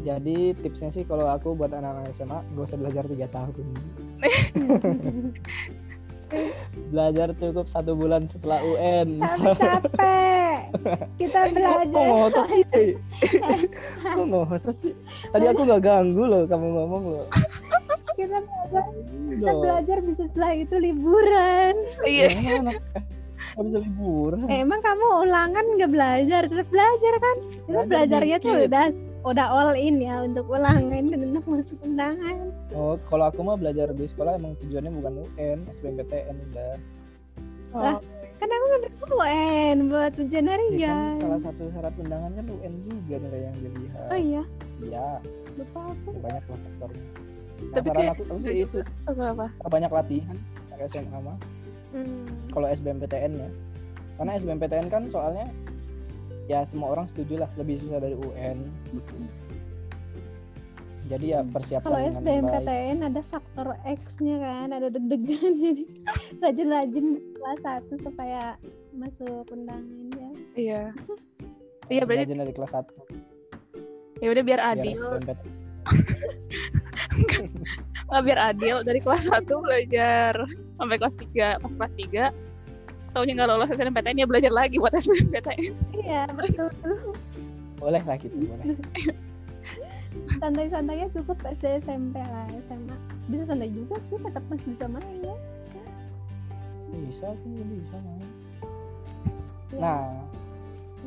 Jadi 0.03 0.53
tipsnya 0.61 0.91
sih 0.93 1.07
kalau 1.09 1.31
aku 1.31 1.57
buat 1.57 1.73
anak-anak 1.73 2.13
SMA 2.13 2.43
gak 2.53 2.67
usah 2.69 2.77
belajar 2.77 3.05
tiga 3.09 3.31
tahun. 3.33 3.65
belajar 6.91 7.29
cukup 7.35 7.67
satu 7.69 7.93
bulan 7.93 8.27
setelah 8.27 8.59
UN. 8.61 9.21
tapi 9.21 9.55
capek 9.57 10.59
kita 11.17 11.39
Kok 11.41 11.53
belajar 11.53 12.03
ngotot 12.03 12.47
sih? 12.51 12.65
Kok 14.17 14.27
ngotot 14.27 14.77
sih? 14.77 14.93
Tadi 15.29 15.45
aku 15.47 15.61
gak 15.65 15.83
ganggu 15.83 16.25
loh 16.25 16.43
kamu 16.45 16.67
ngomong 16.69 17.03
loh. 17.09 17.27
kita 18.17 18.41
belajar 18.41 18.85
kita 19.29 19.45
Loh, 19.45 19.61
belajar 19.61 19.97
bisa 20.01 20.23
setelah 20.27 20.53
itu 20.57 20.75
liburan 20.75 21.75
iya 22.03 22.33
gimana 22.33 22.73
anak 22.73 22.81
Gak 23.53 23.65
bisa 23.67 23.79
liburan. 23.79 24.39
eh, 24.49 24.61
emang 24.61 24.81
kamu 24.81 25.07
ulangan 25.23 25.65
nggak 25.77 25.91
belajar 25.91 26.43
tetap 26.45 26.69
belajar 26.69 27.13
kan 27.15 27.37
itu 27.37 27.69
Belajar 27.69 27.85
belajarnya 27.87 28.37
tuh 28.41 28.53
udah 28.65 28.87
udah 29.27 29.47
all 29.49 29.75
in 29.75 29.99
ya 29.99 30.23
untuk 30.23 30.47
ulangan 30.47 30.87
dan 31.05 31.21
untuk 31.27 31.45
masuk 31.45 31.79
undangan 31.83 32.39
Oh, 32.71 32.95
kalau 33.05 33.27
aku 33.27 33.43
mah 33.43 33.57
belajar 33.57 33.91
di 33.91 34.07
sekolah 34.07 34.37
emang 34.37 34.55
tujuannya 34.57 34.93
bukan 34.93 35.15
UN, 35.19 35.59
SBMPTN 35.73 36.37
udah. 36.47 36.73
Lah, 37.73 37.97
kan 38.37 38.49
aku 38.49 38.65
ngambil 38.69 38.91
UN 39.11 39.77
buat 39.89 40.13
ujian 40.15 40.45
Ya, 40.45 40.53
harian 40.53 40.79
kan 40.87 41.17
salah 41.19 41.41
satu 41.43 41.63
syarat 41.69 41.95
undangan 41.97 42.31
kan 42.33 42.47
UN 42.47 42.73
juga 42.85 43.17
nilai 43.19 43.41
yang 43.43 43.57
dilihat. 43.57 44.07
oh 44.07 44.19
iya 44.21 44.43
Iya, 44.79 45.07
lupa 45.57 45.81
aku 45.89 46.09
ya 46.09 46.21
banyak 46.23 46.45
lah 46.45 46.59
faktornya. 46.61 47.03
Nah, 47.57 47.73
Tapi 47.73 47.87
saran 47.89 47.97
kayak- 47.99 48.13
aku 48.13 48.23
tahu 48.23 48.39
sih 48.39 48.55
itu 48.63 48.79
apa 49.07 49.23
apa 49.33 49.47
banyak 49.67 49.91
latihan 49.91 50.37
pakai 50.69 50.87
SMA 50.87 51.19
mah. 51.19 51.37
Hmm. 51.91 52.25
Kalau 52.53 52.67
SBMPTN 52.69 53.33
ya, 53.35 53.49
karena 54.17 54.31
SBMPTN 54.37 54.87
kan 54.87 55.03
soalnya 55.09 55.47
ya 56.47 56.63
semua 56.67 56.95
orang 56.95 57.07
setuju 57.11 57.43
lah 57.47 57.51
lebih 57.59 57.83
susah 57.83 57.99
dari 57.99 58.15
UN. 58.15 58.59
Jadi 61.07 61.27
ya 61.31 61.47
persiapan 61.47 61.87
Kalau. 61.87 62.19
SBMPTN 62.19 62.99
ada 63.07 63.23
faktor 63.31 63.79
X-nya 63.87 64.43
kan, 64.43 64.75
ada 64.75 64.91
deg-degan 64.91 65.55
jadi 65.55 65.85
rajin-rajin 66.43 67.07
kelas 67.39 67.61
1 67.63 68.07
supaya 68.07 68.59
masuk 68.91 69.47
undangan 69.55 70.11
ya. 70.19 70.31
Iya. 70.59 70.83
Iya 71.87 72.03
berarti 72.03 72.27
Belajar 72.27 72.39
dari 72.43 72.55
kelas 72.55 72.73
1 72.75 73.37
ya 74.21 74.29
udah 74.33 74.45
biar 74.45 74.61
biar 74.61 74.73
adil. 74.77 74.97
SBMPTN. 74.97 75.51
Nggak 78.07 78.23
biar 78.23 78.39
adil 78.55 78.77
dari 78.87 79.01
kelas 79.03 79.25
1 79.29 79.45
belajar 79.47 80.33
sampai 80.79 80.97
kelas 80.97 81.17
3. 81.17 81.63
Pas 81.63 81.73
kelas 81.75 81.93
3 81.95 82.33
taunya 83.17 83.33
nggak 83.33 83.49
lolos 83.49 83.73
SNMPTN 83.73 84.21
ya 84.21 84.27
belajar 84.29 84.53
lagi 84.53 84.77
buat 84.77 84.93
SBMPTN. 84.93 85.73
Iya, 85.97 86.29
betul. 86.37 86.69
Boleh 87.81 88.03
lah 88.05 88.17
gitu, 88.21 88.37
boleh. 88.37 88.77
Santai-santainya 90.37 91.09
cukup 91.17 91.41
SD 91.41 91.81
SMP 91.81 92.21
lah, 92.21 92.45
SMA. 92.69 92.97
Bisa 93.33 93.43
santai 93.49 93.73
juga 93.73 93.97
sih, 94.13 94.21
tetap 94.21 94.45
masih 94.53 94.69
bisa 94.69 94.87
main 94.93 95.17
ya. 95.25 95.37
Bisa 96.93 97.27
tuh, 97.33 97.65
bisa. 97.65 97.97
Nah, 97.97 98.15
Ya, 99.67 99.83
Nah, 99.83 100.05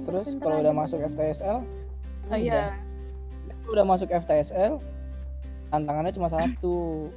terus 0.04 0.26
pinter-pinter 0.28 0.44
kalau 0.44 0.58
udah 0.60 0.74
masuk. 0.76 1.00
FTSL, 1.00 1.58
Oh 2.28 2.36
iya. 2.36 2.52
udah, 2.52 2.68
udah 3.72 3.86
masuk 3.88 4.10
FTSL, 4.12 4.74
tantangannya 5.70 6.12
cuma 6.12 6.28
satu, 6.28 7.08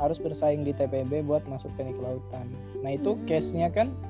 harus 0.00 0.16
bersaing 0.16 0.64
di 0.64 0.72
TPB 0.72 1.20
buat 1.22 1.44
masuk 1.44 1.68
teknik 1.76 2.00
kelautan. 2.00 2.48
Nah 2.80 2.90
itu 2.90 3.12
Hmm. 3.12 3.22
case-nya 3.28 3.68
kan, 3.68 3.92
bi 3.92 4.09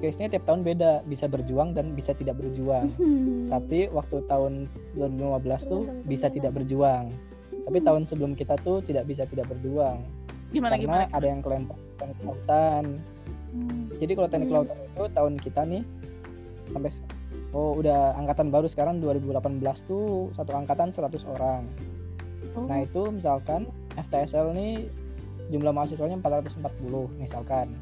case-nya 0.00 0.28
tiap 0.36 0.44
tahun 0.48 0.64
beda, 0.64 1.04
bisa 1.08 1.28
berjuang 1.28 1.72
dan 1.76 1.92
bisa 1.96 2.12
tidak 2.12 2.36
berjuang. 2.40 2.92
Hmm. 2.96 3.48
Tapi 3.52 3.88
waktu 3.92 4.24
tahun 4.28 4.68
2015 4.96 5.72
tuh 5.72 5.82
bisa 6.04 6.28
tidak 6.28 6.56
berjuang. 6.56 7.12
Tapi 7.66 7.78
tahun 7.82 8.06
sebelum 8.06 8.32
kita 8.38 8.54
tuh 8.62 8.78
tidak 8.86 9.10
bisa 9.10 9.26
tidak 9.26 9.50
berjuang 9.50 10.06
Gimana 10.54 10.78
karena 10.78 10.84
gimana? 10.86 11.04
ada 11.10 11.26
yang 11.26 11.40
kelempar 11.42 11.78
teknik 11.98 12.16
kelautan. 12.22 12.84
Hmm. 13.50 13.82
Jadi 13.98 14.12
kalau 14.14 14.28
teknik 14.28 14.46
Hmm. 14.46 14.52
kelautan 14.54 14.78
itu 14.86 15.02
tahun 15.10 15.34
kita 15.40 15.60
nih 15.66 15.82
sampai 16.66 16.90
oh 17.54 17.72
udah 17.78 18.00
angkatan 18.18 18.48
baru 18.52 18.66
sekarang 18.68 19.00
2018 19.00 19.78
tuh 19.86 20.30
satu 20.36 20.52
angkatan 20.54 20.92
100 20.92 21.24
orang. 21.26 21.62
Oh. 22.56 22.64
Nah, 22.64 22.84
itu 22.84 23.12
misalkan 23.12 23.68
FTSL 23.96 24.52
nih 24.56 24.88
jumlah 25.52 25.72
mahasiswanya 25.72 26.18
440 26.20 27.10
misalkan. 27.20 27.74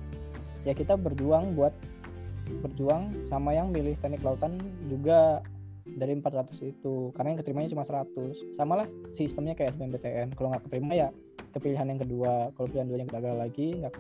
Ya 0.65 0.73
kita 0.73 0.97
berjuang 0.97 1.53
buat 1.55 1.73
berjuang 2.61 3.29
sama 3.29 3.57
yang 3.57 3.73
milih 3.73 3.97
teknik 4.01 4.21
kelautan 4.21 4.61
juga 4.89 5.41
dari 5.85 6.17
400 6.17 6.61
itu. 6.65 7.13
Karena 7.13 7.37
yang 7.37 7.39
keterimanya 7.41 7.69
cuma 7.73 7.85
100 7.85 8.57
sama 8.57 8.85
lah 8.85 8.89
sistemnya 9.13 9.53
kayak 9.53 9.77
SBMPTN 9.77 10.33
kalau 10.37 10.53
nggak 10.53 10.65
keterima 10.69 10.93
ya 10.97 11.09
kepilihan 11.53 11.87
yang 11.89 12.01
kedua. 12.01 12.53
Kalau 12.57 12.67
pilihan 12.69 12.89
dua 12.89 12.99
yang 13.05 13.11
gagal 13.13 13.35
lagi 13.37 13.69
nggak 13.85 13.95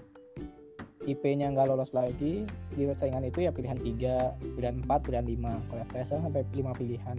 IP-nya 1.04 1.52
nggak 1.52 1.68
lolos 1.68 1.92
lagi 1.92 2.48
di 2.72 2.82
saingan 2.96 3.28
itu 3.28 3.44
ya 3.44 3.52
pilihan 3.52 3.76
3 3.76 4.56
pilihan 4.56 4.76
4 4.88 5.04
pilihan 5.04 5.26
5 5.28 5.68
kalau 5.68 5.80
FTSL 5.92 6.20
sampai 6.24 6.42
5 6.48 6.80
pilihan. 6.80 7.16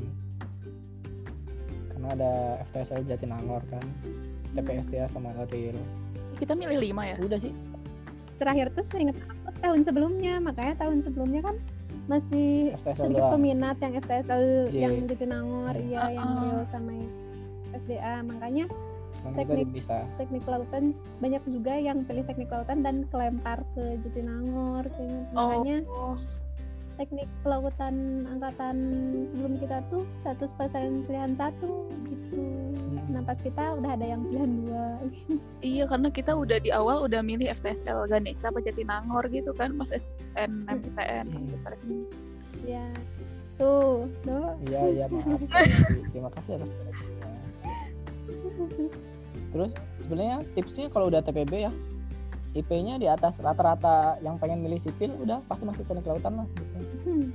Karena 1.93 2.07
ada 2.17 2.31
FTSL 2.69 3.05
Jatinangor 3.05 3.61
kan 3.69 3.85
TPSTA 4.57 5.05
sama 5.11 5.29
Real 5.37 5.77
Kita 6.35 6.57
milih 6.57 6.81
5 6.81 7.11
ya. 7.13 7.15
udah 7.21 7.39
sih 7.39 7.53
Terakhir 8.35 8.67
tuh 8.71 8.83
saya 8.83 8.99
ingat 9.01 9.17
aku 9.41 9.57
tahun 9.57 9.79
sebelumnya, 9.81 10.33
makanya 10.39 10.73
tahun 10.77 10.97
sebelumnya 11.01 11.41
kan 11.41 11.55
masih 12.05 12.75
FTSL 12.77 13.01
sedikit 13.01 13.21
doang 13.23 13.33
peminat 13.33 13.77
yang 13.79 13.93
FTSL 13.97 14.43
J. 14.67 14.75
yang 14.77 14.93
di 14.93 15.05
Jatinangor, 15.07 15.73
Hmm. 15.73 15.85
iya 15.85 16.01
yang 16.11 16.27
Ah. 16.27 16.37
Rio 16.37 16.59
sama 16.69 16.93
SDA. 17.73 18.15
Makanya 18.21 18.65
teknik- 19.33 19.73
bisa 19.73 19.95
teknik 20.15 20.45
kelautan 20.45 20.83
banyak 21.17 21.41
juga 21.47 21.73
yang 21.73 22.05
pilih 22.05 22.23
teknik 22.23 22.45
kelautan 22.45 22.79
dan 22.79 22.95
kelempar 23.09 23.65
ke 23.73 23.97
Jatinangor 23.99 24.85
kayak 24.85 25.09
gitu. 25.09 25.33
Oh. 25.33 25.41
Makanya 25.41 25.77
Oh. 25.87 26.15
Teknik 26.95 27.27
kelautan 27.43 28.23
angkatan 28.31 28.75
sebelum 29.31 29.53
kita 29.59 29.77
tuh 29.91 30.03
100% 30.23 31.05
pilihan 31.05 31.33
satu 31.35 31.91
gitu. 32.07 32.39
Hmm. 32.39 33.11
Nah 33.11 33.21
pas 33.23 33.35
kita 33.39 33.75
udah 33.75 33.91
ada 33.99 34.05
yang 34.05 34.21
pilihan 34.27 34.51
dua. 34.63 34.85
Iya 35.65 35.83
karena 35.89 36.09
kita 36.13 36.31
udah 36.37 36.57
di 36.61 36.69
awal 36.71 37.03
udah 37.03 37.19
milih 37.19 37.49
FTSL 37.51 38.07
Ganesha 38.07 38.47
apa 38.53 38.61
Jatinangor 38.61 39.25
gitu 39.33 39.51
kan 39.51 39.75
pas 39.75 39.89
SNMPTN 39.91 41.25
pas 41.27 41.41
Hmm. 41.43 41.51
kita 41.51 41.67
resmi. 41.73 41.97
ya 42.65 42.85
tuh, 43.55 44.07
tuh. 44.23 44.51
Iya 44.67 44.81
iya 44.91 45.05
maaf. 45.07 45.39
Terima 46.11 46.29
kasih 46.39 46.59
atas. 46.59 46.71
Terus 49.55 49.71
sebenarnya 50.03 50.37
tipsnya 50.55 50.85
kalau 50.91 51.07
udah 51.07 51.23
TPB 51.23 51.53
ya 51.67 51.71
IP-nya 52.55 52.95
di 52.95 53.11
atas 53.11 53.43
rata-rata 53.43 54.15
yang 54.23 54.39
pengen 54.39 54.63
milih 54.63 54.79
sipil 54.79 55.11
udah 55.19 55.43
pasti 55.43 55.67
masuk 55.67 55.83
teknik 55.91 56.07
kelautan 56.07 56.39
lah 56.39 56.47
gitu. 56.55 56.75
Hmm. 57.03 57.27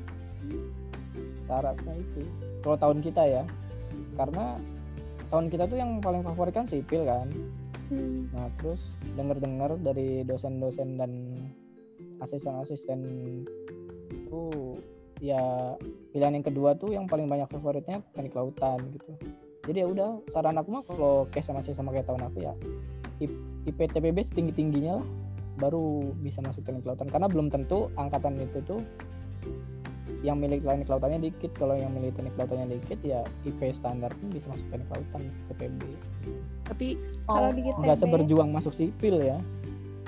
Syaratnya 1.44 1.94
itu. 2.00 2.20
Kalau 2.64 2.76
tahun 2.80 2.98
kita 3.04 3.22
ya. 3.28 3.44
Karena 4.16 4.56
tahun 5.28 5.52
kita 5.52 5.68
tuh 5.68 5.76
yang 5.76 6.00
paling 6.00 6.24
favorit 6.24 6.56
kan 6.56 6.64
sipil 6.64 7.04
kan. 7.04 7.28
Hmm. 7.92 8.32
Nah, 8.32 8.48
terus 8.56 8.96
dengar-dengar 9.12 9.76
dari 9.84 10.24
dosen-dosen 10.24 10.96
dan 10.96 11.12
asisten-asisten 12.24 13.00
tuh 14.32 14.80
ya 15.20 15.76
pilihan 16.16 16.40
yang 16.40 16.46
kedua 16.48 16.80
tuh 16.80 16.96
yang 16.96 17.04
paling 17.04 17.28
banyak 17.28 17.48
favoritnya 17.52 18.00
teknik 18.16 18.32
lautan 18.32 18.88
gitu. 18.96 19.12
Jadi 19.68 19.84
ya 19.84 19.86
udah 19.92 20.10
saran 20.32 20.56
aku 20.56 20.68
mah 20.72 20.84
kalau 20.88 21.28
case 21.28 21.52
sama 21.52 21.60
sama 21.60 21.92
kayak 21.92 22.08
tahun 22.08 22.24
aku 22.24 22.38
ya 22.40 22.56
IPTPB 23.68 24.16
setinggi-tingginya 24.24 25.00
lah. 25.00 25.08
Baru 25.60 26.16
bisa 26.24 26.40
masuk 26.40 26.64
teknik 26.64 26.88
lautan 26.88 27.10
karena 27.12 27.28
belum 27.28 27.52
tentu 27.52 27.92
angkatan 28.00 28.40
itu 28.40 28.64
tuh 28.64 28.80
yang 30.20 30.36
milik 30.40 30.64
teknik 30.64 30.88
lautannya 30.88 31.28
dikit. 31.28 31.52
Kalau 31.56 31.76
yang 31.76 31.92
milik 31.92 32.16
teknik 32.16 32.34
lautannya 32.36 32.76
dikit 32.80 33.00
ya 33.04 33.20
IP 33.44 33.60
standar 33.76 34.12
pun 34.16 34.28
bisa 34.32 34.46
masuk 34.48 34.66
teknik 34.72 34.88
lautan 34.88 35.22
TPB 35.52 35.80
Tapi 36.68 36.88
Kalau 37.28 37.48
oh, 37.48 37.52
di 37.52 37.60
nggak 37.64 37.98
seberjuang 37.98 38.50
masuk 38.52 38.72
sipil 38.72 39.20
ya. 39.20 39.38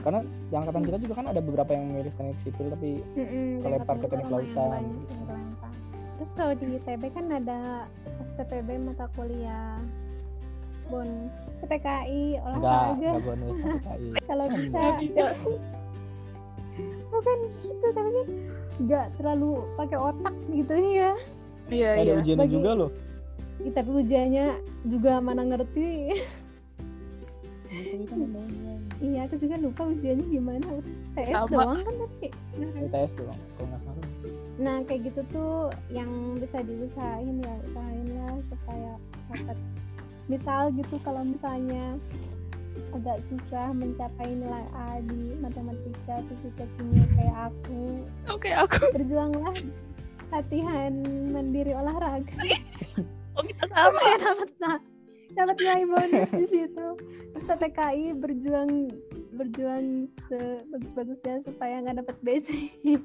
Karena 0.02 0.24
di 0.24 0.54
angkatan 0.58 0.82
kita 0.82 0.98
juga 0.98 1.14
kan 1.22 1.26
ada 1.30 1.38
beberapa 1.38 1.70
yang 1.76 1.92
memilih 1.92 2.12
teknik 2.16 2.38
sipil 2.42 2.72
tapi 2.72 2.90
Mm-mm, 3.14 3.62
kelempar 3.62 3.96
ke 4.00 4.06
teknik 4.08 4.28
lautan. 4.32 4.82
kelempar. 5.28 5.72
Terus 6.18 6.30
kalau 6.38 6.52
di 6.54 6.66
ITB 6.78 7.02
kan 7.12 7.26
ada 7.28 7.60
STPB 8.34 8.68
mata 8.78 9.06
kuliah 9.14 9.78
bonus 10.90 11.32
PTKI 11.62 12.22
olahraga. 12.42 12.90
Enggak 12.98 13.22
bonus 13.22 13.56
PTKI. 13.62 14.08
kalau 14.30 14.46
bisa. 14.50 14.80
Nggak 15.02 15.32
bukan 17.12 17.38
gitu 17.60 17.86
tapi 17.92 18.08
kan 18.08 18.28
nggak 18.82 19.06
terlalu 19.20 19.50
pakai 19.76 19.98
otak 20.00 20.34
gitu 20.48 20.72
ya. 20.96 21.12
Iya 21.68 21.88
ada 21.94 22.02
iya. 22.02 22.14
ujiannya 22.18 22.42
Bagi- 22.48 22.54
juga 22.56 22.70
loh. 22.74 22.90
Ih, 23.62 23.70
tapi 23.70 23.90
ujiannya 23.94 24.46
juga 24.88 25.12
mana 25.22 25.42
ngerti. 25.46 25.90
Kan 27.72 28.20
iya 29.00 29.24
aku 29.24 29.34
juga 29.40 29.56
lupa 29.60 29.82
ujiannya 29.88 30.26
gimana. 30.28 30.68
TS 31.16 31.30
Sama. 31.32 31.48
doang 31.52 31.80
kan 31.84 31.94
tapi. 32.00 32.28
UTS 32.58 33.12
doang 33.16 33.40
kalau 33.56 33.66
nggak 33.70 33.80
salah. 33.86 34.06
Nah 34.60 34.76
kayak 34.84 35.00
gitu 35.08 35.20
tuh 35.32 35.72
yang 35.88 36.10
bisa 36.36 36.60
diusahain 36.60 37.40
ya 37.40 37.54
usahain 37.70 38.08
lah 38.18 38.34
supaya 38.52 38.92
dapat 39.32 39.56
misal 40.32 40.72
gitu 40.72 40.96
kalau 41.04 41.20
misalnya 41.22 42.00
agak 42.96 43.20
susah 43.28 43.68
mencapai 43.76 44.32
nilai 44.32 44.64
A 44.72 44.96
di 45.04 45.36
matematika 45.36 46.24
fisika 46.24 46.64
kimia 46.76 47.04
kayak 47.12 47.36
aku 47.52 48.00
Oke 48.32 48.48
aku. 48.48 48.80
berjuanglah 48.96 49.52
latihan 50.32 50.92
mandiri 51.28 51.76
olahraga 51.76 52.32
Oh 53.36 53.44
kita 53.48 53.68
sama. 53.68 54.00
ya 54.00 54.16
dapat 54.24 54.50
nah, 54.56 54.78
dapat 55.36 55.56
nilai 55.60 55.84
bonus 55.84 56.30
di 56.32 56.46
situ 56.48 56.86
terus 57.36 57.44
TTKI 57.44 58.16
berjuang 58.16 58.88
berjuang 59.32 60.08
sebagus-bagusnya 60.28 61.44
supaya 61.44 61.80
nggak 61.84 62.04
dapat 62.04 62.16
BC 62.24 62.48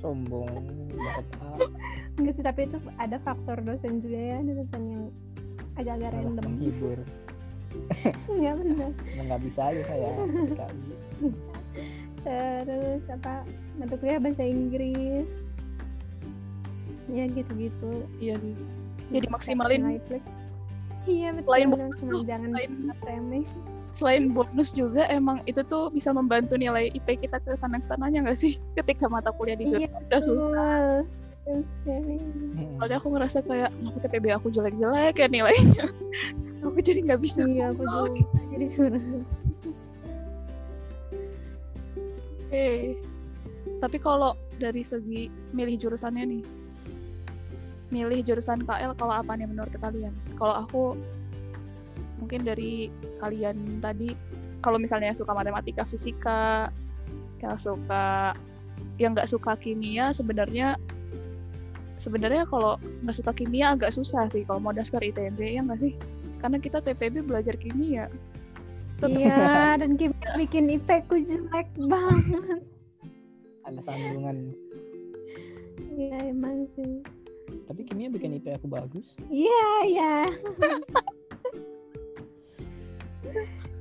sombong 0.00 0.64
A 1.44 1.60
Enggak 2.16 2.32
sih, 2.40 2.44
tapi 2.44 2.60
itu 2.66 2.80
ada 2.96 3.20
faktor 3.20 3.60
dosen 3.60 4.00
juga 4.00 4.18
ya, 4.18 4.38
dosen 4.40 4.82
yang 4.88 5.04
agak-agak 5.76 6.10
random. 6.16 6.44
menghibur 6.44 6.98
Iya 8.26 8.58
benar. 8.58 8.90
Emang 9.14 9.26
nggak 9.30 9.42
bisa 9.46 9.60
aja 9.70 9.82
saya 9.86 10.10
Terus 12.20 13.02
apa? 13.08 13.46
Mata 13.78 13.94
kuliah 13.96 14.18
bahasa 14.18 14.42
Inggris. 14.42 15.30
Ya 17.08 17.24
gitu-gitu. 17.30 18.04
Iya. 18.18 18.34
Jadi 19.14 19.26
maksimalin. 19.30 20.02
Iya 21.06 21.32
betul. 21.38 21.78
Tuh, 22.02 22.22
jangan 22.26 22.50
remeh. 23.06 23.46
Selain 23.96 24.30
bonus 24.30 24.70
juga 24.72 25.06
emang 25.10 25.42
itu 25.44 25.60
tuh 25.66 25.90
bisa 25.90 26.14
membantu 26.14 26.54
nilai 26.56 26.90
IP 26.94 27.26
kita 27.26 27.42
ke 27.42 27.54
sana 27.58 27.82
sananya 27.84 28.26
nggak 28.26 28.38
sih? 28.38 28.56
Ketika 28.78 29.10
mata 29.10 29.34
kuliah 29.34 29.58
di 29.58 29.66
Iya, 29.70 29.88
udah 30.10 30.20
susah. 30.22 31.02
Soalnya 32.78 32.96
aku 33.00 33.08
ngerasa 33.10 33.38
kayak 33.42 33.70
aku 33.82 33.96
TPB 34.06 34.26
aku 34.30 34.46
jelek-jelek 34.54 35.18
ya 35.18 35.26
nilainya 35.26 35.88
aku 36.66 36.78
jadi 36.78 37.00
nggak 37.10 37.20
bisa 37.26 37.42
iya 37.48 37.74
aku 37.74 37.82
Oh, 37.88 38.06
juga 38.06 38.22
jadi 38.54 38.64
curhat 38.70 39.02
Oke. 42.50 42.98
Tapi 43.78 43.96
kalau 44.02 44.34
dari 44.58 44.82
segi 44.82 45.30
milih 45.54 45.78
jurusannya 45.78 46.26
nih, 46.26 46.42
milih 47.94 48.26
jurusan 48.26 48.66
KL 48.66 48.98
kalau 48.98 49.22
apa 49.22 49.38
nih 49.38 49.46
menurut 49.46 49.70
kalian? 49.78 50.10
Kalau 50.34 50.66
aku 50.66 50.98
mungkin 52.20 52.44
dari 52.44 52.92
kalian 53.18 53.80
tadi, 53.80 54.12
kalau 54.60 54.76
misalnya 54.76 55.16
suka 55.16 55.32
matematika, 55.32 55.88
fisika, 55.88 56.68
yang 57.40 57.56
suka 57.56 58.36
yang 59.00 59.16
nggak 59.16 59.32
suka 59.32 59.56
kimia 59.56 60.12
sebenarnya 60.12 60.76
sebenarnya 61.96 62.44
kalau 62.48 62.76
nggak 63.04 63.16
suka 63.16 63.32
kimia 63.32 63.72
agak 63.76 63.92
susah 63.96 64.28
sih 64.28 64.44
kalau 64.44 64.60
mau 64.60 64.76
daftar 64.76 65.00
ITB 65.00 65.40
ya 65.40 65.60
nggak 65.64 65.80
sih? 65.80 65.92
Karena 66.40 66.56
kita 66.56 66.80
TPB 66.80 67.24
belajar 67.28 67.56
kimia. 67.60 68.08
iya 69.04 69.72
dan 69.80 69.96
kimia 69.96 70.30
bikin 70.36 70.68
IP 70.68 70.88
ku 71.08 71.20
jelek 71.20 71.68
banget. 71.76 72.60
Ada 73.68 73.80
sambungan. 73.84 74.52
Iya 75.92 76.32
emang 76.32 76.68
sih. 76.76 77.04
Tapi 77.68 77.84
kimia 77.84 78.08
bikin 78.08 78.40
IP 78.40 78.48
aku 78.52 78.68
bagus. 78.68 79.16
Iya 79.28 79.68
iya 79.84 80.14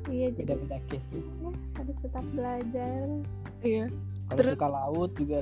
iya 0.09 0.27
jadi 0.29 0.57
beda-beda 0.57 0.77
case 0.87 1.09
ya. 1.09 1.21
ya, 1.21 1.51
harus 1.75 1.95
tetap 2.01 2.25
belajar 2.33 3.05
Iya. 3.59 3.85
kalau 4.25 4.37
Terus- 4.37 4.55
suka 4.55 4.69
laut 4.69 5.11
juga 5.15 5.39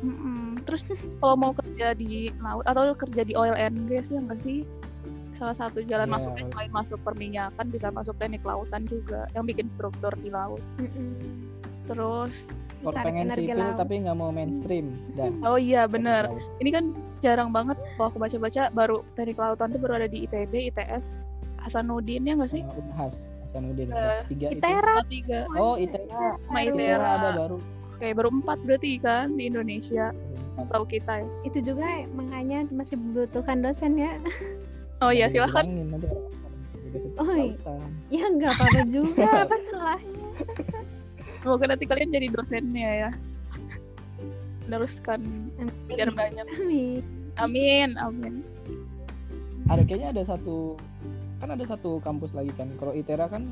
Mm-mm. 0.00 0.56
Terus 0.64 0.88
kalau 1.18 1.36
mau 1.36 1.52
kerja 1.52 1.92
di 1.92 2.32
laut 2.40 2.64
atau 2.64 2.96
kerja 2.96 3.20
di 3.20 3.36
oil 3.36 3.52
and 3.52 3.84
gas 3.84 4.08
ya 4.08 4.16
nggak 4.16 4.40
sih? 4.40 4.64
Salah 5.36 5.52
satu 5.52 5.84
jalan 5.84 6.08
Iya, 6.08 6.14
masuknya 6.16 6.44
selain 6.48 6.72
masuk 6.72 6.98
perminyakan 7.00 7.66
bisa 7.68 7.92
masuk 7.92 8.16
teknik 8.16 8.40
lautan 8.40 8.88
juga 8.88 9.28
yang 9.32 9.44
bikin 9.44 9.68
struktur 9.68 10.08
di 10.16 10.32
laut. 10.32 10.62
Mm-mm. 10.76 11.44
Terus 11.84 12.48
kalau 12.80 12.96
pengen 12.96 13.28
sipil 13.28 13.60
laut. 13.60 13.76
tapi 13.76 14.00
nggak 14.00 14.16
mau 14.16 14.32
mainstream 14.32 14.88
dan 15.12 15.36
oh 15.44 15.60
iya 15.60 15.84
bener 15.84 16.32
ini 16.56 16.72
kan 16.72 16.96
jarang 17.20 17.52
banget 17.52 17.76
kalau 17.98 18.08
aku 18.08 18.16
baca-baca 18.16 18.72
baru 18.72 19.04
teknik 19.20 19.36
lautan 19.36 19.68
tuh 19.68 19.80
baru 19.84 20.00
ada 20.00 20.08
di 20.08 20.24
ITB, 20.24 20.72
ITS, 20.72 21.04
Hasanuddin 21.60 22.24
ya 22.24 22.40
nggak 22.40 22.48
sih? 22.48 22.64
Unhas 22.64 23.20
Hasanuddin 23.50 23.88
Eh, 23.90 24.22
tiga 24.28 24.46
itu 24.48 24.58
Itera 24.60 24.94
tiga. 25.04 25.38
oh 25.52 25.74
ITERA 25.74 26.06
Sama 26.40 26.54
Baru. 26.56 26.70
ITERA. 26.72 27.08
ada 27.10 27.28
baru 27.36 27.58
Oke 27.92 28.08
baru 28.10 28.28
empat 28.32 28.58
berarti 28.62 28.90
kan 28.96 29.34
di 29.34 29.44
Indonesia 29.44 30.14
tahu 30.62 30.84
kita 30.86 31.18
ya. 31.18 31.28
itu 31.42 31.58
juga 31.64 31.84
makanya 32.12 32.68
masih 32.70 32.94
membutuhkan 32.94 33.58
dosen 33.58 33.96
ya 33.96 34.14
Oh 35.00 35.08
iya 35.08 35.26
silahkan. 35.26 35.64
juga 35.64 36.18
setiap 36.92 37.18
Oh, 37.18 37.32
iya. 37.32 37.54
ya 38.08 38.24
nggak 38.28 38.52
apa-apa 38.52 38.80
juga 38.86 39.24
apa 39.44 39.56
salahnya 39.58 40.26
Semoga 41.40 41.64
nanti 41.66 41.84
kalian 41.84 42.10
jadi 42.10 42.28
dosennya 42.28 42.90
ya. 43.00 43.10
Meneruskan 44.62 45.24
biar 45.88 46.12
banyak. 46.12 46.44
Amin. 46.52 47.00
Amin, 47.34 47.96
amin. 47.96 48.44
ada 49.66 49.80
kayaknya 49.80 50.12
ada 50.12 50.22
satu 50.26 50.76
kan 51.40 51.48
ada 51.50 51.64
satu 51.64 51.98
kampus 51.98 52.30
lagi 52.30 52.52
kan. 52.54 52.68
Kalau 52.76 52.92
ITERA 52.92 53.26
kan 53.26 53.48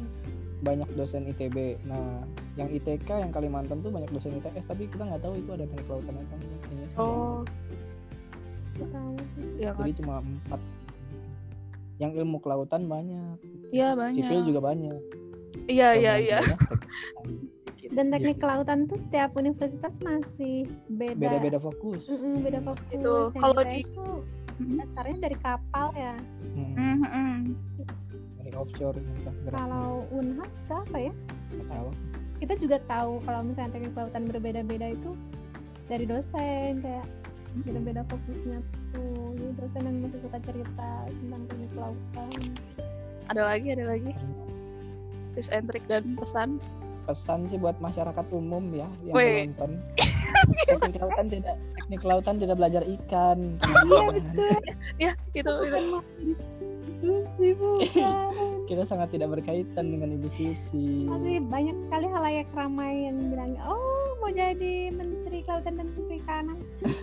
banyak 0.58 0.90
dosen 0.92 1.22
ITB 1.24 1.78
nah 1.86 2.18
yang 2.58 2.66
ITK 2.68 3.06
yang 3.06 3.30
Kalimantan 3.30 3.78
tuh 3.78 3.94
banyak 3.94 4.10
dosen 4.10 4.34
ITS 4.34 4.66
tapi 4.66 4.90
kita 4.90 5.06
nggak 5.06 5.22
tahu 5.22 5.38
itu 5.38 5.50
ada 5.54 5.64
teknik 5.64 5.86
lautan 5.86 6.14
atau 6.18 6.34
enggak 6.34 6.90
Oh, 6.98 7.38
tahu 8.74 9.12
ya 9.58 9.70
jadi 9.72 9.92
cuma 9.94 10.18
empat. 10.18 10.60
Yang 11.98 12.12
ilmu 12.16 12.38
kelautan 12.38 12.86
banyak. 12.86 13.38
Iya 13.70 13.94
banyak. 13.94 14.18
sipil 14.18 14.40
juga 14.46 14.60
banyak. 14.64 14.98
Iya 15.66 15.88
iya 15.94 16.14
iya. 16.18 16.38
dan 17.88 18.10
teknik 18.10 18.36
Gitu. 18.36 18.42
kelautan 18.42 18.84
tuh 18.84 18.98
setiap 18.98 19.32
universitas 19.34 19.94
masih 19.98 20.66
beda. 20.90 21.16
Beda-beda 21.16 21.58
fokus. 21.58 22.06
Mm-mm, 22.06 22.42
beda 22.42 22.60
fokus. 22.60 22.86
Itu, 22.90 23.14
kalau 23.32 23.62
di- 23.62 23.86
tuh. 23.88 24.22
Dasarnya 24.58 25.18
dari 25.22 25.36
kapal 25.38 25.88
ya. 25.94 26.14
Hmm, 26.54 26.74
Mhm. 26.98 27.38
dari 28.38 28.50
offshore 28.54 28.98
gitu 28.98 29.30
kalau 29.50 30.06
unhas 30.10 30.50
apa 30.66 30.98
ya? 30.98 31.12
Nggak 31.54 31.66
tahu. 31.70 31.88
Kita 32.38 32.54
juga 32.58 32.78
tahu 32.86 33.12
kalau 33.26 33.40
misalnya 33.42 33.70
teknik 33.74 33.92
kelautan 33.94 34.24
berbeda-beda 34.30 34.86
itu 34.94 35.10
dari 35.86 36.04
dosen 36.06 36.82
kayak 36.82 37.06
beda-beda 37.66 38.02
fokusnya 38.06 38.58
tuh. 38.94 39.34
Jadi 39.34 39.52
dosen 39.58 39.82
yang 39.82 39.96
masih 40.06 40.20
suka 40.22 40.38
cerita 40.46 40.90
tentang 41.08 41.42
teknik 41.50 41.70
kelautan. 41.74 42.30
Ada 43.28 43.42
lagi, 43.44 43.66
ada 43.74 43.84
lagi. 43.90 44.12
Tips 45.34 45.50
and 45.50 45.66
trick 45.70 45.84
dan 45.86 46.16
pesan. 46.16 46.58
Pesan 47.08 47.48
sih 47.48 47.56
buat 47.56 47.80
masyarakat 47.80 48.26
umum 48.30 48.68
ya 48.70 48.84
yang 49.02 49.16
Weh. 49.16 49.48
menonton 49.48 49.80
teknik 50.68 51.00
lautan 51.00 51.26
tidak 51.26 51.56
teknik 51.74 52.02
lautan 52.04 52.36
tidak 52.36 52.56
belajar 52.56 52.82
ikan 52.84 53.38
iya 55.00 55.12
betul 55.32 55.56
Ya, 56.98 57.06
itu 57.38 57.54
itu. 57.54 57.70
kita 58.66 58.82
sangat 58.84 59.08
tidak 59.08 59.30
berkaitan 59.32 59.86
dengan 59.88 60.12
ibu 60.12 60.28
Susi 60.28 61.06
masih 61.06 61.40
banyak 61.40 61.76
sekali 61.86 62.06
halayak 62.10 62.48
ramai 62.52 63.06
yang 63.06 63.16
bilang 63.30 63.54
oh 63.62 63.88
mau 64.18 64.28
jadi 64.28 64.90
menteri 64.90 65.40
kelautan 65.42 65.78
dan 65.78 65.88
perikanan 65.94 66.58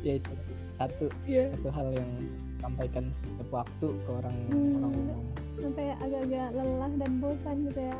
ya 0.00 0.16
itu 0.16 0.32
satu 0.74 1.06
Iya. 1.22 1.52
satu 1.52 1.68
hal 1.68 1.92
yang 1.92 2.10
sampaikan 2.58 3.04
setiap 3.12 3.48
waktu 3.52 3.86
ke 3.92 4.08
orang 4.10 4.36
Hmm. 4.48 4.76
orang 4.80 4.92
umum 4.96 5.20
sampai 5.58 5.96
agak-agak 5.98 6.48
lelah 6.52 6.92
dan 6.94 7.12
bosan 7.18 7.56
gitu 7.66 7.80
ya 7.82 7.98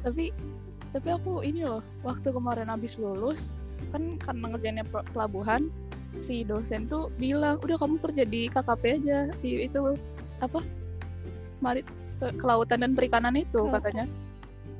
Tapi 0.00 0.24
tapi 0.90 1.08
aku 1.10 1.42
ini 1.42 1.64
loh, 1.64 1.82
waktu 2.00 2.30
kemarin 2.30 2.70
habis 2.70 2.94
lulus 2.94 3.50
kan 3.90 4.14
karena 4.16 4.54
ngerjainnya 4.54 4.86
pe- 4.86 5.02
pelabuhan, 5.10 5.66
si 6.20 6.46
dosen 6.46 6.86
tuh 6.86 7.10
bilang, 7.14 7.58
"Udah 7.60 7.74
kamu 7.74 7.98
kerja 7.98 8.22
di 8.22 8.46
KKP 8.46 9.02
aja 9.02 9.18
di 9.40 9.66
itu 9.66 9.98
apa? 10.38 10.62
Marit 11.58 11.82
ke- 12.16 12.34
kelautan 12.38 12.80
dan 12.80 12.92
perikanan 12.94 13.34
itu 13.34 13.58
Kelautan. 13.58 13.82
katanya." 13.82 14.04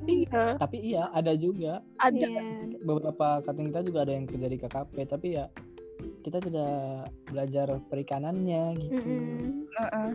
Iya, 0.04 0.60
tapi 0.60 0.76
iya 0.84 1.08
ada 1.10 1.32
juga 1.32 1.80
ada. 1.96 2.12
Iya. 2.14 2.44
beberapa 2.78 3.40
kating 3.40 3.72
kita 3.72 3.80
juga 3.82 3.98
ada 4.04 4.12
yang 4.12 4.28
kerja 4.28 4.46
di 4.46 4.58
KKP 4.60 4.94
tapi 5.08 5.28
ya 5.34 5.48
kita 6.24 6.40
tidak 6.40 7.12
belajar 7.28 7.68
perikanannya 7.92 8.80
gitu 8.80 8.96
Mm-mm. 8.96 9.68
Heeh. 9.76 10.10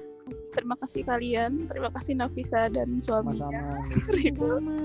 Terima 0.54 0.78
kasih 0.78 1.02
kalian, 1.06 1.66
terima 1.70 1.90
kasih 1.94 2.14
Nafisa 2.18 2.70
dan 2.70 3.02
suaminya 3.02 3.50
sama-sama. 3.50 4.14
Ridho 4.18 4.62
Sama. 4.62 4.78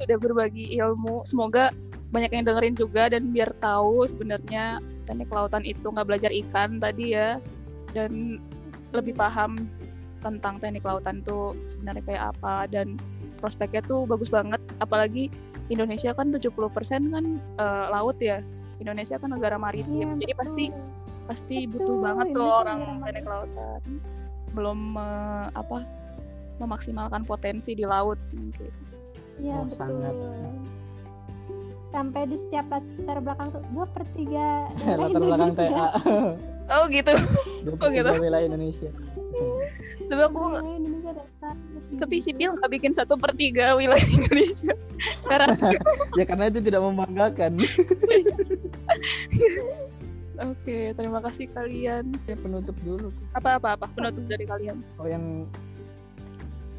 sudah 0.00 0.16
berbagi 0.16 0.64
ilmu. 0.80 1.24
Semoga 1.28 1.72
banyak 2.08 2.32
yang 2.32 2.44
dengerin 2.48 2.76
juga 2.76 3.12
dan 3.12 3.32
biar 3.32 3.52
tahu 3.60 4.08
sebenarnya 4.08 4.80
teknik 5.04 5.28
kelautan 5.28 5.64
itu 5.64 5.84
nggak 5.84 6.08
belajar 6.08 6.32
ikan 6.32 6.80
tadi 6.80 7.16
ya 7.16 7.36
dan 7.92 8.40
lebih 8.96 9.12
paham 9.12 9.68
tentang 10.24 10.56
teknik 10.56 10.84
lautan 10.84 11.20
tuh 11.20 11.52
sebenarnya 11.68 12.04
kayak 12.08 12.22
apa 12.36 12.64
dan 12.72 12.96
prospeknya 13.38 13.84
tuh 13.84 14.08
bagus 14.08 14.32
banget 14.32 14.58
apalagi 14.80 15.28
Indonesia 15.68 16.16
kan 16.16 16.32
70% 16.32 17.12
kan 17.12 17.24
eh, 17.60 17.86
laut 17.92 18.16
ya 18.18 18.40
Indonesia 18.78 19.16
kan 19.16 19.30
negara 19.30 19.56
maritim 19.56 19.92
Iya, 20.08 20.18
jadi 20.18 20.32
betul. 20.32 20.40
pasti 20.40 20.64
pasti 21.24 21.56
Betul, 21.62 21.72
butuh 21.76 21.96
banget 22.00 22.26
tuh 22.32 22.48
orang 22.48 22.80
maritim. 22.98 23.24
lautan 23.26 23.80
belum 24.48 24.78
eh, 24.96 25.46
apa 25.52 25.78
memaksimalkan 26.56 27.22
potensi 27.22 27.72
di 27.72 27.84
laut 27.84 28.18
mungkin 28.32 28.72
Iya 29.36 29.54
Oh, 29.54 29.64
betul. 29.64 29.76
sangat. 29.78 30.14
Sampai 31.88 32.22
di 32.26 32.36
setiap 32.36 32.66
latar 32.68 33.18
belakang 33.18 33.48
tuh 33.48 33.62
dua 33.70 33.86
per 33.86 34.04
tiga 34.12 34.46
daerah 34.78 34.98
latar 35.00 35.20
belakang. 35.22 35.52
TA 35.54 35.86
oh 36.70 36.84
gitu 36.88 37.12
dua 37.64 37.76
Oh, 37.78 37.88
gitu. 37.88 38.10
wilayah 38.14 38.44
Indonesia 38.44 38.90
tapi 40.08 40.22
aku 40.24 40.40
dasar. 41.08 41.54
tapi 42.00 42.16
sipil 42.22 42.56
nggak 42.56 42.70
bikin 42.72 42.92
satu 42.96 43.16
per 43.20 43.32
tiga 43.36 43.76
wilayah 43.76 44.08
Indonesia. 44.18 44.72
Karena 45.24 45.54
ya 46.18 46.24
karena 46.24 46.44
itu 46.48 46.60
tidak 46.64 46.80
membanggakan. 46.84 47.52
Oke 50.38 50.94
terima 50.94 51.18
kasih 51.18 51.50
kalian. 51.50 52.14
Ya 52.30 52.36
penutup 52.38 52.76
dulu. 52.86 53.10
Apa 53.34 53.58
apa 53.58 53.74
apa? 53.74 53.86
Penutup 53.92 54.24
dari 54.30 54.46
kalian. 54.46 54.80
Kalau 54.96 55.10
yang 55.10 55.24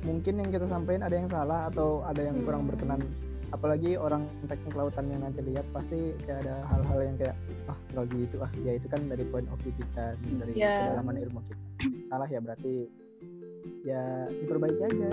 mungkin 0.07 0.33
yang 0.39 0.49
kita 0.49 0.65
sampaikan 0.71 1.03
ada 1.03 1.15
yang 1.19 1.27
salah 1.27 1.67
atau 1.67 2.01
ada 2.07 2.23
yang 2.23 2.39
kurang 2.47 2.63
Hmm. 2.63 2.71
berkenan 2.71 3.01
apalagi 3.49 3.97
orang 3.97 4.25
teknik 4.45 4.73
lautan 4.73 5.09
yang 5.09 5.21
nanti 5.21 5.41
lihat 5.41 5.65
pasti 5.73 6.13
kayak 6.25 6.45
ada 6.45 6.61
hal-hal 6.69 6.99
yang 7.01 7.15
kayak 7.17 7.35
ah 7.65 7.77
nggak 7.93 8.05
gitu 8.13 8.37
ah. 8.41 8.51
Ya 8.61 8.77
itu 8.77 8.87
kan 8.89 9.01
dari 9.05 9.25
point 9.27 9.49
of 9.49 9.57
view 9.61 9.73
kita 9.75 10.13
dari 10.17 10.53
Iya. 10.53 10.93
kedalaman 10.93 11.15
ilmu 11.25 11.39
kita. 11.45 11.63
Salah 12.09 12.29
ya 12.29 12.39
berarti 12.41 12.73
ya 13.85 14.01
diperbaiki 14.43 14.81
aja 14.81 15.09